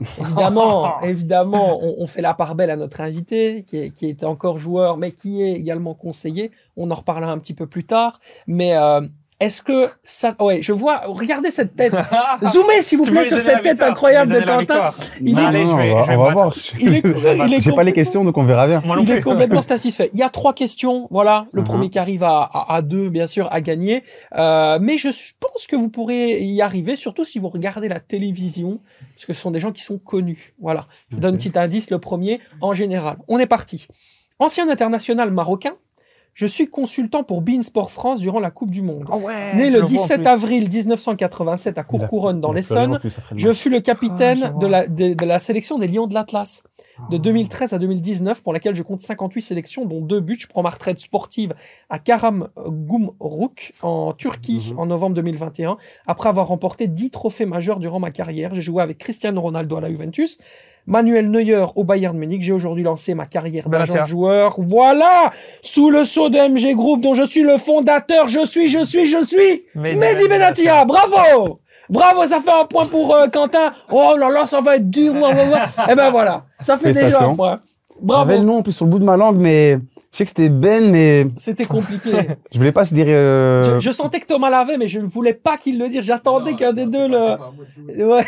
Wow. 0.00 0.06
Évidemment, 0.20 1.00
évidemment, 1.02 1.78
on, 1.82 1.96
on 1.98 2.06
fait 2.06 2.22
la 2.22 2.34
part 2.34 2.54
belle 2.54 2.70
à 2.70 2.76
notre 2.76 3.00
invité, 3.00 3.64
qui, 3.66 3.76
est, 3.76 3.90
qui 3.90 4.06
était 4.08 4.26
encore 4.26 4.58
joueur, 4.58 4.96
mais 4.96 5.12
qui 5.12 5.42
est 5.42 5.52
également 5.52 5.94
conseiller. 5.94 6.50
On 6.76 6.90
en 6.90 6.94
reparlera 6.94 7.32
un 7.32 7.38
petit 7.38 7.54
peu 7.54 7.66
plus 7.66 7.84
tard. 7.84 8.18
Mais 8.46 8.74
euh, 8.74 9.02
est-ce 9.40 9.62
que 9.62 9.88
ça... 10.04 10.32
Ouais, 10.38 10.60
je 10.62 10.72
vois... 10.72 11.02
Regardez 11.06 11.50
cette 11.50 11.74
tête. 11.74 11.94
Zoomez, 12.52 12.82
s'il 12.82 12.98
vous 12.98 13.04
plaît, 13.06 13.24
sur 13.24 13.40
cette 13.40 13.62
tête 13.62 13.80
incroyable 13.82 14.34
de 14.34 14.40
Quentin. 14.42 14.90
Il 15.20 15.38
est- 15.38 15.42
Allez, 15.42 15.64
je 15.64 15.74
vais, 15.76 15.92
on 15.92 15.96
va, 15.96 16.02
je 16.04 16.08
vais 16.10 16.16
on 16.16 16.22
va 16.22 16.28
me 16.28 16.32
voir. 16.34 16.48
battre. 16.48 16.60
Il 16.78 16.94
est- 16.94 17.46
il 17.46 17.54
est 17.54 17.60
J'ai 17.62 17.72
pas 17.72 17.82
les 17.84 17.92
questions, 17.92 18.22
donc 18.24 18.36
on 18.38 18.44
verra 18.44 18.66
bien. 18.66 18.82
Il 19.00 19.10
est 19.10 19.20
complètement 19.22 19.62
satisfait. 19.62 20.10
Il 20.12 20.20
y 20.20 20.22
a 20.22 20.28
trois 20.28 20.52
questions. 20.52 21.08
Voilà, 21.10 21.46
le 21.52 21.62
Mhm. 21.62 21.66
premier 21.68 21.88
qui 21.90 21.98
arrive 21.98 22.22
à, 22.22 22.42
à, 22.42 22.74
à 22.76 22.82
deux, 22.82 23.08
bien 23.08 23.26
sûr, 23.26 23.48
à 23.50 23.60
gagner. 23.60 24.04
Euh, 24.36 24.78
mais 24.80 24.98
je 24.98 25.08
pense 25.40 25.66
que 25.66 25.74
vous 25.76 25.88
pourrez 25.88 26.40
y 26.42 26.60
arriver, 26.62 26.94
surtout 26.96 27.24
si 27.24 27.38
vous 27.38 27.48
regardez 27.48 27.88
la 27.88 28.00
télévision, 28.00 28.80
parce 29.14 29.26
que 29.26 29.32
ce 29.32 29.40
sont 29.40 29.50
des 29.50 29.60
gens 29.60 29.72
qui 29.72 29.82
sont 29.82 29.98
connus. 29.98 30.52
Voilà. 30.60 30.86
Je 31.08 31.16
vous 31.16 31.20
donne 31.22 31.34
un 31.34 31.38
petit 31.38 31.58
indice. 31.58 31.90
Le 31.90 31.98
premier, 31.98 32.40
en 32.60 32.74
général. 32.74 33.16
On 33.28 33.38
est 33.38 33.46
parti. 33.46 33.86
Ancien 34.38 34.68
international 34.70 35.30
marocain. 35.30 35.72
Je 36.40 36.46
suis 36.46 36.68
consultant 36.70 37.22
pour 37.22 37.42
Bein 37.42 37.62
Sport 37.62 37.90
France 37.90 38.18
durant 38.20 38.40
la 38.40 38.50
Coupe 38.50 38.70
du 38.70 38.80
Monde. 38.80 39.04
Oh 39.12 39.16
ouais, 39.16 39.54
Né 39.56 39.68
le 39.68 39.80
vois 39.80 39.84
en 39.84 39.88
17 39.90 40.22
plus. 40.22 40.26
avril 40.26 40.70
1987 40.72 41.76
à 41.76 41.82
Courcouronne 41.84 42.40
dans 42.40 42.50
l'Essonne, 42.52 42.98
je 43.36 43.52
fus 43.52 43.68
le 43.68 43.76
Ah, 43.76 43.80
capitaine 43.82 44.54
de 44.58 44.66
la, 44.66 44.86
de, 44.86 45.12
de 45.12 45.24
la 45.26 45.38
sélection 45.38 45.78
des 45.78 45.86
Lions 45.86 46.06
de 46.06 46.14
l'Atlas 46.14 46.62
de 47.10 47.16
Ah. 47.16 47.18
2013 47.18 47.74
à 47.74 47.78
2019 47.78 48.42
pour 48.42 48.54
laquelle 48.54 48.74
je 48.74 48.82
compte 48.82 49.02
58 49.02 49.42
sélections 49.42 49.84
dont 49.84 50.00
deux 50.00 50.20
buts. 50.20 50.38
Je 50.40 50.46
prends 50.46 50.62
ma 50.62 50.70
retraite 50.70 50.98
sportive 50.98 51.52
à 51.90 51.98
Karam 51.98 52.48
Gumruk 52.56 53.74
en 53.82 54.14
Turquie 54.14 54.70
Mhm. 54.72 54.78
en 54.78 54.86
novembre 54.86 55.16
2021 55.16 55.76
après 56.06 56.30
avoir 56.30 56.46
remporté 56.48 56.86
10 56.86 57.10
trophées 57.10 57.44
majeurs 57.46 57.80
durant 57.80 58.00
ma 58.00 58.10
carrière. 58.10 58.54
J'ai 58.54 58.62
joué 58.62 58.82
avec 58.82 58.96
Cristiano 58.96 59.42
Ronaldo 59.42 59.76
à 59.76 59.80
la 59.82 59.90
Juventus, 59.90 60.38
Manuel 60.86 61.30
Neuer 61.30 61.64
au 61.76 61.84
Bayern 61.84 62.16
Munich. 62.16 62.42
J'ai 62.42 62.52
aujourd'hui 62.52 62.82
lancé 62.82 63.14
ma 63.14 63.26
carrière 63.26 63.68
d'agent 63.68 63.84
Benatia. 63.84 64.02
de 64.02 64.06
joueur. 64.06 64.54
Voilà 64.58 65.30
Sous 65.62 65.90
le 65.90 66.04
sceau 66.04 66.28
de 66.28 66.36
MG 66.38 66.74
Group 66.76 67.00
dont 67.00 67.14
je 67.14 67.24
suis 67.26 67.42
le 67.42 67.56
fondateur. 67.58 68.28
Je 68.28 68.44
suis, 68.46 68.68
je 68.68 68.84
suis, 68.84 69.06
je 69.06 69.22
suis 69.24 69.64
Mehdi 69.74 70.28
Benatia. 70.28 70.84
Bravo 70.84 71.58
Bravo, 71.88 72.24
ça 72.26 72.38
fait 72.40 72.52
un 72.52 72.64
point 72.66 72.86
pour 72.86 73.14
euh, 73.16 73.26
Quentin. 73.26 73.72
Oh 73.90 74.14
là 74.18 74.30
là, 74.30 74.46
ça 74.46 74.60
va 74.60 74.76
être 74.76 74.88
dur. 74.88 75.12
ouais, 75.14 75.20
ouais, 75.22 75.32
ouais. 75.52 75.58
Eh 75.90 75.94
ben 75.96 76.10
voilà, 76.10 76.44
ça 76.60 76.76
fait 76.76 76.92
déjà 76.92 77.24
un 77.24 77.34
point. 77.34 77.60
J'avais 78.08 78.34
le 78.34 78.38
Bravo. 78.38 78.42
nom 78.42 78.56
en 78.58 78.62
plus 78.62 78.72
sur 78.72 78.84
le 78.86 78.92
bout 78.92 78.98
de 79.00 79.04
ma 79.04 79.16
langue, 79.16 79.38
mais 79.40 79.72
je 80.12 80.16
sais 80.18 80.24
que 80.24 80.28
c'était 80.30 80.48
Ben, 80.48 80.88
mais 80.90 81.26
C'était 81.36 81.64
compliqué. 81.64 82.10
je 82.52 82.58
voulais 82.58 82.70
pas 82.72 82.84
se 82.84 82.94
dire. 82.94 83.06
euh, 83.08 83.78
Je, 83.80 83.80
je 83.80 83.90
sentais 83.90 84.20
que 84.20 84.26
Thomas 84.26 84.50
l'avait, 84.50 84.76
mais 84.78 84.86
je 84.88 85.00
ne 85.00 85.06
voulais 85.06 85.34
pas 85.34 85.56
qu'il 85.56 85.78
le 85.80 85.88
dise. 85.88 86.02
J'attendais 86.02 86.54
qu'un 86.54 86.72
des 86.72 86.86
deux 86.86 87.08
le. 87.08 87.36
Ouais. 88.06 88.24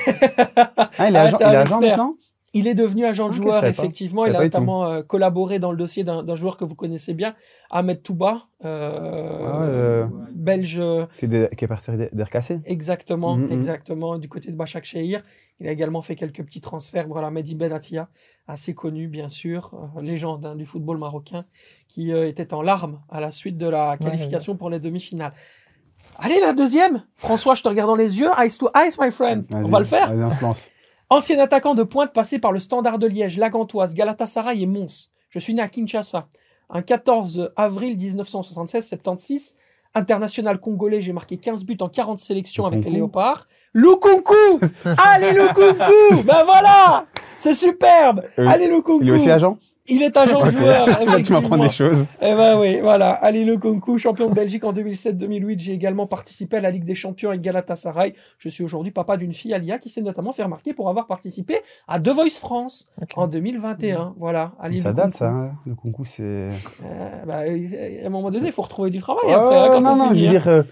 Ah, 0.98 1.08
il 1.08 1.14
est 1.14 1.18
agent, 1.20 1.38
il 1.40 1.54
est 1.54 1.80
maintenant? 1.88 2.14
Il 2.54 2.66
est 2.66 2.74
devenu 2.74 3.06
agent 3.06 3.24
de 3.24 3.30
Ok, 3.30 3.36
je 3.36 3.42
joueur, 3.42 3.64
effectivement. 3.64 4.26
Il 4.26 4.36
a 4.36 4.40
notamment 4.42 4.84
euh, 4.84 5.02
collaboré 5.02 5.58
dans 5.58 5.70
le 5.70 5.76
dossier 5.78 6.04
d'un 6.04 6.34
joueur 6.34 6.58
que 6.58 6.64
vous 6.64 6.74
connaissez 6.74 7.14
bien, 7.14 7.34
Ahmed 7.70 8.02
Touba, 8.02 8.42
euh, 8.64 9.38
Ah 9.42 9.62
euh, 9.62 10.06
belge. 10.34 10.80
qui 11.18 11.24
est, 11.24 11.56
qui 11.56 11.64
est 11.64 11.68
parti 11.68 11.90
d'RKC. 12.12 12.60
Exactement, 12.66 13.36
Mhm, 13.36 13.44
mhm. 13.46 13.52
exactement, 13.52 14.18
du 14.18 14.28
côté 14.28 14.50
de 14.50 14.56
Bachak 14.56 14.84
Shehir. 14.84 15.22
Il 15.60 15.68
a 15.68 15.72
également 15.72 16.02
fait 16.02 16.14
quelques 16.16 16.42
petits 16.44 16.60
transferts. 16.60 17.06
Voilà, 17.08 17.30
Mehdi 17.30 17.54
Benatia, 17.54 18.08
assez 18.46 18.74
connu, 18.74 19.08
bien 19.08 19.30
sûr, 19.30 19.72
euh, 19.96 20.02
légende 20.02 20.44
hein, 20.44 20.54
du 20.54 20.66
football 20.66 20.98
marocain, 20.98 21.46
qui 21.88 22.10
était 22.10 22.52
en 22.52 22.60
larmes 22.60 23.00
à 23.08 23.20
la 23.20 23.32
suite 23.32 23.56
de 23.56 23.66
la 23.68 23.96
qualification 23.96 24.56
pour 24.56 24.68
les 24.68 24.78
demi-finales. 24.80 25.32
Allez, 26.18 26.38
la 26.40 26.52
deuxième 26.52 27.04
François, 27.16 27.54
je 27.54 27.62
te 27.62 27.68
regarde 27.70 27.88
dans 27.88 27.96
les 27.96 28.18
yeux. 28.20 28.28
Ice 28.44 28.58
to 28.58 28.68
ice, 28.76 28.98
my 29.00 29.10
friend. 29.10 29.46
On 29.54 29.62
va 29.62 29.78
le 29.78 29.86
faire 29.86 30.12
Vas-y, 30.12 30.22
on 30.24 30.30
se 30.30 30.42
lance. 30.42 30.70
Ancien 31.12 31.38
attaquant 31.40 31.74
de 31.74 31.82
pointe 31.82 32.14
passé 32.14 32.38
par 32.38 32.52
le 32.52 32.58
Standard 32.58 32.98
de 32.98 33.06
Liège, 33.06 33.36
la 33.36 33.50
Gantoise, 33.50 33.92
Galatasaray 33.92 34.62
et 34.62 34.66
Mons. 34.66 35.10
Je 35.28 35.38
suis 35.38 35.52
né 35.52 35.60
à 35.60 35.68
Kinshasa. 35.68 36.26
Un 36.70 36.80
14 36.80 37.52
avril 37.54 37.98
1976-76. 37.98 39.52
International 39.94 40.58
congolais, 40.58 41.02
j'ai 41.02 41.12
marqué 41.12 41.36
15 41.36 41.66
buts 41.66 41.76
en 41.80 41.90
40 41.90 42.18
sélections 42.18 42.64
avec 42.64 42.86
les. 42.86 42.92
Léopards. 42.92 43.46
Lukunku 43.74 44.32
Allez 44.96 45.32
Lukunku 45.34 46.22
Ben 46.24 46.44
voilà 46.46 47.04
C'est 47.36 47.52
superbe 47.52 48.22
Euh, 48.38 48.48
Allez 48.48 48.68
Lukunku 48.68 49.02
Il 49.02 49.08
est 49.10 49.12
aussi 49.12 49.30
agent? 49.30 49.58
Il 49.94 50.02
est 50.02 50.16
agent 50.16 50.40
Ok. 50.40 50.50
joueur, 50.50 50.86
Là, 50.86 51.20
tu 51.24 51.32
m'apprends 51.32 51.56
des 51.58 51.68
choses. 51.68 52.06
Eh 52.20 52.34
ben 52.34 52.58
oui, 52.60 52.78
voilà. 52.80 53.10
Ali 53.10 53.44
Lukunku, 53.44 53.98
champion 53.98 54.28
de 54.28 54.34
Belgique 54.34 54.64
en 54.64 54.72
2007-2008. 54.72 55.58
J'ai 55.58 55.72
également 55.72 56.06
participé 56.06 56.56
à 56.56 56.60
la 56.60 56.70
Ligue 56.70 56.84
des 56.84 56.94
Champions 56.94 57.30
avec 57.30 57.40
Galatasaray. 57.42 58.14
Je 58.38 58.48
suis 58.48 58.64
aujourd'hui 58.64 58.92
papa 58.92 59.16
d'une 59.16 59.32
fille, 59.32 59.52
Alia, 59.54 59.78
qui 59.78 59.88
s'est 59.88 60.00
notamment 60.02 60.32
fait 60.32 60.42
remarquer 60.42 60.72
pour 60.74 60.88
avoir 60.88 61.06
participé 61.06 61.56
à 61.88 62.00
The 62.00 62.08
Voice 62.08 62.38
France 62.40 62.88
en 63.16 63.26
2021. 63.26 64.14
Voilà. 64.18 64.52
Ali 64.60 64.78
Ça 64.78 64.88
Lukunku. 64.90 65.08
date, 65.08 65.16
ça. 65.18 65.28
hein. 65.28 65.52
Le 65.66 65.74
concours, 65.74 66.06
c'est. 66.06 66.22
Euh, 66.22 66.50
bah, 67.26 67.40
euh, 67.46 68.02
à 68.02 68.06
un 68.06 68.10
moment 68.10 68.30
donné, 68.30 68.46
il 68.46 68.52
faut 68.52 68.62
retrouver 68.62 68.90
du 68.90 68.98
travail 69.00 69.24
Ouais, 69.26 69.32
après, 69.34 69.56
hein, 69.58 69.68
quand 69.72 69.80
non, 69.80 69.90
on 69.92 69.96
non, 69.96 70.08
je 70.10 70.14
finit. 70.14 70.22
veux 70.22 70.28
hein. 70.28 70.30
dire, 70.40 70.48
euh, 70.48 70.62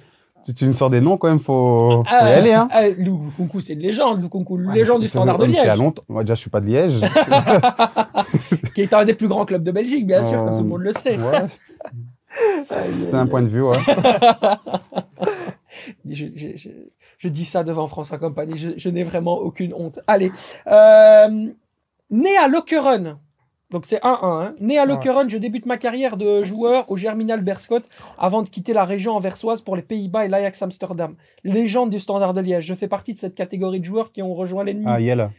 tu, 0.45 0.55
tu 0.55 0.67
me 0.67 0.73
sors 0.73 0.91
des 0.91 1.01
noms 1.01 1.17
quand 1.17 1.29
même, 1.29 1.39
faut, 1.41 2.03
faut 2.05 2.11
y 2.11 2.29
aller. 2.33 2.53
Hein. 2.53 2.69
ah, 2.73 2.89
Lukunku, 2.89 3.61
c'est 3.61 3.75
une 3.75 3.81
légende. 3.81 4.23
Lukunku, 4.23 4.57
Ouais, 4.59 4.75
légende 4.75 5.01
du 5.03 5.07
Standard 5.09 5.39
de 5.39 5.51
C'est 5.53 5.61
à 5.61 5.65
Liège, 5.75 5.79
longtemps. 5.79 6.03
Moi, 6.09 6.23
déjà, 6.23 6.35
je 6.35 6.41
suis 6.41 6.51
pas 6.51 6.61
de 6.61 6.67
Liège. 6.67 7.01
qui 8.75 8.83
est 8.83 8.93
un 8.95 9.05
des 9.05 9.15
plus 9.15 9.29
grands 9.29 9.45
clubs 9.45 9.63
de 9.63 9.71
Belgique, 9.73 10.07
bien 10.07 10.23
sûr, 10.23 10.41
Euh, 10.41 10.45
comme 10.47 10.57
tout 10.57 10.63
le 10.63 10.69
monde 10.69 10.83
le 10.83 10.93
sait. 10.93 11.19
Ouais. 11.19 11.45
C'est 12.63 13.15
un 13.17 13.27
point 13.27 13.43
de 13.43 13.49
vue, 13.49 13.63
ouais. 13.63 13.77
Je, 16.09 16.27
je- 16.35 16.57
je- 16.57 16.69
je 17.19 17.29
dis 17.29 17.45
ça 17.45 17.63
devant 17.63 17.87
François 17.87 18.19
Compagnie, 18.19 18.59
je, 18.59 18.71
je 18.77 18.89
n'ai 18.89 19.05
vraiment 19.05 19.35
aucune 19.39 19.73
honte. 19.75 20.01
Allez, 20.09 20.33
euh, 20.67 21.47
né 22.11 22.37
à 22.37 22.49
Lokeren, 22.49 23.19
donc 23.71 23.87
c'est 23.87 24.03
1-1. 24.03 24.19
Hein. 24.23 24.55
Né 24.61 24.79
à. 24.79 24.85
Lokeren, 24.85 25.29
je 25.31 25.39
débute 25.39 25.67
ma 25.67 25.77
carrière 25.77 26.17
de 26.17 26.43
joueur 26.43 26.91
au 26.91 26.97
Germinal 26.97 27.41
Beerschot 27.41 27.81
avant 28.19 28.43
de 28.43 28.49
quitter 28.49 28.73
la 28.73 28.85
région 28.85 29.13
anversoise 29.13 29.61
pour 29.61 29.77
les 29.77 29.83
Pays-Bas 29.83 30.25
et 30.25 30.29
l'Ajax 30.29 30.63
Amsterdam. 30.63 31.15
Légende 31.45 31.91
du 31.91 32.01
Standard 32.01 32.33
de 32.33 32.41
Liège. 32.41 32.67
Je 32.67 32.75
fais 32.75 32.89
partie 32.89 33.15
de 33.15 33.19
cette 33.19 33.35
catégorie 33.35 33.79
de 33.79 33.85
joueurs 33.85 34.11
qui 34.11 34.23
ont 34.23 34.35
rejoint 34.35 34.65
l'ennemi. 34.65 34.87
Ah, 34.89 35.01
Yel, 35.01 35.31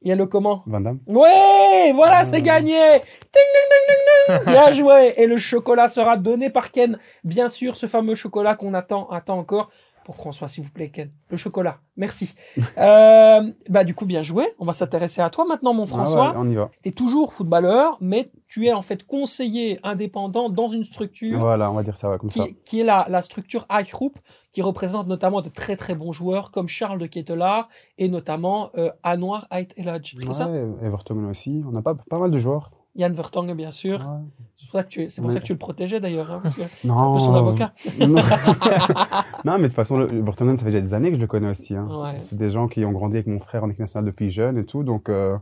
Il 0.00 0.08
y 0.08 0.12
a 0.12 0.16
le 0.16 0.26
comment? 0.26 0.62
Van 0.66 0.80
Damme. 0.80 1.00
Ouais, 1.08 1.92
voilà, 1.94 2.24
c'est 2.24 2.40
gagné. 2.40 2.72
Ding, 2.72 3.02
ding, 3.34 3.68
ding, 3.70 3.84
ding, 3.88 4.44
ding. 4.44 4.46
Bien 4.54 4.72
joué. 4.72 5.12
Et 5.18 5.26
le 5.26 5.36
chocolat 5.36 5.90
sera 5.90 6.16
donné 6.16 6.48
par 6.48 6.70
Ken. 6.70 6.98
Bien 7.24 7.50
sûr, 7.50 7.76
ce 7.76 7.86
fameux 7.86 8.14
chocolat 8.14 8.54
qu'on 8.54 8.72
attend, 8.72 9.08
attend 9.10 9.38
encore. 9.38 9.70
Pour 10.08 10.16
François, 10.16 10.48
s'il 10.48 10.64
vous 10.64 10.70
plaît, 10.70 10.88
Ken. 10.88 11.10
Le 11.28 11.36
chocolat. 11.36 11.80
Merci. 11.98 12.32
Euh, 12.78 13.52
bah, 13.68 13.84
du 13.84 13.94
coup, 13.94 14.06
bien 14.06 14.22
joué. 14.22 14.46
On 14.58 14.64
va 14.64 14.72
s'intéresser 14.72 15.20
à 15.20 15.28
toi 15.28 15.44
maintenant, 15.44 15.74
mon 15.74 15.84
François. 15.84 16.28
Ah 16.34 16.38
ouais, 16.38 16.46
on 16.46 16.48
y 16.48 16.54
va. 16.54 16.70
Tu 16.82 16.88
es 16.88 16.92
toujours 16.92 17.32
footballeur, 17.34 17.98
mais 18.00 18.30
tu 18.46 18.66
es 18.66 18.72
en 18.72 18.80
fait 18.80 19.04
conseiller 19.04 19.78
indépendant 19.82 20.48
dans 20.48 20.68
une 20.70 20.84
structure 20.84 21.38
Voilà, 21.38 21.70
on 21.70 21.74
va 21.74 21.82
dire 21.82 21.96
ça, 21.98 22.08
ouais, 22.08 22.16
comme 22.16 22.30
ça. 22.30 22.46
qui, 22.46 22.54
qui 22.64 22.80
est 22.80 22.84
la, 22.84 23.06
la 23.10 23.20
structure 23.20 23.66
High 23.70 23.86
Group, 23.90 24.18
qui 24.52 24.62
représente 24.62 25.08
notamment 25.08 25.42
de 25.42 25.50
très 25.50 25.76
très 25.76 25.94
bons 25.94 26.12
joueurs 26.12 26.50
comme 26.52 26.68
Charles 26.68 26.98
de 27.00 27.06
Ketelaar 27.06 27.68
et 27.98 28.08
notamment 28.08 28.70
euh, 28.78 28.90
Anwar 29.04 29.46
Ait 29.50 29.68
Eladj. 29.76 30.14
C'est 30.18 30.32
ça? 30.32 30.48
Ouais, 30.48 30.66
Everton 30.82 31.28
aussi. 31.28 31.62
On 31.70 31.76
a 31.76 31.82
pas, 31.82 31.94
pas 32.08 32.18
mal 32.18 32.30
de 32.30 32.38
joueurs. 32.38 32.70
Yann 32.96 33.12
Vertonghen, 33.12 33.54
bien 33.54 33.70
sûr. 33.70 34.00
Ouais. 34.00 34.46
C'est 34.56 34.66
pour 34.66 34.72
ça 34.80 34.84
que 34.84 34.88
tu, 34.88 35.08
c'est 35.10 35.20
pour 35.20 35.28
Mais- 35.28 35.34
ça 35.34 35.40
que 35.40 35.46
tu 35.46 35.52
le 35.52 35.58
protégeais 35.58 36.00
d'ailleurs, 36.00 36.30
hein, 36.32 36.40
parce 36.42 36.54
que 36.56 36.62
un 36.62 36.66
Non. 36.84 37.14
peu 37.14 37.20
son 37.20 37.34
avocat. 37.34 37.72
non, 38.00 38.16
Non, 39.44 39.52
mais 39.52 39.62
de 39.62 39.66
toute 39.68 39.72
façon, 39.74 39.98
le 39.98 40.08
ça 40.08 40.56
fait 40.56 40.64
déjà 40.66 40.80
des 40.80 40.94
années 40.94 41.10
que 41.10 41.16
je 41.16 41.20
le 41.20 41.26
connais 41.26 41.48
aussi. 41.48 41.76
hein. 41.76 41.86
Ouais. 41.90 42.18
C'est 42.20 42.36
des 42.36 42.50
gens 42.50 42.66
qui 42.68 42.84
ont 42.84 42.92
grandi 42.92 43.16
avec 43.16 43.26
mon 43.28 43.38
frère 43.38 43.62
en 43.64 43.68
équipe 43.68 43.80
nationale 43.80 44.06
depuis 44.06 44.30
jeune 44.30 44.58
et 44.58 44.64
tout. 44.64 44.82
Donc, 44.82 45.08
euh, 45.08 45.36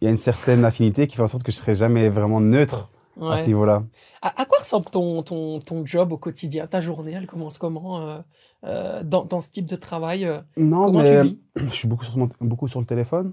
il 0.00 0.04
y 0.04 0.06
a 0.06 0.10
une 0.10 0.16
certaine 0.16 0.64
affinité 0.64 1.06
qui 1.06 1.16
fait 1.16 1.22
en 1.22 1.28
sorte 1.28 1.42
que 1.42 1.52
je 1.52 1.56
serai 1.56 1.74
jamais 1.74 2.08
vraiment 2.08 2.40
neutre 2.40 2.90
à 3.20 3.38
ce 3.38 3.44
niveau-là. 3.44 3.84
À, 4.22 4.40
à 4.42 4.44
quoi 4.46 4.58
ressemble 4.58 4.86
ton, 4.86 5.22
ton, 5.22 5.60
ton 5.60 5.86
job 5.86 6.12
au 6.12 6.18
quotidien? 6.18 6.66
Ta 6.66 6.80
journée, 6.80 7.12
elle 7.12 7.26
commence 7.26 7.58
comment 7.58 8.00
euh, 8.00 8.18
euh, 8.64 9.02
dans, 9.04 9.24
dans 9.24 9.40
ce 9.40 9.50
type 9.50 9.66
de 9.66 9.76
travail 9.76 10.28
Non, 10.56 10.92
mais 10.92 11.22
je 11.56 11.68
suis 11.68 11.86
beaucoup 11.88 12.04
sur, 12.04 12.16
mon- 12.18 12.28
beaucoup 12.40 12.68
sur 12.68 12.80
le 12.80 12.86
téléphone 12.86 13.32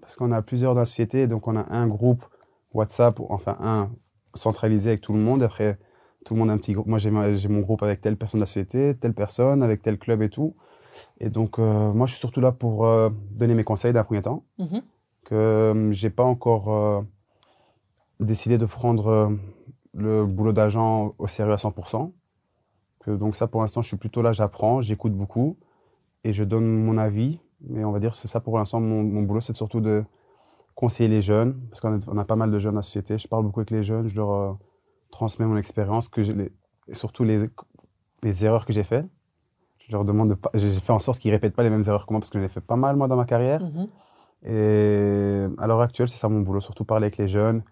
parce 0.00 0.16
qu'on 0.16 0.32
a 0.32 0.42
plusieurs 0.42 0.74
dans 0.74 0.80
la 0.80 0.86
société. 0.86 1.26
Donc, 1.26 1.48
on 1.48 1.56
a 1.56 1.66
un 1.70 1.86
groupe 1.86 2.24
WhatsApp, 2.72 3.20
enfin 3.28 3.56
un 3.60 3.90
centralisé 4.34 4.90
avec 4.90 5.00
tout 5.00 5.12
le 5.12 5.20
monde. 5.20 5.42
Après, 5.42 5.78
tout 6.24 6.34
le 6.34 6.40
monde 6.40 6.50
a 6.50 6.52
un 6.52 6.58
petit 6.58 6.72
groupe. 6.72 6.86
Moi, 6.86 6.98
j'ai 6.98 7.10
mon 7.48 7.60
groupe 7.60 7.82
avec 7.82 8.00
telle 8.00 8.16
personne 8.16 8.38
de 8.38 8.42
la 8.42 8.46
société, 8.46 8.94
telle 8.96 9.14
personne, 9.14 9.62
avec 9.62 9.82
tel 9.82 9.98
club 9.98 10.22
et 10.22 10.30
tout. 10.30 10.54
Et 11.20 11.30
donc, 11.30 11.58
euh, 11.58 11.92
moi, 11.92 12.06
je 12.06 12.12
suis 12.12 12.20
surtout 12.20 12.40
là 12.40 12.52
pour 12.52 12.86
euh, 12.86 13.10
donner 13.30 13.54
mes 13.54 13.64
conseils 13.64 13.92
d'un 13.92 14.04
premier 14.04 14.22
temps. 14.22 14.44
Mhm. 14.58 14.82
Que 15.24 15.34
euh, 15.34 15.92
j'ai 15.92 16.10
pas 16.10 16.24
encore 16.24 16.72
euh, 16.72 17.02
décidé 18.20 18.58
de 18.58 18.66
prendre 18.66 19.36
le 19.94 20.26
boulot 20.26 20.52
d'agent 20.52 21.14
au 21.18 21.26
sérieux 21.26 21.52
à 21.52 21.56
100%. 21.56 22.12
Que, 23.00 23.10
donc, 23.12 23.36
ça, 23.36 23.46
pour 23.46 23.60
l'instant, 23.60 23.82
je 23.82 23.88
suis 23.88 23.96
plutôt 23.96 24.22
là, 24.22 24.32
j'apprends, 24.32 24.80
j'écoute 24.80 25.12
beaucoup 25.12 25.56
et 26.24 26.32
je 26.32 26.44
donne 26.44 26.66
mon 26.66 26.98
avis. 26.98 27.40
Mais 27.60 27.84
on 27.84 27.92
va 27.92 27.98
dire, 27.98 28.14
c'est 28.14 28.28
ça 28.28 28.40
pour 28.40 28.58
l'instant, 28.58 28.80
mon, 28.80 29.02
mon 29.02 29.22
boulot, 29.22 29.40
c'est 29.40 29.52
surtout 29.52 29.80
de 29.80 30.04
conseiller 30.74 31.08
les 31.08 31.22
jeunes, 31.22 31.60
parce 31.70 31.80
qu'on 31.80 32.18
a, 32.18 32.24
pas 32.24 32.36
mal 32.36 32.50
de 32.52 32.58
jeunes 32.58 32.72
dans 32.74 32.78
la 32.78 32.82
société. 32.82 33.18
Je 33.18 33.26
parle 33.26 33.42
beaucoup 33.44 33.60
avec 33.60 33.70
les 33.70 33.82
jeunes, 33.82 34.06
je 34.08 34.14
leur 34.14 34.30
euh, 34.30 34.52
transmets 35.10 35.46
mon 35.46 35.56
expérience, 35.56 36.08
que 36.08 36.22
j'ai 36.22 36.34
les- 36.34 36.52
et 36.86 36.94
surtout 36.94 37.24
les, 37.24 37.50
les 38.22 38.44
erreurs 38.44 38.64
que 38.64 38.72
j'ai 38.72 38.84
faites. 38.84 39.06
Je 39.80 39.92
leur 39.92 40.04
demande 40.04 40.28
de 40.30 40.34
pas, 40.34 40.50
j'ai 40.54 40.70
fait 40.70 40.92
en 40.92 40.98
sorte 40.98 41.18
qu'ils 41.18 41.32
répètent 41.32 41.54
pas 41.54 41.62
les 41.62 41.70
mêmes 41.70 41.82
erreurs 41.86 42.06
que 42.06 42.12
moi, 42.12 42.20
parce 42.20 42.30
que 42.30 42.38
j'en 42.38 42.44
ai 42.44 42.48
fait 42.48 42.60
pas 42.60 42.76
mal, 42.76 42.96
moi, 42.96 43.08
dans 43.08 43.16
ma 43.16 43.24
carrière. 43.24 43.60
Mhm. 43.62 43.88
Et 44.44 45.46
à 45.58 45.66
l'heure 45.66 45.80
actuelle, 45.80 46.08
c'est 46.08 46.16
ça 46.16 46.28
mon 46.28 46.40
boulot, 46.40 46.60
surtout 46.60 46.84
parler 46.84 47.06
avec 47.06 47.16
les 47.16 47.26
jeunes. 47.26 47.62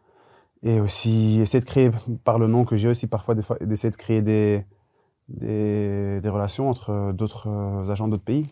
Et 0.63 0.81
aussi 0.81 1.39
essayer 1.41 1.61
de 1.61 1.67
créer, 1.67 1.91
par 2.25 2.39
le 2.39 2.49
nom 2.49 2.65
que 2.65 2.77
j'ai 2.77 2.89
aussi 2.89 3.07
parfois, 3.07 3.35
des 3.35 3.43
fois, 3.43 3.57
d'essayer 3.61 3.91
de 3.91 3.97
créer 3.97 4.23
des, 4.23 4.65
des, 5.29 6.21
des 6.21 6.29
relations 6.29 6.69
entre 6.69 7.13
d'autres 7.13 7.49
euh, 7.49 7.91
agents 7.91 8.09
d'autres 8.09 8.25
pays. 8.25 8.47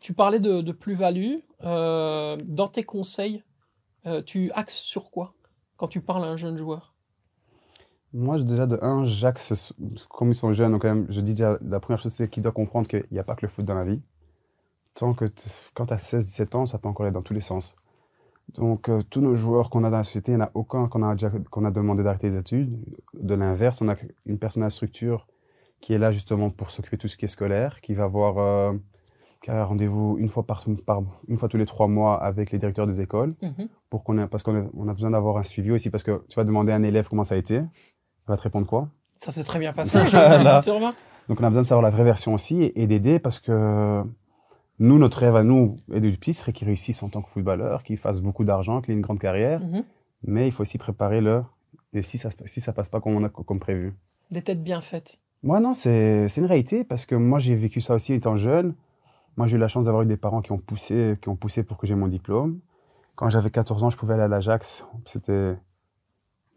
Tu 0.00 0.14
parlais 0.14 0.40
de, 0.40 0.72
plus-value. 0.72 1.36
euh, 1.62 2.36
dans 2.44 2.68
tes 2.68 2.84
conseils, 2.84 3.42
euh, 4.06 4.22
tu 4.22 4.50
axes 4.52 4.76
sur 4.76 5.10
quoi 5.10 5.34
quand 5.76 5.88
tu 5.88 6.00
parles 6.00 6.24
à 6.24 6.28
un 6.28 6.36
jeune 6.36 6.56
joueur? 6.56 6.94
Moi, 8.12 8.42
déjà, 8.42 8.66
de 8.66 8.78
un, 8.82 9.04
j'axe, 9.04 9.72
comme 10.08 10.30
ils 10.30 10.34
sont 10.34 10.52
jeunes, 10.52 10.72
donc 10.72 10.82
quand 10.82 10.88
même, 10.88 11.06
je 11.10 11.20
dis 11.20 11.32
déjà, 11.32 11.58
la 11.62 11.80
première 11.80 12.00
chose, 12.00 12.12
c'est 12.12 12.28
qu'ils 12.28 12.42
doivent 12.42 12.54
comprendre 12.54 12.88
qu'il 12.88 13.06
n'y 13.12 13.18
a 13.18 13.24
pas 13.24 13.36
que 13.36 13.46
le 13.46 13.48
foot 13.48 13.64
dans 13.64 13.74
la 13.74 13.84
vie. 13.84 14.00
Tant 14.94 15.14
que, 15.14 15.26
quand 15.74 15.86
tu 15.86 15.92
as 15.92 15.98
16-17 15.98 16.56
ans, 16.56 16.66
ça 16.66 16.78
peut 16.78 16.88
encore 16.88 17.06
aller 17.06 17.12
dans 17.12 17.22
tous 17.22 17.34
les 17.34 17.40
sens. 17.40 17.76
Donc, 18.54 18.88
euh, 18.88 19.00
tous 19.08 19.20
nos 19.20 19.36
joueurs 19.36 19.70
qu'on 19.70 19.84
a 19.84 19.90
dans 19.90 19.98
la 19.98 20.04
société, 20.04 20.32
il 20.32 20.36
n'y 20.36 20.42
en 20.42 20.46
a 20.46 20.50
aucun 20.54 20.88
qu'on 20.88 21.02
a, 21.02 21.14
qu'on 21.50 21.64
a 21.64 21.70
demandé 21.70 22.02
d'arrêter 22.02 22.30
les 22.30 22.36
études. 22.36 22.76
De 23.14 23.34
l'inverse, 23.34 23.80
on 23.80 23.88
a 23.88 23.94
une 24.26 24.38
personne 24.38 24.64
à 24.64 24.66
la 24.66 24.70
structure 24.70 25.28
qui 25.80 25.92
est 25.92 25.98
là 25.98 26.10
justement 26.10 26.50
pour 26.50 26.70
s'occuper 26.70 26.96
de 26.96 27.02
tout 27.02 27.08
ce 27.08 27.16
qui 27.16 27.26
est 27.26 27.28
scolaire, 27.28 27.80
qui 27.80 27.94
va 27.94 28.08
voir, 28.08 28.74
qui 29.42 29.50
a 29.50 29.60
un 29.62 29.64
rendez-vous 29.64 30.16
une 30.18 30.28
fois, 30.28 30.44
par, 30.46 30.64
par- 30.84 31.02
une 31.28 31.36
fois 31.38 31.48
tous 31.48 31.56
les 31.56 31.64
trois 31.64 31.86
mois 31.88 32.22
avec 32.22 32.50
les 32.50 32.58
directeurs 32.58 32.86
des 32.86 33.00
écoles 33.00 33.34
Mhm. 33.42 33.68
pour 33.88 34.04
qu'on 34.04 34.18
ait- 34.18 34.26
parce 34.26 34.42
qu'on 34.42 34.54
a, 34.54 34.64
on 34.76 34.86
a 34.88 34.92
besoin 34.92 35.10
d'avoir 35.10 35.36
un 35.38 35.42
suivi 35.42 35.70
aussi, 35.70 35.88
parce 35.90 36.02
que 36.02 36.22
tu 36.28 36.36
vas 36.36 36.44
demander 36.44 36.72
à 36.72 36.76
un 36.76 36.82
élève 36.82 37.08
comment 37.08 37.24
ça 37.24 37.34
a 37.36 37.38
été, 37.38 37.54
il 37.56 38.28
va 38.28 38.36
te 38.36 38.42
répondre 38.42 38.66
quoi? 38.66 38.88
Ça 39.18 39.30
s'est 39.32 39.44
très 39.44 39.58
bien 39.58 39.72
passé. 39.72 39.98
Donc 41.28 41.40
on 41.40 41.44
a 41.44 41.48
besoin 41.48 41.62
de 41.62 41.66
savoir 41.66 41.82
la 41.82 41.90
vraie 41.90 42.04
version 42.04 42.34
aussi 42.34 42.62
et, 42.62 42.82
et 42.82 42.86
d'aider 42.86 43.18
parce 43.18 43.38
que 43.38 44.02
nous, 44.78 44.98
notre 44.98 45.18
rêve 45.18 45.36
à 45.36 45.44
nous 45.44 45.76
et 45.92 46.00
du 46.00 46.10
petit 46.16 46.32
serait 46.32 46.52
qu'il 46.52 46.66
réussisse 46.66 47.02
en 47.02 47.08
tant 47.08 47.22
que 47.22 47.28
footballeur, 47.28 47.82
qu'il 47.82 47.96
fasse 47.98 48.20
beaucoup 48.20 48.44
d'argent, 48.44 48.80
qu'il 48.80 48.92
ait 48.92 48.96
une 48.96 49.02
grande 49.02 49.18
carrière, 49.20 49.60
Mhm. 49.60 49.84
mais 50.24 50.46
il 50.48 50.52
faut 50.52 50.62
aussi 50.62 50.78
préparer 50.78 51.20
le 51.20 51.42
et 51.92 52.02
si 52.02 52.18
ça 52.18 52.28
si 52.44 52.60
ça 52.60 52.72
passe 52.72 52.88
pas 52.88 53.00
comme 53.00 53.14
on 53.14 53.24
a 53.24 53.28
comme 53.28 53.58
prévu. 53.58 53.94
Des 54.30 54.42
têtes 54.42 54.62
bien 54.62 54.80
faites. 54.80 55.18
Moi 55.42 55.60
non, 55.60 55.74
c'est 55.74 56.28
c'est 56.28 56.40
une 56.40 56.46
réalité 56.46 56.84
parce 56.84 57.06
que 57.06 57.14
moi 57.14 57.38
j'ai 57.38 57.54
vécu 57.54 57.80
ça 57.80 57.94
aussi 57.94 58.12
étant 58.14 58.36
jeune. 58.36 58.74
Moi 59.36 59.46
j'ai 59.46 59.56
eu 59.56 59.60
la 59.60 59.68
chance 59.68 59.84
d'avoir 59.84 60.02
eu 60.02 60.06
des 60.06 60.16
parents 60.16 60.42
qui 60.42 60.52
ont 60.52 60.58
poussé 60.58 61.18
qui 61.20 61.28
ont 61.28 61.36
poussé 61.36 61.62
pour 61.62 61.78
que 61.78 61.86
j'ai 61.86 61.94
mon 61.94 62.08
diplôme. 62.08 62.60
Quand 63.16 63.28
j'avais 63.28 63.50
14 63.50 63.84
ans, 63.84 63.90
je 63.90 63.96
pouvais 63.96 64.14
aller 64.14 64.22
à 64.22 64.28
l'Ajax, 64.28 64.84
c'était 65.04 65.56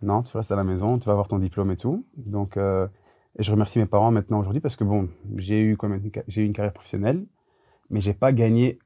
non, 0.02 0.24
tu 0.24 0.36
restes 0.36 0.52
à 0.52 0.56
la 0.56 0.64
maison, 0.64 0.98
tu 0.98 1.06
vas 1.06 1.14
avoir 1.14 1.28
ton 1.28 1.40
diplôme 1.40 1.72
et 1.72 1.78
tout. 1.78 2.06
Donc 2.18 2.58
euh, 2.58 2.88
et 3.38 3.44
je 3.44 3.52
remercie 3.52 3.80
mes 3.80 3.86
parents 3.86 4.12
maintenant 4.12 4.40
aujourd'hui 4.40 4.62
parce 4.62 4.76
que 4.76 4.84
bon, 4.84 5.10
j'ai 5.36 5.62
eu 5.62 5.78
quand 5.78 5.90
même 5.90 6.02
j'ai 6.28 6.44
eu 6.44 6.46
une 6.46 6.54
carrière 6.54 6.74
professionnelle, 6.74 7.26
mais 7.90 8.02
j'ai 8.02 8.14
pas 8.14 8.32
gagné 8.32 8.80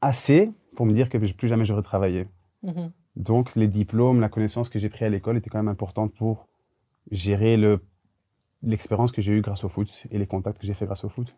assez 0.00 0.52
pour 0.74 0.86
me 0.86 0.92
dire 0.92 1.08
que 1.08 1.18
plus 1.18 1.48
jamais 1.48 1.64
j'aurais 1.64 1.82
travaillé. 1.82 2.26
Mhm. 2.62 2.90
Donc 3.16 3.54
les 3.54 3.68
diplômes, 3.68 4.20
la 4.20 4.28
connaissance 4.28 4.68
que 4.68 4.78
j'ai 4.78 4.88
pris 4.88 5.04
à 5.04 5.08
l'école 5.08 5.36
était 5.36 5.48
quand 5.50 5.58
même 5.58 5.68
importante 5.68 6.12
pour 6.14 6.48
gérer 7.10 7.56
le 7.56 7.80
l'expérience 8.62 9.12
que 9.12 9.20
j'ai 9.20 9.32
eue 9.32 9.42
grâce 9.42 9.62
au 9.62 9.68
foot 9.68 10.06
et 10.10 10.18
les 10.18 10.26
contacts 10.26 10.58
que 10.58 10.66
j'ai 10.66 10.74
fait 10.74 10.86
grâce 10.86 11.04
au 11.04 11.08
foot. 11.08 11.34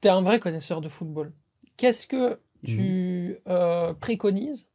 Tu 0.00 0.08
es 0.08 0.10
un 0.10 0.22
vrai 0.22 0.38
connaisseur 0.38 0.80
de 0.80 0.88
football. 0.88 1.32
Qu'est-ce 1.76 2.06
que 2.06 2.40
tu 2.64 3.38
euh, 3.48 3.94
préconises 3.94 4.68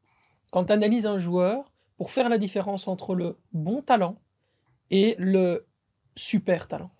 quand 0.52 0.66
tu 0.66 0.74
analyses 0.74 1.06
un 1.06 1.20
joueur 1.20 1.72
pour 1.98 2.12
faire 2.12 2.30
la 2.30 2.38
différence 2.38 2.88
entre 2.88 3.16
le 3.16 3.38
bon 3.54 3.82
talent 3.82 4.18
et 4.92 5.16
le 5.18 5.66
super 6.16 6.68
talent? 6.68 6.92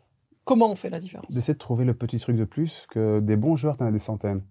Comment 0.44 0.70
on 0.70 0.76
fait 0.76 0.90
la 0.90 1.00
différence? 1.00 1.34
D'essayer 1.34 1.56
de 1.56 1.60
trouver 1.60 1.86
le 1.86 1.96
petit 1.96 2.20
truc 2.20 2.36
de 2.36 2.46
plus, 2.46 2.86
que 2.90 3.20
des 3.20 3.36
bons 3.36 3.56
joueurs, 3.56 3.78
tu 3.78 3.84
en 3.84 3.88
as 3.88 3.92
des 3.92 4.00
centaines. 4.00 4.44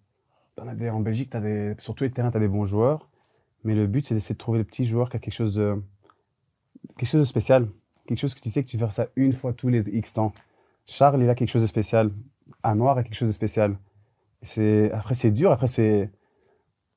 T'en 0.56 0.66
as 0.66 0.74
des, 0.74 0.90
en 0.90 1.00
Belgique, 1.00 1.30
t'as 1.30 1.40
des, 1.40 1.74
sur 1.78 1.94
tous 1.94 2.04
les 2.04 2.10
terrains, 2.10 2.30
tu 2.30 2.36
as 2.36 2.40
des 2.40 2.48
bons 2.48 2.64
joueurs. 2.64 3.08
Mais 3.62 3.74
le 3.74 3.86
but, 3.86 4.04
c'est 4.04 4.14
d'essayer 4.14 4.34
de 4.34 4.38
trouver 4.38 4.58
le 4.58 4.64
petit 4.64 4.86
joueur 4.86 5.08
qui 5.08 5.16
a 5.16 5.20
quelque 5.20 5.34
chose 5.34 5.54
de, 5.54 5.80
quelque 6.96 7.08
chose 7.08 7.20
de 7.20 7.26
spécial. 7.26 7.68
Quelque 8.06 8.18
chose 8.18 8.34
que 8.34 8.40
tu 8.40 8.50
sais 8.50 8.62
que 8.62 8.68
tu 8.68 8.76
fais 8.76 8.90
ça 8.90 9.06
une 9.16 9.32
fois 9.32 9.52
tous 9.52 9.68
les 9.68 9.88
X 9.88 10.12
temps. 10.12 10.32
Charles, 10.86 11.22
il 11.22 11.30
a 11.30 11.34
quelque 11.34 11.48
chose 11.48 11.62
de 11.62 11.66
spécial. 11.66 12.10
Noir 12.74 12.98
a 12.98 13.02
quelque 13.02 13.14
chose 13.14 13.28
de 13.28 13.32
spécial. 13.34 13.76
C'est, 14.42 14.90
après, 14.92 15.14
c'est 15.14 15.30
dur. 15.30 15.52
Après, 15.52 15.66
c'est. 15.66 16.10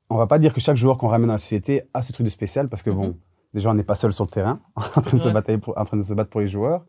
On 0.10 0.16
va 0.18 0.28
pas 0.28 0.40
dire 0.40 0.54
que 0.54 0.62
chaque 0.62 0.78
joueur 0.78 0.98
qu'on 0.98 1.08
ramène 1.10 1.28
dans 1.28 1.34
la 1.34 1.38
société 1.38 1.84
a 1.94 2.02
ce 2.02 2.12
truc 2.14 2.26
de 2.26 2.30
spécial 2.30 2.70
parce 2.70 2.82
que, 2.84 2.90
bon, 2.90 3.08
Mhm. 3.08 3.16
déjà, 3.54 3.70
on 3.70 3.74
n'est 3.74 3.84
pas 3.84 3.96
seul 3.96 4.14
sur 4.14 4.24
le 4.24 4.30
terrain 4.30 4.60
en 4.76 4.82
train 4.82 5.02
de, 5.18 5.18
se 5.20 5.56
pour, 5.58 5.78
en 5.78 5.84
train 5.84 5.98
de 5.98 6.04
se 6.04 6.14
battre 6.14 6.30
pour 6.30 6.42
les 6.42 6.48
joueurs. 6.48 6.86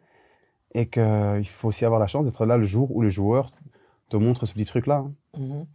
Et 0.75 0.87
qu'il 0.88 1.47
faut 1.47 1.68
aussi 1.68 1.85
avoir 1.85 1.99
la 2.01 2.07
chance 2.07 2.27
d'être 2.27 2.44
là 2.44 2.57
le 2.57 2.64
jour 2.64 2.94
où 2.94 3.01
le 3.03 3.09
joueur 3.09 3.51
te 4.11 4.16
montre 4.16 4.44
ce 4.47 4.53
petit 4.53 4.64
truc-là. 4.66 4.97
hein. 5.07 5.12
Mhm. 5.37 5.66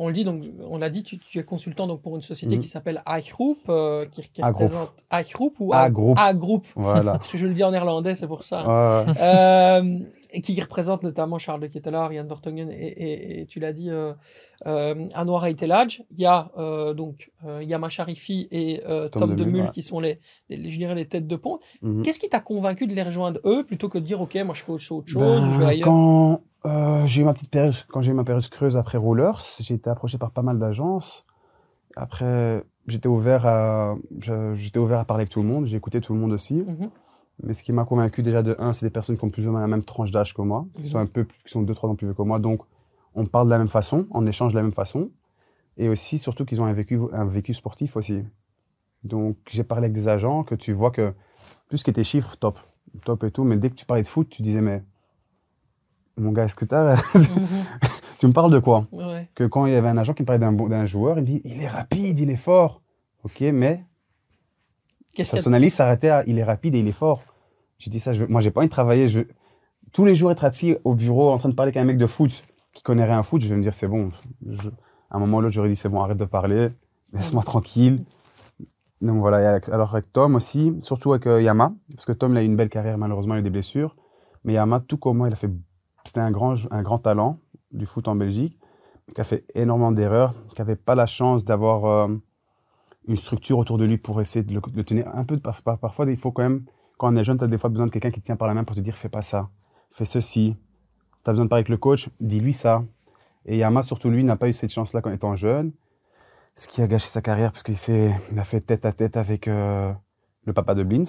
On 0.00 0.06
le 0.06 0.12
dit, 0.14 0.22
donc, 0.24 0.44
on 0.68 0.78
l'a 0.78 0.90
dit, 0.90 1.02
tu, 1.02 1.18
tu 1.18 1.38
es 1.40 1.42
consultant 1.42 1.88
donc, 1.88 2.02
pour 2.02 2.14
une 2.14 2.22
société 2.22 2.54
Mhm. 2.54 2.62
qui 2.62 2.68
s'appelle 2.68 3.02
iGroup, 3.06 3.58
euh, 3.68 4.06
qui, 4.06 4.22
qui 4.30 4.42
représente 4.42 4.92
iGroup 5.12 5.54
ou 5.58 5.74
A-Group. 5.74 6.16
A-Group 6.18 6.66
Voilà. 6.76 7.12
Parce 7.18 7.32
que 7.32 7.36
je 7.38 7.46
le 7.46 7.52
dis 7.52 7.64
en 7.64 7.72
néerlandais, 7.72 8.14
c'est 8.14 8.28
pour 8.28 8.44
ça. 8.44 8.60
Ouais, 8.62 9.10
ouais. 9.12 9.18
Euh, 9.20 9.98
et 10.30 10.40
qui 10.42 10.60
représente 10.60 11.02
notamment 11.02 11.38
Charles 11.38 11.60
de 11.60 11.66
Ketelaar, 11.68 12.12
Yann 12.12 12.26
Vertonghen 12.28 12.70
et, 12.70 12.74
et- 12.86 13.40
et 13.40 13.46
tu 13.46 13.60
l'as 13.60 13.72
dit, 13.72 13.90
euh, 13.90 14.12
euh, 14.66 15.06
Anwar 15.14 15.46
Eitelaj. 15.46 16.02
Il 16.10 16.20
y 16.20 16.26
a 16.26 16.50
euh, 16.58 16.92
donc 16.94 17.30
euh, 17.46 17.62
Yama 17.62 17.88
Sharifi 17.88 18.48
et 18.50 18.82
euh, 18.86 19.08
Tom, 19.08 19.20
Tom 19.30 19.36
Demul 19.36 19.62
ouais. 19.64 19.70
qui 19.70 19.82
sont 19.82 20.00
les, 20.00 20.20
les, 20.50 20.70
je 20.70 20.76
dirais 20.78 20.94
les 20.94 21.06
têtes 21.06 21.26
de 21.26 21.36
pont. 21.36 21.58
Mhm. 21.82 22.02
Qu'est-ce 22.02 22.18
qui 22.20 22.28
t'a 22.28 22.40
convaincu 22.40 22.86
de 22.86 22.94
les 22.94 23.02
rejoindre 23.02 23.40
eux 23.44 23.64
plutôt 23.64 23.88
que 23.88 23.98
de 23.98 24.04
dire 24.04 24.20
ok 24.20 24.36
moi 24.44 24.54
je 24.54 24.62
fais 24.64 24.72
autre 24.72 24.82
chose 24.84 25.14
Ben, 25.14 25.38
ou 25.48 25.52
je 25.54 25.58
vais 25.60 25.66
ailleurs? 25.66 25.86
Quand 25.86 26.42
euh, 26.66 27.06
j'ai 27.06 27.22
eu 27.22 27.24
ma 27.24 27.32
petite 27.34 27.50
période, 27.50 27.74
quand 27.88 28.02
j'ai 28.02 28.10
eu 28.10 28.14
ma 28.14 28.24
période 28.24 28.46
creuse 28.48 28.76
après 28.76 28.98
Rollers, 28.98 29.38
j'ai 29.60 29.74
été 29.74 29.88
approché 29.90 30.18
par 30.18 30.30
pas 30.32 30.42
mal 30.42 30.58
d'agences. 30.58 31.24
Après, 31.96 32.62
j'étais 32.86 33.08
ouvert 33.08 33.46
à, 33.46 33.96
j'étais 34.54 34.78
ouvert 34.78 34.98
à 35.00 35.04
parler 35.04 35.22
avec 35.22 35.30
tout 35.30 35.42
le 35.42 35.48
monde. 35.48 35.64
J'ai 35.66 35.76
écouté 35.76 36.00
tout 36.00 36.12
le 36.14 36.20
monde 36.20 36.32
aussi. 36.32 36.56
Mhm. 36.66 36.90
Mais 37.42 37.54
ce 37.54 37.62
qui 37.62 37.72
m'a 37.72 37.84
convaincu 37.84 38.22
déjà 38.22 38.42
de 38.42 38.56
un, 38.58 38.72
c'est 38.72 38.86
des 38.86 38.90
personnes 38.90 39.16
qui 39.16 39.24
ont 39.24 39.30
plus 39.30 39.46
ou 39.46 39.52
moins 39.52 39.60
la 39.60 39.68
même 39.68 39.84
tranche 39.84 40.10
d'âge 40.10 40.34
que 40.34 40.42
moi, 40.42 40.66
Mhm. 40.76 40.82
qui 40.82 40.88
sont 40.90 40.98
un 40.98 41.06
peu, 41.06 41.24
plus- 41.24 41.38
qui 41.44 41.50
sont 41.50 41.62
deux 41.62 41.74
trois 41.74 41.88
ans 41.88 41.94
plus 41.94 42.06
vieux 42.06 42.14
que 42.14 42.22
moi. 42.22 42.38
Donc, 42.38 42.60
on 43.14 43.26
parle 43.26 43.46
de 43.46 43.50
la 43.52 43.58
même 43.58 43.68
façon, 43.68 44.06
on 44.10 44.26
échange 44.26 44.52
de 44.52 44.56
la 44.58 44.62
même 44.62 44.72
façon, 44.72 45.10
et 45.76 45.88
aussi 45.88 46.18
surtout 46.18 46.44
qu'ils 46.44 46.60
ont 46.60 46.64
un 46.66 46.72
vécu, 46.72 46.98
un 47.12 47.24
vécu 47.26 47.54
sportif 47.54 47.96
aussi. 47.96 48.24
Donc, 49.04 49.36
j'ai 49.48 49.62
parlé 49.64 49.84
avec 49.84 49.92
des 49.92 50.08
agents 50.08 50.42
que 50.42 50.54
tu 50.56 50.72
vois 50.72 50.90
que 50.90 51.14
plus 51.68 51.82
que 51.84 51.90
tes 51.92 52.02
chiffres, 52.04 52.36
top, 52.36 52.58
top 53.04 53.22
et 53.24 53.30
tout, 53.30 53.44
mais 53.44 53.56
dès 53.56 53.70
que 53.70 53.76
tu 53.76 53.86
parlais 53.86 54.02
de 54.02 54.08
foot, 54.08 54.28
tu 54.28 54.42
disais 54.42 54.60
mais 54.60 54.82
mon 56.16 56.32
gars, 56.32 56.44
est-ce 56.44 56.56
que 56.56 56.64
t'as, 56.64 56.96
Mhm. 57.14 57.64
tu 58.18 58.26
me 58.26 58.32
parles 58.32 58.50
de 58.52 58.58
quoi? 58.58 58.86
Ouais. 58.90 59.28
Que 59.36 59.44
quand 59.44 59.66
il 59.66 59.72
y 59.72 59.76
avait 59.76 59.88
un 59.88 59.96
agent 59.96 60.14
qui 60.14 60.22
me 60.22 60.26
parlait 60.26 60.40
d'un 60.44 60.86
joueur, 60.86 61.18
il 61.18 61.20
me 61.20 61.26
dit 61.26 61.40
il 61.44 61.62
est 61.62 61.68
rapide, 61.68 62.18
il 62.18 62.30
est 62.30 62.36
fort. 62.36 62.82
Ok, 63.22 63.40
mais 63.52 63.84
Son 65.42 65.48
analyse 65.48 65.74
s'arrêtait 65.74 66.10
à 66.10 66.24
il 66.26 66.38
est 66.38 66.44
rapide 66.44 66.74
et 66.74 66.80
il 66.80 66.88
est 66.88 66.92
fort. 66.92 67.22
J'ai 67.78 67.90
dit 67.90 68.00
ça, 68.00 68.12
je 68.12 68.20
veux- 68.20 68.26
moi 68.28 68.40
j'ai 68.40 68.50
pas 68.50 68.60
envie 68.60 68.68
de 68.68 68.72
travailler. 68.72 69.08
Je... 69.08 69.20
Tous 69.92 70.04
les 70.04 70.14
jours 70.14 70.30
être 70.30 70.44
assis 70.44 70.76
au 70.84 70.94
bureau 70.94 71.30
en 71.30 71.38
train 71.38 71.48
de 71.48 71.54
parler 71.54 71.68
avec 71.70 71.76
un 71.78 71.84
mec 71.84 71.96
de 71.98 72.06
foot 72.06 72.42
qui 72.72 72.82
connaît 72.82 73.04
rien 73.04 73.20
au 73.20 73.22
foot, 73.22 73.40
je 73.42 73.48
vais 73.48 73.56
me 73.56 73.62
dire 73.62 73.74
c'est 73.74 73.88
bon. 73.88 74.10
Je- 74.46 74.68
À 75.10 75.16
un 75.16 75.20
moment 75.20 75.38
ou 75.38 75.40
l'autre, 75.40 75.54
j'aurais 75.54 75.68
dit 75.70 75.76
c'est 75.76 75.88
bon, 75.88 76.00
arrête 76.02 76.18
de 76.18 76.24
parler, 76.26 76.68
laisse-moi 77.14 77.42
tranquille. 77.42 78.04
Donc 79.00 79.18
voilà, 79.20 79.60
alors 79.72 79.94
avec 79.94 80.12
Tom 80.12 80.34
aussi, 80.34 80.74
surtout 80.82 81.12
avec 81.12 81.26
euh, 81.26 81.40
Yama, 81.40 81.72
parce 81.92 82.04
que 82.04 82.12
Tom 82.12 82.32
il 82.32 82.38
a 82.38 82.42
eu 82.42 82.46
une 82.46 82.56
belle 82.56 82.68
carrière, 82.68 82.98
malheureusement 82.98 83.34
il 83.34 83.38
a 83.38 83.40
eu 83.40 83.44
des 83.44 83.50
blessures. 83.50 83.96
Mais 84.44 84.54
Yama, 84.54 84.80
tout 84.80 84.98
comme 84.98 85.16
moi, 85.18 85.28
il 85.28 85.32
a 85.32 85.36
fait, 85.36 85.50
c'était 86.04 86.20
un 86.20 86.30
grand, 86.30 86.54
un 86.70 86.82
grand 86.82 86.98
talent 86.98 87.38
du 87.72 87.86
foot 87.86 88.08
en 88.08 88.16
Belgique, 88.16 88.58
mais 89.06 89.14
qui 89.14 89.20
a 89.20 89.24
fait 89.24 89.44
énormément 89.54 89.92
d'erreurs, 89.92 90.34
qui 90.50 90.60
n'avait 90.60 90.76
pas 90.76 90.94
la 90.94 91.06
chance 91.06 91.44
d'avoir 91.44 91.84
euh, 91.86 92.08
une 93.08 93.16
structure 93.16 93.58
autour 93.58 93.78
de 93.78 93.84
lui 93.84 93.98
pour 93.98 94.20
essayer 94.20 94.44
de 94.44 94.54
le, 94.54 94.60
de 94.60 94.82
tenir 94.82 95.08
un 95.14 95.24
peu. 95.24 95.36
Parce 95.38 95.58
que 95.58 95.64
par- 95.64 95.78
parfois, 95.78 96.08
il 96.08 96.16
faut 96.16 96.30
quand 96.30 96.42
même 96.42 96.64
quand 96.98 97.12
on 97.12 97.16
est 97.16 97.24
jeune, 97.24 97.38
tu 97.38 97.44
as 97.44 97.48
des 97.48 97.58
fois 97.58 97.70
besoin 97.70 97.86
de 97.86 97.90
quelqu'un 97.90 98.10
qui 98.10 98.20
te 98.20 98.26
tient 98.26 98.36
par 98.36 98.48
la 98.48 98.54
main 98.54 98.64
pour 98.64 98.74
te 98.76 98.80
dire 98.80 98.96
fais 98.96 99.08
pas 99.08 99.22
ça, 99.22 99.48
fais 99.92 100.04
ceci. 100.04 100.56
Tu 101.24 101.30
as 101.30 101.32
besoin 101.32 101.44
de 101.44 101.48
parler 101.50 101.60
avec 101.60 101.68
le 101.68 101.76
coach, 101.76 102.08
dis-lui 102.20 102.52
ça. 102.52 102.84
Et 103.46 103.58
Yama, 103.58 103.82
surtout 103.82 104.10
lui, 104.10 104.24
n'a 104.24 104.36
pas 104.36 104.48
eu 104.48 104.52
cette 104.52 104.72
chance-là 104.72 105.00
quand 105.00 105.10
étant 105.10 105.34
jeune, 105.36 105.72
ce 106.54 106.66
qui 106.68 106.82
a 106.82 106.86
gâché 106.86 107.06
sa 107.08 107.22
carrière 107.22 107.52
parce 107.52 107.62
qu'il 107.62 108.12
a 108.36 108.44
fait 108.44 108.60
tête 108.60 108.84
à 108.84 108.92
tête 108.92 109.16
avec 109.16 109.48
euh, 109.48 109.92
le 110.44 110.52
papa 110.52 110.74
de 110.74 110.82
Blint. 110.82 111.04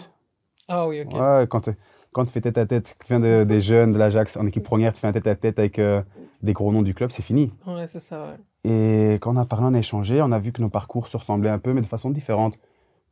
Ah 0.67 0.87
oui, 0.87 1.01
ok. 1.01 1.13
Ouais, 1.13 1.47
quand 1.49 1.61
tu 1.61 1.71
quand 2.11 2.25
tu 2.25 2.31
fais 2.31 2.41
tête 2.41 2.57
à 2.57 2.65
tête, 2.65 2.95
tu 3.05 3.13
viens 3.13 3.19
de- 3.19 3.43
des 3.43 3.61
jeunes 3.61 3.91
de 3.93 3.97
l'Ajax 3.97 4.35
en 4.37 4.45
équipe 4.47 4.63
première, 4.63 4.93
tu 4.93 4.99
fais 5.01 5.07
un 5.07 5.13
tête 5.13 5.27
à 5.27 5.35
tête 5.35 5.59
avec 5.59 5.77
euh, 5.79 6.01
des 6.41 6.53
gros 6.53 6.71
noms 6.71 6.81
du 6.81 6.93
club, 6.93 7.11
c'est 7.11 7.21
fini. 7.21 7.51
Ouais, 7.67 7.87
c'est 7.87 7.99
ça, 7.99 8.25
ouais. 8.25 8.37
Et 8.63 9.15
quand 9.15 9.33
on 9.33 9.37
a 9.37 9.45
parlé, 9.45 9.67
on 9.69 9.73
a 9.73 9.79
échangé, 9.79 10.21
on 10.21 10.31
a 10.31 10.39
vu 10.39 10.51
que 10.51 10.61
nos 10.61 10.69
parcours 10.69 11.07
se 11.07 11.17
ressemblaient 11.17 11.49
un 11.49 11.59
peu, 11.59 11.73
mais 11.73 11.81
de 11.81 11.85
façon 11.85 12.09
différente. 12.09 12.59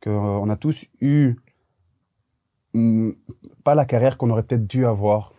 Que, 0.00 0.10
euh, 0.10 0.12
on 0.12 0.48
a 0.48 0.56
tous 0.56 0.86
eu 1.00 1.36
mm, 2.74 3.10
pas 3.64 3.74
la 3.74 3.84
carrière 3.84 4.16
qu'on 4.16 4.30
aurait 4.30 4.42
peut-être 4.42 4.66
dû 4.66 4.86
avoir. 4.86 5.32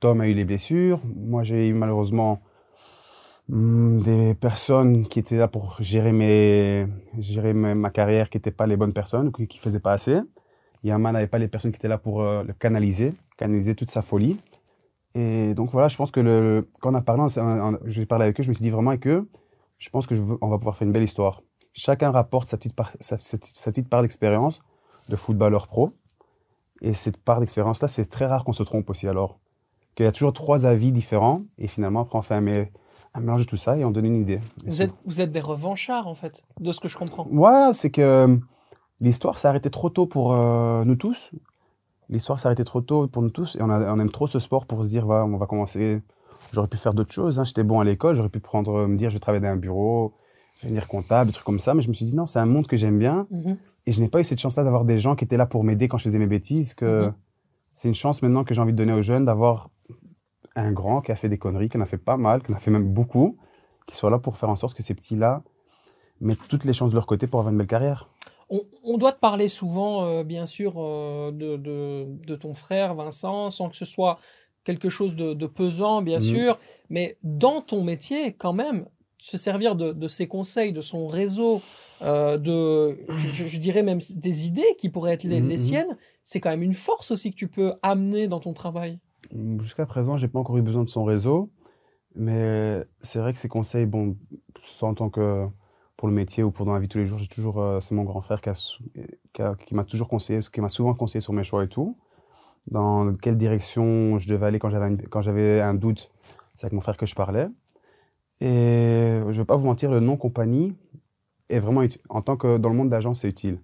Tom 0.00 0.20
a 0.20 0.28
eu 0.28 0.32
les 0.32 0.46
blessures, 0.46 1.00
moi 1.04 1.42
j'ai 1.42 1.68
eu 1.68 1.74
malheureusement 1.74 2.40
mm, 3.48 4.02
des 4.02 4.34
personnes 4.34 5.06
qui 5.06 5.18
étaient 5.18 5.36
là 5.36 5.46
pour 5.46 5.76
gérer, 5.80 6.12
mes, 6.12 6.86
gérer 7.18 7.52
ma, 7.52 7.74
ma 7.74 7.90
carrière 7.90 8.30
qui 8.30 8.38
n'étaient 8.38 8.50
pas 8.50 8.66
les 8.66 8.78
bonnes 8.78 8.94
personnes 8.94 9.30
qui 9.30 9.42
ne 9.42 9.60
faisaient 9.60 9.80
pas 9.80 9.92
assez. 9.92 10.20
Yaman 10.82 11.12
n'avait 11.12 11.26
pas 11.26 11.38
les 11.38 11.48
personnes 11.48 11.72
qui 11.72 11.76
étaient 11.76 11.88
là 11.88 11.98
pour 11.98 12.22
euh, 12.22 12.42
le 12.42 12.54
canaliser, 12.54 13.12
canaliser 13.36 13.74
toute 13.74 13.90
sa 13.90 14.02
folie. 14.02 14.38
Et 15.14 15.54
donc 15.54 15.70
voilà, 15.70 15.88
je 15.88 15.96
pense 15.96 16.10
que 16.10 16.20
le, 16.20 16.68
quand 16.80 16.92
on 16.92 16.94
a 16.94 17.00
parlé, 17.00 17.24
j'ai 17.86 18.06
parlé 18.06 18.24
avec 18.24 18.38
eux, 18.40 18.42
je 18.42 18.48
me 18.48 18.54
suis 18.54 18.62
dit 18.62 18.70
vraiment 18.70 18.90
avec 18.90 19.06
eux, 19.08 19.28
je 19.78 19.90
pense 19.90 20.06
que 20.06 20.14
je 20.14 20.20
veux- 20.20 20.38
on 20.40 20.48
va 20.48 20.56
pouvoir 20.58 20.76
faire 20.76 20.86
une 20.86 20.92
belle 20.92 21.02
histoire. 21.02 21.42
Chacun 21.72 22.10
rapporte 22.10 22.48
sa 22.48 22.56
petite 22.56 22.74
part, 22.74 22.90
sa, 23.00 23.18
sa- 23.18 23.36
sa 23.40 23.70
petite 23.72 23.88
part 23.88 24.02
d'expérience 24.02 24.60
de 25.08 25.16
footballeur 25.16 25.66
pro. 25.66 25.92
Et 26.82 26.94
cette 26.94 27.16
part 27.16 27.40
d'expérience-là, 27.40 27.88
c'est 27.88 28.06
très 28.06 28.26
rare 28.26 28.44
qu'on 28.44 28.52
se 28.52 28.62
trompe 28.62 28.88
aussi. 28.90 29.06
Alors, 29.08 29.38
qu'il 29.94 30.04
y 30.04 30.08
a 30.08 30.12
toujours 30.12 30.32
trois 30.32 30.64
avis 30.66 30.92
différents. 30.92 31.42
Et 31.58 31.66
finalement, 31.66 32.00
après, 32.02 32.16
on 32.18 32.22
fait 32.22 32.34
un, 32.34 32.40
mé- 32.42 32.68
un 33.14 33.20
mélange 33.20 33.42
de 33.42 33.46
tout 33.46 33.56
ça 33.56 33.76
et 33.76 33.84
on 33.84 33.90
donne 33.90 34.06
une 34.06 34.16
idée. 34.16 34.40
Et 34.64 34.68
Vous 34.68 34.82
êtes, 34.82 34.94
vous 35.04 35.20
êtes 35.20 35.30
des 35.32 35.40
revanchards, 35.40 36.06
en 36.06 36.14
fait, 36.14 36.42
de 36.58 36.72
ce 36.72 36.80
que 36.80 36.88
je 36.88 36.96
comprends. 36.96 37.26
Ouais, 37.30 37.72
c'est 37.74 37.90
que 37.90 38.00
euh, 38.00 38.36
l'histoire 39.00 39.36
s'est 39.38 39.48
arrêtée 39.48 39.70
trop 39.70 39.90
tôt 39.90 40.06
pour 40.06 40.32
euh, 40.32 40.84
nous 40.84 40.96
tous. 40.96 41.32
L'histoire 42.10 42.38
arrêtée 42.44 42.64
trop 42.64 42.80
tôt 42.80 43.06
pour 43.08 43.22
nous 43.22 43.30
tous 43.30 43.56
et 43.56 43.62
on, 43.62 43.70
a- 43.70 43.92
on 43.92 43.98
aime 44.00 44.10
trop 44.10 44.26
ce 44.26 44.38
sport 44.38 44.66
pour 44.66 44.84
se 44.84 44.88
dire, 44.90 45.06
va, 45.06 45.24
on 45.24 45.36
va 45.38 45.46
commencer. 45.46 46.02
J'aurais 46.52 46.68
pu 46.68 46.76
faire 46.76 46.92
d'autres 46.92 47.12
choses. 47.12 47.38
hein. 47.38 47.44
J'étais 47.44 47.62
bon 47.62 47.80
à 47.80 47.84
l'école, 47.84 48.16
j'aurais 48.16 48.28
pu 48.28 48.40
prendre, 48.40 48.72
euh, 48.80 48.86
me 48.88 48.96
dire, 48.96 49.10
je 49.10 49.14
vais 49.14 49.20
travailler 49.20 49.42
dans 49.42 49.50
un 49.52 49.56
bureau, 49.56 50.14
je 50.56 50.62
vais 50.62 50.68
devenir 50.68 50.88
comptable, 50.88 51.28
des 51.28 51.32
trucs 51.34 51.46
comme 51.46 51.60
ça. 51.60 51.72
Mais 51.74 51.82
je 51.82 51.88
me 51.88 51.94
suis 51.94 52.04
dit, 52.06 52.14
non, 52.16 52.26
c'est 52.26 52.38
un 52.40 52.46
monde 52.46 52.66
que 52.66 52.76
j'aime 52.76 52.98
bien 52.98 53.26
Mhm. 53.30 53.56
et 53.86 53.92
je 53.92 54.00
n'ai 54.00 54.08
pas 54.08 54.20
eu 54.20 54.24
cette 54.24 54.40
chance-là 54.40 54.64
d'avoir 54.64 54.84
des 54.84 54.98
gens 54.98 55.14
qui 55.14 55.24
étaient 55.24 55.36
là 55.36 55.46
pour 55.46 55.62
m'aider 55.64 55.86
quand 55.88 55.98
je 55.98 56.04
faisais 56.04 56.18
mes 56.18 56.26
bêtises. 56.26 56.74
Que 56.74 57.06
Mhm. 57.06 57.12
c'est 57.72 57.88
une 57.88 57.94
chance 57.94 58.22
maintenant 58.22 58.42
que 58.44 58.52
j'ai 58.54 58.60
envie 58.60 58.72
de 58.72 58.78
donner 58.78 58.92
aux 58.92 59.02
jeunes 59.02 59.24
d'avoir 59.24 59.70
un 60.56 60.72
grand 60.72 61.00
qui 61.02 61.12
a 61.12 61.16
fait 61.16 61.28
des 61.28 61.38
conneries, 61.38 61.68
qui 61.68 61.78
en 61.78 61.80
a 61.80 61.86
fait 61.86 61.96
pas 61.98 62.16
mal, 62.16 62.42
qui 62.42 62.50
en 62.50 62.56
a 62.56 62.58
fait 62.58 62.72
même 62.72 62.92
beaucoup, 62.92 63.36
qui 63.86 63.94
soit 63.94 64.10
là 64.10 64.18
pour 64.18 64.36
faire 64.36 64.50
en 64.50 64.56
sorte 64.56 64.76
que 64.76 64.82
ces 64.82 64.94
petits-là 64.94 65.42
mettent 66.20 66.46
toutes 66.48 66.64
les 66.64 66.72
chances 66.72 66.90
de 66.90 66.96
leur 66.96 67.06
côté 67.06 67.28
pour 67.28 67.38
avoir 67.40 67.52
une 67.52 67.58
belle 67.58 67.66
carrière. 67.68 68.08
On, 68.50 68.62
on 68.82 68.98
doit 68.98 69.12
te 69.12 69.20
parler 69.20 69.48
souvent, 69.48 70.04
euh, 70.04 70.24
bien 70.24 70.44
sûr, 70.46 70.74
euh, 70.76 71.30
de, 71.30 71.56
de, 71.56 72.06
de 72.26 72.36
ton 72.36 72.52
frère 72.54 72.94
Vincent, 72.94 73.50
sans 73.50 73.68
que 73.68 73.76
ce 73.76 73.84
soit 73.84 74.18
quelque 74.64 74.88
chose 74.88 75.14
de, 75.16 75.32
de 75.34 75.46
pesant, 75.46 76.02
bien 76.02 76.16
Mhm. 76.18 76.22
sûr. 76.22 76.58
Mais 76.90 77.16
dans 77.22 77.62
ton 77.62 77.82
métier, 77.84 78.32
quand 78.32 78.52
même, 78.52 78.86
se 79.18 79.36
servir 79.36 79.76
de, 79.76 79.92
de 79.92 80.08
ses 80.08 80.26
conseils, 80.26 80.72
de 80.72 80.80
son 80.80 81.06
réseau, 81.06 81.62
euh, 82.02 82.38
de, 82.38 82.98
je, 83.32 83.46
je 83.46 83.58
dirais 83.58 83.82
même 83.82 83.98
des 84.14 84.46
idées 84.46 84.74
qui 84.78 84.88
pourraient 84.88 85.12
être 85.12 85.24
les, 85.24 85.40
Mhm, 85.40 85.48
les 85.48 85.54
mhm. 85.56 85.58
siennes, 85.58 85.96
c'est 86.24 86.40
quand 86.40 86.50
même 86.50 86.62
une 86.62 86.72
force 86.72 87.10
aussi 87.10 87.30
que 87.30 87.36
tu 87.36 87.48
peux 87.48 87.74
amener 87.82 88.28
dans 88.28 88.40
ton 88.40 88.52
travail. 88.54 88.98
Jusqu'à 89.60 89.86
présent, 89.86 90.16
j'ai 90.16 90.28
pas 90.28 90.38
encore 90.38 90.56
eu 90.56 90.62
besoin 90.62 90.82
de 90.82 90.88
son 90.88 91.04
réseau, 91.04 91.50
mais 92.14 92.82
c'est 93.02 93.18
vrai 93.20 93.32
que 93.32 93.38
ses 93.38 93.48
conseils, 93.48 93.86
bon, 93.86 94.16
en 94.82 94.94
tant 94.94 95.10
que 95.10 95.46
pour 96.00 96.08
le 96.08 96.14
métier 96.14 96.42
ou 96.42 96.50
pour 96.50 96.64
dans 96.64 96.72
la 96.72 96.78
vie 96.78 96.88
tous 96.88 96.96
les 96.96 97.06
jours, 97.06 97.18
j'ai 97.18 97.28
toujours, 97.28 97.60
euh, 97.60 97.78
c'est 97.82 97.94
mon 97.94 98.04
grand 98.04 98.22
frère 98.22 98.40
qui, 98.40 99.74
m'a 99.74 99.84
toujours 99.84 100.08
conseillé, 100.08 100.38
qui 100.50 100.62
m'a 100.62 100.70
souvent 100.70 100.94
conseillé 100.94 101.20
sur 101.20 101.34
mes 101.34 101.44
choix 101.44 101.62
et 101.62 101.68
tout. 101.68 101.94
Dans 102.68 103.14
quelle 103.16 103.36
direction 103.36 104.16
je 104.16 104.26
devais 104.26 104.46
aller 104.46 104.58
quand 104.58 104.70
j'avais, 104.70 104.96
quand 105.10 105.20
j'avais 105.20 105.60
un 105.60 105.74
doute, 105.74 106.10
c'est 106.56 106.64
avec 106.64 106.72
mon 106.72 106.80
frère 106.80 106.96
que 106.96 107.04
je 107.04 107.14
parlais. 107.14 107.48
Et 108.40 109.20
je 109.28 109.36
vais 109.36 109.44
pas 109.44 109.56
vous 109.56 109.66
mentir, 109.66 109.90
le 109.90 110.00
nom 110.00 110.16
compagnie 110.16 110.74
est 111.50 111.58
vraiment 111.58 111.82
utile. 111.82 112.00
En 112.08 112.22
tant 112.22 112.38
que 112.38 112.56
dans 112.56 112.70
le 112.70 112.76
monde 112.76 112.88
d'agence, 112.88 113.20
c'est 113.20 113.28
utile. 113.28 113.60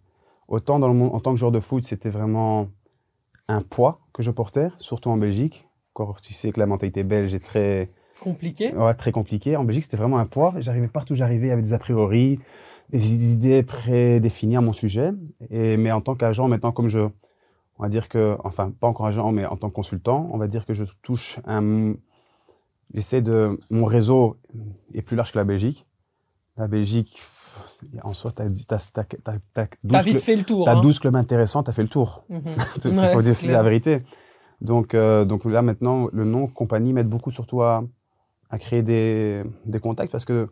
Autant 0.47 0.78
dans 0.78 0.89
le 0.89 0.95
monde, 0.95 1.14
en 1.14 1.20
tant 1.20 1.30
que 1.30 1.39
joueur 1.39 1.53
de 1.53 1.61
foot, 1.61 1.84
c'était 1.84 2.11
vraiment 2.11 2.68
un 3.49 3.62
poids 3.62 4.01
que 4.12 4.22
je 4.22 4.30
portais, 4.30 4.68
surtout 4.76 5.09
en 5.09 5.16
Belgique. 5.16 5.66
Encore, 5.95 6.20
tu 6.20 6.34
sais 6.34 6.53
que 6.53 6.61
la 6.61 6.66
mentalité 6.66 7.03
belge 7.03 7.32
est 7.32 7.43
très, 7.43 7.89
Compliqué. 8.20 8.74
ouais, 8.74 8.94
très 8.94 9.12
compliquée. 9.12 9.56
En 9.56 9.64
Belgique, 9.64 9.84
c'était 9.84 9.96
vraiment 9.96 10.18
un 10.18 10.26
poids. 10.26 10.54
J'arrivais 10.58 10.88
partout 10.88 11.12
où 11.12 11.16
j'arrivais, 11.16 11.48
il 11.48 11.50
avait 11.50 11.62
des 11.62 11.72
a 11.72 11.78
priori, 11.78 12.38
des 12.90 13.32
idées 13.32 13.62
prédéfinies 13.62 14.56
à 14.56 14.60
mon 14.60 14.72
sujet. 14.72 15.10
Et, 15.50 15.76
mais 15.76 15.92
en 15.92 16.00
tant 16.00 16.14
qu'agent, 16.14 16.48
maintenant, 16.48 16.72
comme 16.72 16.88
je, 16.88 17.00
on 17.00 17.82
va 17.82 17.88
dire 17.88 18.08
que, 18.08 18.36
enfin, 18.44 18.70
pas 18.70 18.86
encore 18.86 19.06
agent, 19.06 19.30
mais 19.32 19.44
en 19.46 19.56
tant 19.56 19.68
que 19.68 19.74
consultant, 19.74 20.28
on 20.32 20.38
va 20.38 20.46
dire 20.46 20.64
que 20.66 20.74
je 20.74 20.84
touche 21.02 21.38
un, 21.46 21.94
j'essaie 22.94 23.22
de, 23.22 23.58
mon 23.70 23.84
réseau 23.84 24.36
est 24.94 25.02
plus 25.02 25.16
large 25.16 25.32
que 25.32 25.38
la 25.38 25.44
Belgique. 25.44 25.86
La 26.56 26.68
Belgique, 26.68 27.20
en 28.02 28.12
soi, 28.12 28.30
t'as, 28.32 28.48
t'as, 28.48 28.78
t'as 29.52 29.66
12 29.84 29.92
T'as 29.92 30.02
vite 30.02 30.20
fait 30.20 30.36
le 30.36 30.42
tour. 30.44 30.64
t'as 30.64 30.76
hein. 30.76 30.80
12 30.80 30.98
clubs 31.00 31.16
intéressants, 31.16 31.62
t'as 31.62 31.72
fait 31.72 31.82
le 31.82 31.88
tour. 31.88 32.24
Mhm. 32.30 32.40
Il 32.84 32.90
Ouais, 32.98 33.12
faut 33.12 33.20
c'est 33.20 33.46
dire 33.46 33.52
la 33.52 33.62
vérité. 33.62 34.02
Donc, 34.62 34.94
euh, 34.94 35.26
donc 35.26 35.44
là, 35.44 35.60
maintenant, 35.60 36.08
le 36.12 36.24
nom 36.24 36.46
compagnie 36.46 36.94
m'aide 36.94 37.08
beaucoup 37.08 37.30
surtout 37.30 37.62
à, 37.62 37.84
à 38.51 38.59
créer 38.59 38.82
des, 38.82 39.42
des 39.64 39.80
contacts 39.80 40.12
parce 40.12 40.24
que 40.24 40.49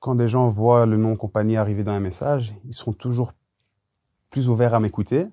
quand 0.00 0.14
des 0.14 0.28
gens 0.28 0.48
voient 0.48 0.86
le 0.86 0.96
nom 0.96 1.16
compagnie 1.16 1.56
arriver 1.56 1.82
dans 1.82 1.92
un 1.92 2.00
message, 2.00 2.54
ils 2.64 2.72
seront 2.74 2.92
toujours 2.92 3.32
plus 4.30 4.48
ouverts 4.48 4.74
à 4.74 4.80
m'écouter. 4.80 5.26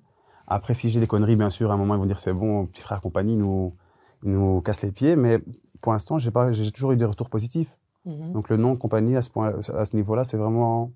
Après, 0.46 0.74
si 0.74 0.90
j'ai 0.90 1.00
des 1.00 1.06
conneries, 1.06 1.36
bien 1.36 1.50
sûr, 1.50 1.70
à 1.70 1.74
un 1.74 1.76
moment, 1.76 1.94
ils 1.94 1.98
vont 1.98 2.06
dire 2.06 2.18
c'est 2.18 2.32
bon, 2.32 2.66
petit 2.66 2.82
frère 2.82 3.00
compagnie, 3.00 3.32
il 3.32 3.38
nous, 3.38 3.74
nous 4.22 4.60
casse 4.60 4.82
les 4.82 4.92
pieds. 4.92 5.16
Mais 5.16 5.40
pour 5.80 5.92
l'instant, 5.92 6.18
j'ai 6.18 6.30
pas- 6.30 6.52
j'ai 6.52 6.70
toujours 6.70 6.92
eu 6.92 6.96
des 6.96 7.04
retours 7.04 7.30
positifs. 7.30 7.76
Mhm. 8.04 8.32
Donc, 8.32 8.48
le 8.50 8.56
nom 8.56 8.76
compagnie, 8.76 9.16
à 9.16 9.22
ce, 9.22 9.30
point, 9.30 9.54
à 9.74 9.84
ce 9.84 9.96
niveau-là, 9.96 10.24
c'est 10.24 10.36
vraiment 10.36 10.92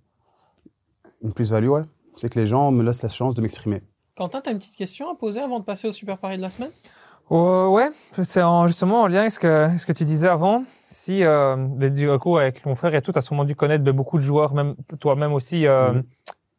une 1.23 1.33
plus-value, 1.33 1.69
ouais. 1.69 1.85
C'est 2.17 2.29
que 2.31 2.39
les 2.39 2.47
gens 2.47 2.71
me 2.73 2.83
laissent 2.83 3.03
la 3.03 3.09
chance 3.09 3.35
de 3.35 3.41
m'exprimer. 3.41 3.83
Quentin, 4.17 4.41
tu 4.41 4.49
as 4.49 4.53
une 4.53 4.59
petite 4.59 4.77
question 4.77 5.11
à 5.11 5.15
poser 5.15 5.41
avant 5.41 5.61
de 5.61 5.65
passer 5.65 5.89
au 5.89 5.93
Super 5.93 6.19
Paris 6.19 6.37
de 6.37 6.43
la 6.43 6.51
semaine? 6.51 6.71
Euh, 7.31 7.67
ouais, 7.69 7.91
c'est 8.23 8.43
en- 8.43 8.67
justement 8.67 9.03
en 9.03 9.07
lien 9.07 9.21
avec 9.21 9.33
ce 9.33 9.39
que, 9.39 9.69
ce 9.79 9.85
que 9.87 9.93
tu 9.93 10.05
disais 10.05 10.29
avant. 10.29 10.63
Si, 10.87 11.23
euh, 11.23 11.57
du 11.91 12.09
coup, 12.19 12.39
avec 12.39 12.63
ton 12.63 12.75
frère 12.75 12.95
et 12.95 13.03
tout, 13.03 13.13
tu 13.13 13.19
as 13.19 13.23
sûrement 13.23 13.45
dû 13.45 13.55
connaître 13.55 13.85
de 13.85 13.93
beaucoup 13.93 14.17
de 14.17 14.23
joueurs, 14.23 14.55
même 14.55 14.75
toi-même 15.01 15.33
aussi, 15.35 15.67
euh, 15.67 15.93
Mhm. 15.93 16.03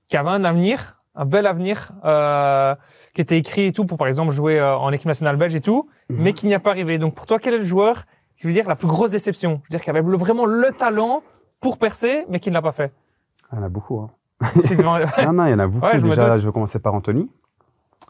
qui 0.07 0.17
avaient 0.17 0.29
un 0.29 0.43
avenir, 0.43 1.01
un 1.15 1.25
bel 1.25 1.47
avenir, 1.47 1.91
euh, 2.05 2.75
qui 3.15 3.21
était 3.21 3.37
écrit 3.37 3.65
et 3.65 3.71
tout 3.71 3.85
pour, 3.85 3.97
par 3.97 4.07
exemple, 4.07 4.31
jouer 4.31 4.59
euh, 4.59 4.77
en 4.77 4.91
équipe 4.91 5.07
nationale 5.07 5.37
belge 5.37 5.55
et 5.55 5.61
tout, 5.61 5.89
Mhm. 6.09 6.17
mais 6.21 6.33
qui 6.33 6.45
n'y 6.45 6.53
a 6.53 6.59
pas 6.59 6.69
arrivé. 6.69 6.99
Donc, 6.99 7.15
pour 7.15 7.25
toi, 7.25 7.39
quel 7.39 7.55
est 7.55 7.59
le 7.59 7.63
joueur 7.65 8.03
qui 8.39 8.45
veut 8.45 8.53
dire 8.53 8.67
la 8.67 8.75
plus 8.75 8.87
grosse 8.87 9.11
déception? 9.11 9.61
Je 9.63 9.73
veux 9.73 9.77
dire, 9.77 9.81
qui 9.81 9.89
avait 9.89 10.01
vraiment 10.01 10.45
le 10.45 10.71
talent 10.71 11.23
pour 11.61 11.79
percer, 11.79 12.25
mais 12.29 12.39
qui 12.39 12.49
ne 12.49 12.53
l'a 12.53 12.61
pas 12.61 12.71
fait 12.73 12.91
Il 13.51 13.57
y 13.57 13.61
en 13.61 13.63
a 13.65 13.69
beaucoup. 13.69 13.99
Hein. 13.99 14.09
Non, 15.23 15.33
non, 15.33 15.45
il 15.47 15.51
y 15.51 15.53
en 15.55 15.59
a 15.59 15.67
beaucoup. 15.67 15.85
Ouais, 15.85 15.97
je 15.97 16.03
Déjà, 16.03 16.37
je 16.37 16.45
vais 16.45 16.53
commencer 16.53 16.79
par 16.79 16.93
Anthony 16.93 17.27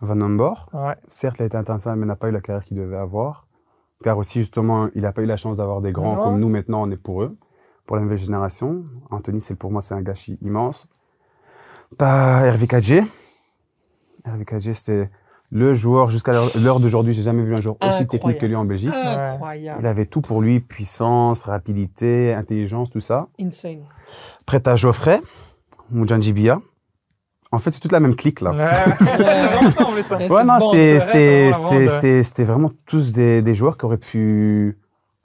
Van 0.01 0.15
Nombor. 0.15 0.69
ouais. 0.73 0.95
Certes, 1.09 1.37
il 1.39 1.43
a 1.43 1.45
été 1.45 1.57
international, 1.57 1.99
mais 1.99 2.05
n'a 2.05 2.15
pas 2.15 2.29
eu 2.29 2.31
la 2.31 2.41
carrière 2.41 2.63
qu'il 2.63 2.77
devait 2.77 2.97
avoir. 2.97 3.47
Car 4.03 4.17
aussi, 4.17 4.39
justement, 4.39 4.87
il 4.95 5.01
n'a 5.01 5.11
pas 5.11 5.21
eu 5.21 5.25
la 5.25 5.35
chance 5.37 5.57
d'avoir 5.57 5.81
des 5.81 5.91
grands 5.91 6.15
Ouais. 6.17 6.23
comme 6.23 6.39
nous 6.39 6.47
maintenant, 6.49 6.81
on 6.83 6.89
est 6.91 6.95
pour 6.97 7.21
eux, 7.23 7.37
pour 7.85 7.97
la 7.97 8.03
nouvelle 8.03 8.17
génération. 8.17 8.85
Anthony, 9.11 9.41
c'est 9.41 9.55
pour 9.55 9.71
moi, 9.71 9.81
c'est 9.81 9.93
un 9.93 10.01
gâchis 10.01 10.37
immense. 10.41 10.87
T'as 11.97 12.45
Hervé 12.45 12.67
Kadje. 12.67 13.01
Hervé 14.25 14.45
Kadje, 14.45 14.71
c'était 14.71 15.09
le 15.51 15.73
joueur, 15.73 16.11
jusqu'à 16.11 16.31
l'heure- 16.31 16.79
d'aujourd'hui, 16.79 17.13
j'ai 17.13 17.23
jamais 17.23 17.43
vu 17.43 17.53
un 17.55 17.59
joueur 17.61 17.75
aussi 17.81 17.87
Incroyable. 17.87 18.09
technique 18.11 18.37
que 18.37 18.45
lui 18.45 18.55
en 18.55 18.65
Belgique. 18.65 18.93
Incroyable. 18.93 19.79
Il 19.81 19.85
avait 19.87 20.05
tout 20.05 20.21
pour 20.21 20.41
lui, 20.41 20.59
puissance, 20.61 21.43
rapidité, 21.43 22.33
intelligence, 22.33 22.91
tout 22.91 22.99
ça. 23.01 23.27
Insane. 23.39 23.83
Prêt 24.45 24.65
à 24.67 24.75
Geoffrey, 24.75 25.21
Moujanjibia. 25.89 26.61
En 27.51 27.57
fait, 27.57 27.71
c'est 27.71 27.79
toute 27.79 27.91
la 27.91 27.99
même 27.99 28.15
clique, 28.15 28.41
là. 28.41 28.51
Ouais, 28.51 28.73
c'était, 32.23 32.43
vraiment 32.45 32.71
tous 32.85 33.11
des, 33.11 33.41
des 33.41 33.55
joueurs 33.55 33.77
qui 33.77 33.85
auraient 33.85 33.97
pu 33.97 34.77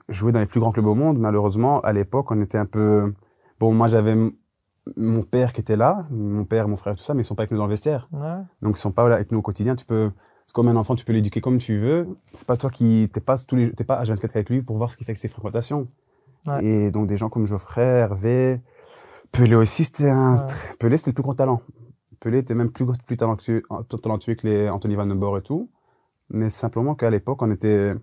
jouer 0.09 0.31
dans 0.31 0.39
les 0.39 0.47
plus 0.47 0.59
grands 0.59 0.71
clubs 0.71 0.87
au 0.87 0.95
monde. 0.95 1.19
Malheureusement, 1.19 1.81
à 1.81 1.93
l'époque, 1.93 2.31
on 2.31 2.41
était 2.41 2.57
un 2.57 2.65
peu. 2.65 3.13
Bon, 3.59 3.73
moi, 3.73 3.87
j'avais 3.87 4.15
mon 4.95 5.21
père 5.21 5.53
qui 5.53 5.61
était 5.61 5.77
là, 5.77 6.05
mon 6.09 6.45
père, 6.45 6.67
mon 6.67 6.75
frère, 6.75 6.95
tout 6.95 7.03
ça, 7.03 7.13
mais 7.13 7.21
ils 7.21 7.25
sont 7.25 7.35
pas 7.35 7.43
avec 7.43 7.51
nous 7.51 7.57
dans 7.57 7.65
le 7.65 7.71
vestiaire. 7.71 8.07
Ouais. 8.11 8.37
Donc, 8.61 8.77
ils 8.77 8.81
sont 8.81 8.91
pas 8.91 9.07
là 9.07 9.15
avec 9.15 9.31
nous 9.31 9.39
au 9.39 9.43
quotidien. 9.43 9.75
Tu 9.75 9.85
peux, 9.85 10.11
c'est 10.47 10.53
comme 10.53 10.67
un 10.67 10.75
enfant, 10.75 10.95
tu 10.95 11.05
peux 11.05 11.13
l'éduquer 11.13 11.41
comme 11.41 11.57
tu 11.57 11.77
veux. 11.77 12.07
C'est 12.33 12.47
pas 12.47 12.57
toi 12.57 12.69
qui, 12.69 13.09
t'es 13.13 13.21
pas 13.21 13.37
tous 13.37 13.55
les, 13.55 13.71
t'es 13.71 13.83
pas 13.83 14.03
H24 14.03 14.29
avec 14.33 14.49
lui 14.49 14.61
pour 14.61 14.77
voir 14.77 14.91
ce 14.91 14.97
qu'il 14.97 15.05
fait 15.05 15.11
avec 15.11 15.17
ses 15.17 15.27
fréquentations. 15.27 15.87
Ouais. 16.47 16.63
Et 16.63 16.91
donc, 16.91 17.07
des 17.07 17.17
gens 17.17 17.29
comme 17.29 17.45
Geoffrey, 17.45 17.81
Hervé, 17.81 18.61
Pelé 19.31 19.55
aussi, 19.55 19.85
c'était 19.85 20.09
un, 20.09 20.37
Ouais. 20.37 20.45
Pelé, 20.79 20.97
c'était 20.97 21.11
le 21.11 21.15
plus 21.15 21.23
gros 21.23 21.33
talent. 21.33 21.61
Pelé 22.19 22.39
était 22.39 22.55
même 22.55 22.71
plus, 22.71 22.85
talentueux, 23.17 23.61
que 23.61 24.47
les 24.47 24.69
Anthony 24.69 24.95
Van 24.95 25.05
Boer 25.07 25.39
et 25.39 25.41
tout. 25.41 25.69
Mais 26.29 26.49
simplement 26.49 26.95
qu'à 26.95 27.09
l'époque, 27.09 27.41
on 27.41 27.51
était. 27.51 27.93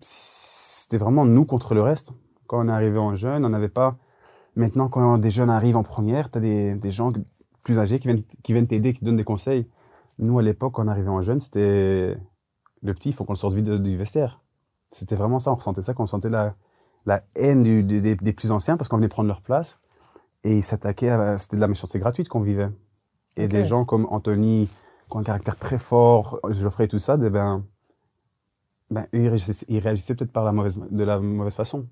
C'était 0.00 0.98
vraiment 0.98 1.24
nous 1.24 1.44
contre 1.44 1.74
le 1.74 1.82
reste. 1.82 2.12
Quand 2.46 2.64
on 2.64 2.68
est 2.68 2.72
arrivé 2.72 2.98
en 2.98 3.14
jeune, 3.14 3.44
on 3.44 3.50
n'avait 3.50 3.68
pas. 3.68 3.96
Maintenant, 4.56 4.88
quand 4.88 5.18
des 5.18 5.30
jeunes 5.30 5.50
arrivent 5.50 5.76
en 5.76 5.82
première, 5.82 6.30
tu 6.30 6.38
as 6.38 6.40
des, 6.40 6.74
des, 6.74 6.90
gens 6.90 7.12
plus 7.62 7.78
âgés 7.78 7.98
qui 8.00 8.08
viennent, 8.08 8.24
qui 8.42 8.52
viennent 8.52 8.66
t'aider, 8.66 8.92
qui 8.92 9.00
te 9.00 9.04
donnent 9.04 9.16
des 9.16 9.24
conseils. 9.24 9.68
Nous, 10.18 10.38
à 10.38 10.42
l'époque, 10.42 10.74
quand 10.74 10.84
on 10.84 10.88
arrivait 10.88 11.08
en 11.08 11.22
jeune, 11.22 11.40
c'était 11.40 12.16
le 12.82 12.94
petit, 12.94 13.10
il 13.10 13.12
faut 13.14 13.24
qu'on 13.24 13.34
le 13.34 13.38
sorte 13.38 13.54
vite 13.54 13.70
du 13.70 13.96
vestiaire. 13.96 14.40
C'était 14.90 15.16
vraiment 15.16 15.38
ça, 15.38 15.52
on 15.52 15.56
ressentait 15.56 15.82
ça, 15.82 15.94
qu'on 15.94 16.06
sentait 16.06 16.30
la, 16.30 16.54
la 17.06 17.22
haine 17.34 17.62
des, 17.62 17.82
des, 17.82 18.32
plus 18.32 18.50
anciens 18.52 18.76
parce 18.76 18.88
qu'on 18.88 18.96
venait 18.96 19.08
prendre 19.08 19.28
leur 19.28 19.42
place. 19.42 19.78
Et 20.44 20.56
ils 20.58 20.64
s'attaquaient, 20.64 21.36
c'était 21.38 21.56
de 21.56 21.60
la 21.60 21.68
méchanceté 21.68 21.98
gratuite 21.98 22.28
qu'on 22.28 22.40
vivait. 22.40 22.68
Et 23.38 23.48
des 23.48 23.66
gens 23.66 23.84
comme 23.84 24.06
Anthony, 24.10 24.68
qui 25.08 25.16
ont 25.16 25.20
un 25.20 25.24
caractère 25.24 25.56
très 25.56 25.78
fort, 25.78 26.40
Geoffrey 26.50 26.84
et 26.84 26.88
tout 26.88 26.98
ça, 26.98 27.16
eh 27.22 27.30
ben, 27.30 27.64
ben, 28.90 29.06
ils 29.12 29.28
réagissaient, 29.28 29.66
ils 29.68 29.78
réagissaient 29.78 30.14
peut-être 30.14 30.32
par 30.32 30.44
la 30.44 30.52
mauvaise, 30.52 30.78
de 30.90 31.04
la 31.04 31.18
mauvaise 31.18 31.54
façon. 31.54 31.86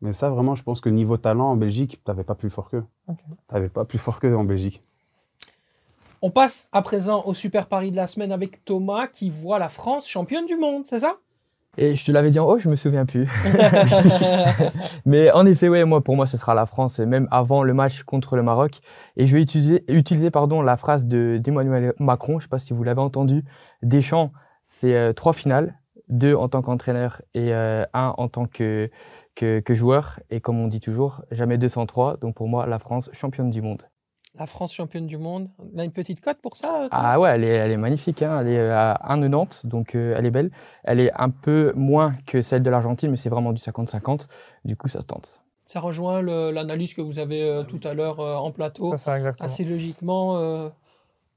Mais 0.00 0.12
ça, 0.12 0.30
vraiment, 0.30 0.54
je 0.54 0.62
pense 0.62 0.80
que 0.80 0.88
niveau 0.88 1.16
talent 1.16 1.50
en 1.50 1.56
Belgique, 1.56 2.00
t'avais 2.04 2.24
pas 2.24 2.34
plus 2.34 2.50
fort 2.50 2.70
qu'eux. 2.70 2.84
Ok. 3.08 3.18
T'avais 3.46 3.68
pas 3.68 3.84
plus 3.84 3.98
fort 3.98 4.20
qu'eux 4.20 4.34
en 4.34 4.44
Belgique. 4.44 4.82
On 6.22 6.30
passe 6.30 6.68
à 6.72 6.82
présent 6.82 7.22
au 7.24 7.34
super 7.34 7.66
pari 7.66 7.90
de 7.90 7.96
la 7.96 8.06
semaine 8.06 8.32
avec 8.32 8.64
Thomas 8.64 9.06
qui 9.06 9.30
voit 9.30 9.58
la 9.58 9.68
France 9.68 10.06
championne 10.06 10.46
du 10.46 10.56
monde, 10.56 10.84
c'est 10.86 11.00
ça? 11.00 11.16
Et 11.78 11.94
je 11.94 12.04
te 12.04 12.10
l'avais 12.12 12.30
dit 12.30 12.38
en 12.40 12.46
haut, 12.46 12.58
je 12.58 12.68
me 12.68 12.76
souviens 12.76 13.06
plus. 13.06 13.28
Mais 15.06 15.30
en 15.32 15.46
effet, 15.46 15.68
ouais, 15.68 15.84
moi, 15.84 16.02
pour 16.02 16.16
moi, 16.16 16.26
ce 16.26 16.36
sera 16.36 16.54
la 16.54 16.66
France, 16.66 16.98
même 16.98 17.28
avant 17.30 17.62
le 17.62 17.74
match 17.74 18.02
contre 18.02 18.36
le 18.36 18.42
Maroc. 18.42 18.80
Et 19.16 19.26
je 19.26 19.36
vais 19.36 19.42
utiliser, 19.42 19.84
utiliser 19.88 20.30
pardon, 20.30 20.62
la 20.62 20.76
phrase 20.76 21.06
de- 21.06 21.38
d'Emmanuel 21.42 21.94
Macron, 21.98 22.32
je 22.34 22.36
ne 22.38 22.42
sais 22.42 22.48
pas 22.48 22.58
si 22.58 22.72
vous 22.72 22.82
l'avez 22.82 23.00
entendu. 23.00 23.44
Deschamps, 23.82 24.32
c'est 24.62 24.94
euh, 24.96 25.12
trois 25.12 25.32
finales, 25.32 25.78
deux 26.08 26.34
en 26.34 26.48
tant 26.48 26.60
qu'entraîneur 26.62 27.22
et 27.34 27.54
euh, 27.54 27.84
un 27.94 28.14
en 28.18 28.28
tant 28.28 28.46
que, 28.46 28.90
que, 29.36 29.60
que 29.60 29.74
joueur. 29.74 30.20
Et 30.30 30.40
comme 30.40 30.58
on 30.60 30.66
dit 30.68 30.80
toujours, 30.80 31.22
jamais 31.30 31.56
203. 31.56 32.16
Donc 32.18 32.34
pour 32.34 32.48
moi, 32.48 32.66
la 32.66 32.78
France, 32.78 33.10
championne 33.12 33.50
du 33.50 33.62
monde. 33.62 33.82
La 34.38 34.46
France 34.46 34.72
championne 34.72 35.06
du 35.06 35.18
monde. 35.18 35.48
On 35.58 35.78
a 35.78 35.84
une 35.84 35.92
petite 35.92 36.20
cote 36.20 36.38
pour 36.40 36.56
ça 36.56 36.68
Thomas 36.68 36.88
Ah 36.92 37.20
ouais, 37.20 37.30
elle 37.30 37.44
est, 37.44 37.48
elle 37.48 37.72
est 37.72 37.76
magnifique. 37.76 38.22
Hein. 38.22 38.38
Elle 38.40 38.48
est 38.48 38.58
euh, 38.58 38.94
à 38.94 39.16
1,90, 39.16 39.66
donc 39.66 39.94
euh, 39.94 40.14
elle 40.16 40.24
est 40.24 40.30
belle. 40.30 40.50
Elle 40.84 41.00
est 41.00 41.12
un 41.14 41.30
peu 41.30 41.72
moins 41.74 42.14
que 42.26 42.40
celle 42.40 42.62
de 42.62 42.70
l'Argentine, 42.70 43.10
mais 43.10 43.16
c'est 43.16 43.28
vraiment 43.28 43.52
du 43.52 43.60
50-50. 43.60 44.28
Du 44.64 44.76
coup, 44.76 44.88
ça 44.88 45.02
tente. 45.02 45.42
Ça 45.70 45.78
rejoint 45.78 46.20
l'analyse 46.20 46.94
que 46.94 47.00
vous 47.00 47.20
avez 47.20 47.44
euh, 47.44 47.62
tout 47.62 47.78
à 47.84 47.94
l'heure 47.94 48.18
euh, 48.18 48.34
en 48.34 48.50
plateau. 48.50 48.90
Ça, 48.90 48.96
ça, 48.96 49.16
exactement. 49.18 49.46
Assez 49.46 49.62
logiquement, 49.62 50.36
euh, 50.38 50.68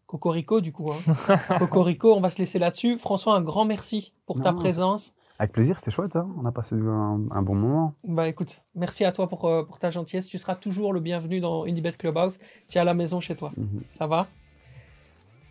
Cocorico 0.07 0.59
du 0.59 0.71
coup. 0.71 0.91
Hein. 0.91 1.37
Cocorico, 1.59 2.15
on 2.15 2.19
va 2.19 2.31
se 2.31 2.39
laisser 2.39 2.57
là-dessus. 2.57 2.97
François, 2.97 3.35
un 3.35 3.43
grand 3.43 3.63
merci 3.63 4.11
pour 4.25 4.39
ta 4.41 4.51
Non, 4.51 4.57
présence. 4.57 5.13
Avec 5.39 5.51
plaisir, 5.51 5.79
c'est 5.79 5.91
chouette. 5.91 6.15
Hein 6.15 6.27
on 6.39 6.45
a 6.45 6.51
passé 6.51 6.75
un, 6.75 7.21
un 7.31 7.41
bon 7.41 7.55
moment. 7.55 7.93
Bah 8.03 8.27
écoute, 8.27 8.61
merci 8.75 9.03
à 9.03 9.11
toi 9.11 9.27
pour, 9.27 9.45
euh, 9.45 9.63
pour 9.63 9.79
ta 9.79 9.89
gentillesse. 9.89 10.27
Tu 10.27 10.38
seras 10.38 10.55
toujours 10.55 10.93
le 10.93 10.99
bienvenu 10.99 11.39
dans 11.39 11.65
Unibet 11.65 11.91
Clubhouse. 11.93 12.39
Tu 12.67 12.77
es 12.77 12.81
à 12.81 12.84
la 12.84 12.93
maison 12.93 13.19
chez 13.19 13.36
toi. 13.36 13.51
Mhm. 13.57 13.81
Ça 13.93 14.07
va? 14.07 14.27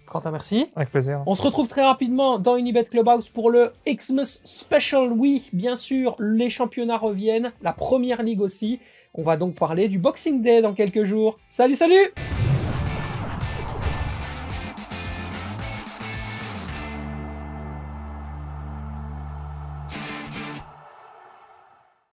Quentin, 0.07 0.31
merci. 0.31 0.71
Avec 0.77 0.91
plaisir. 0.91 1.23
On 1.27 1.35
se 1.35 1.43
retrouve 1.43 1.69
très 1.69 1.83
rapidement 1.83 2.39
dans 2.39 2.57
Unibet 2.57 2.85
Clubhouse 2.85 3.29
pour 3.29 3.51
le 3.51 3.73
Xmas 3.87 4.41
Special. 4.45 5.11
Oui, 5.13 5.49
bien 5.53 5.75
sûr, 5.75 6.17
les 6.19 6.51
championnats 6.51 6.99
reviennent, 6.99 7.53
la 7.63 7.73
première 7.73 8.23
ligue 8.23 8.41
aussi. 8.43 8.79
On 9.15 9.23
va 9.23 9.37
donc 9.37 9.55
parler 9.55 9.89
du 9.89 9.99
Boxing 9.99 10.43
Day 10.43 10.63
dans 10.63 10.75
quelques 10.75 11.05
jours. 11.05 11.39
Salut, 11.49 11.77
salut 11.77 12.13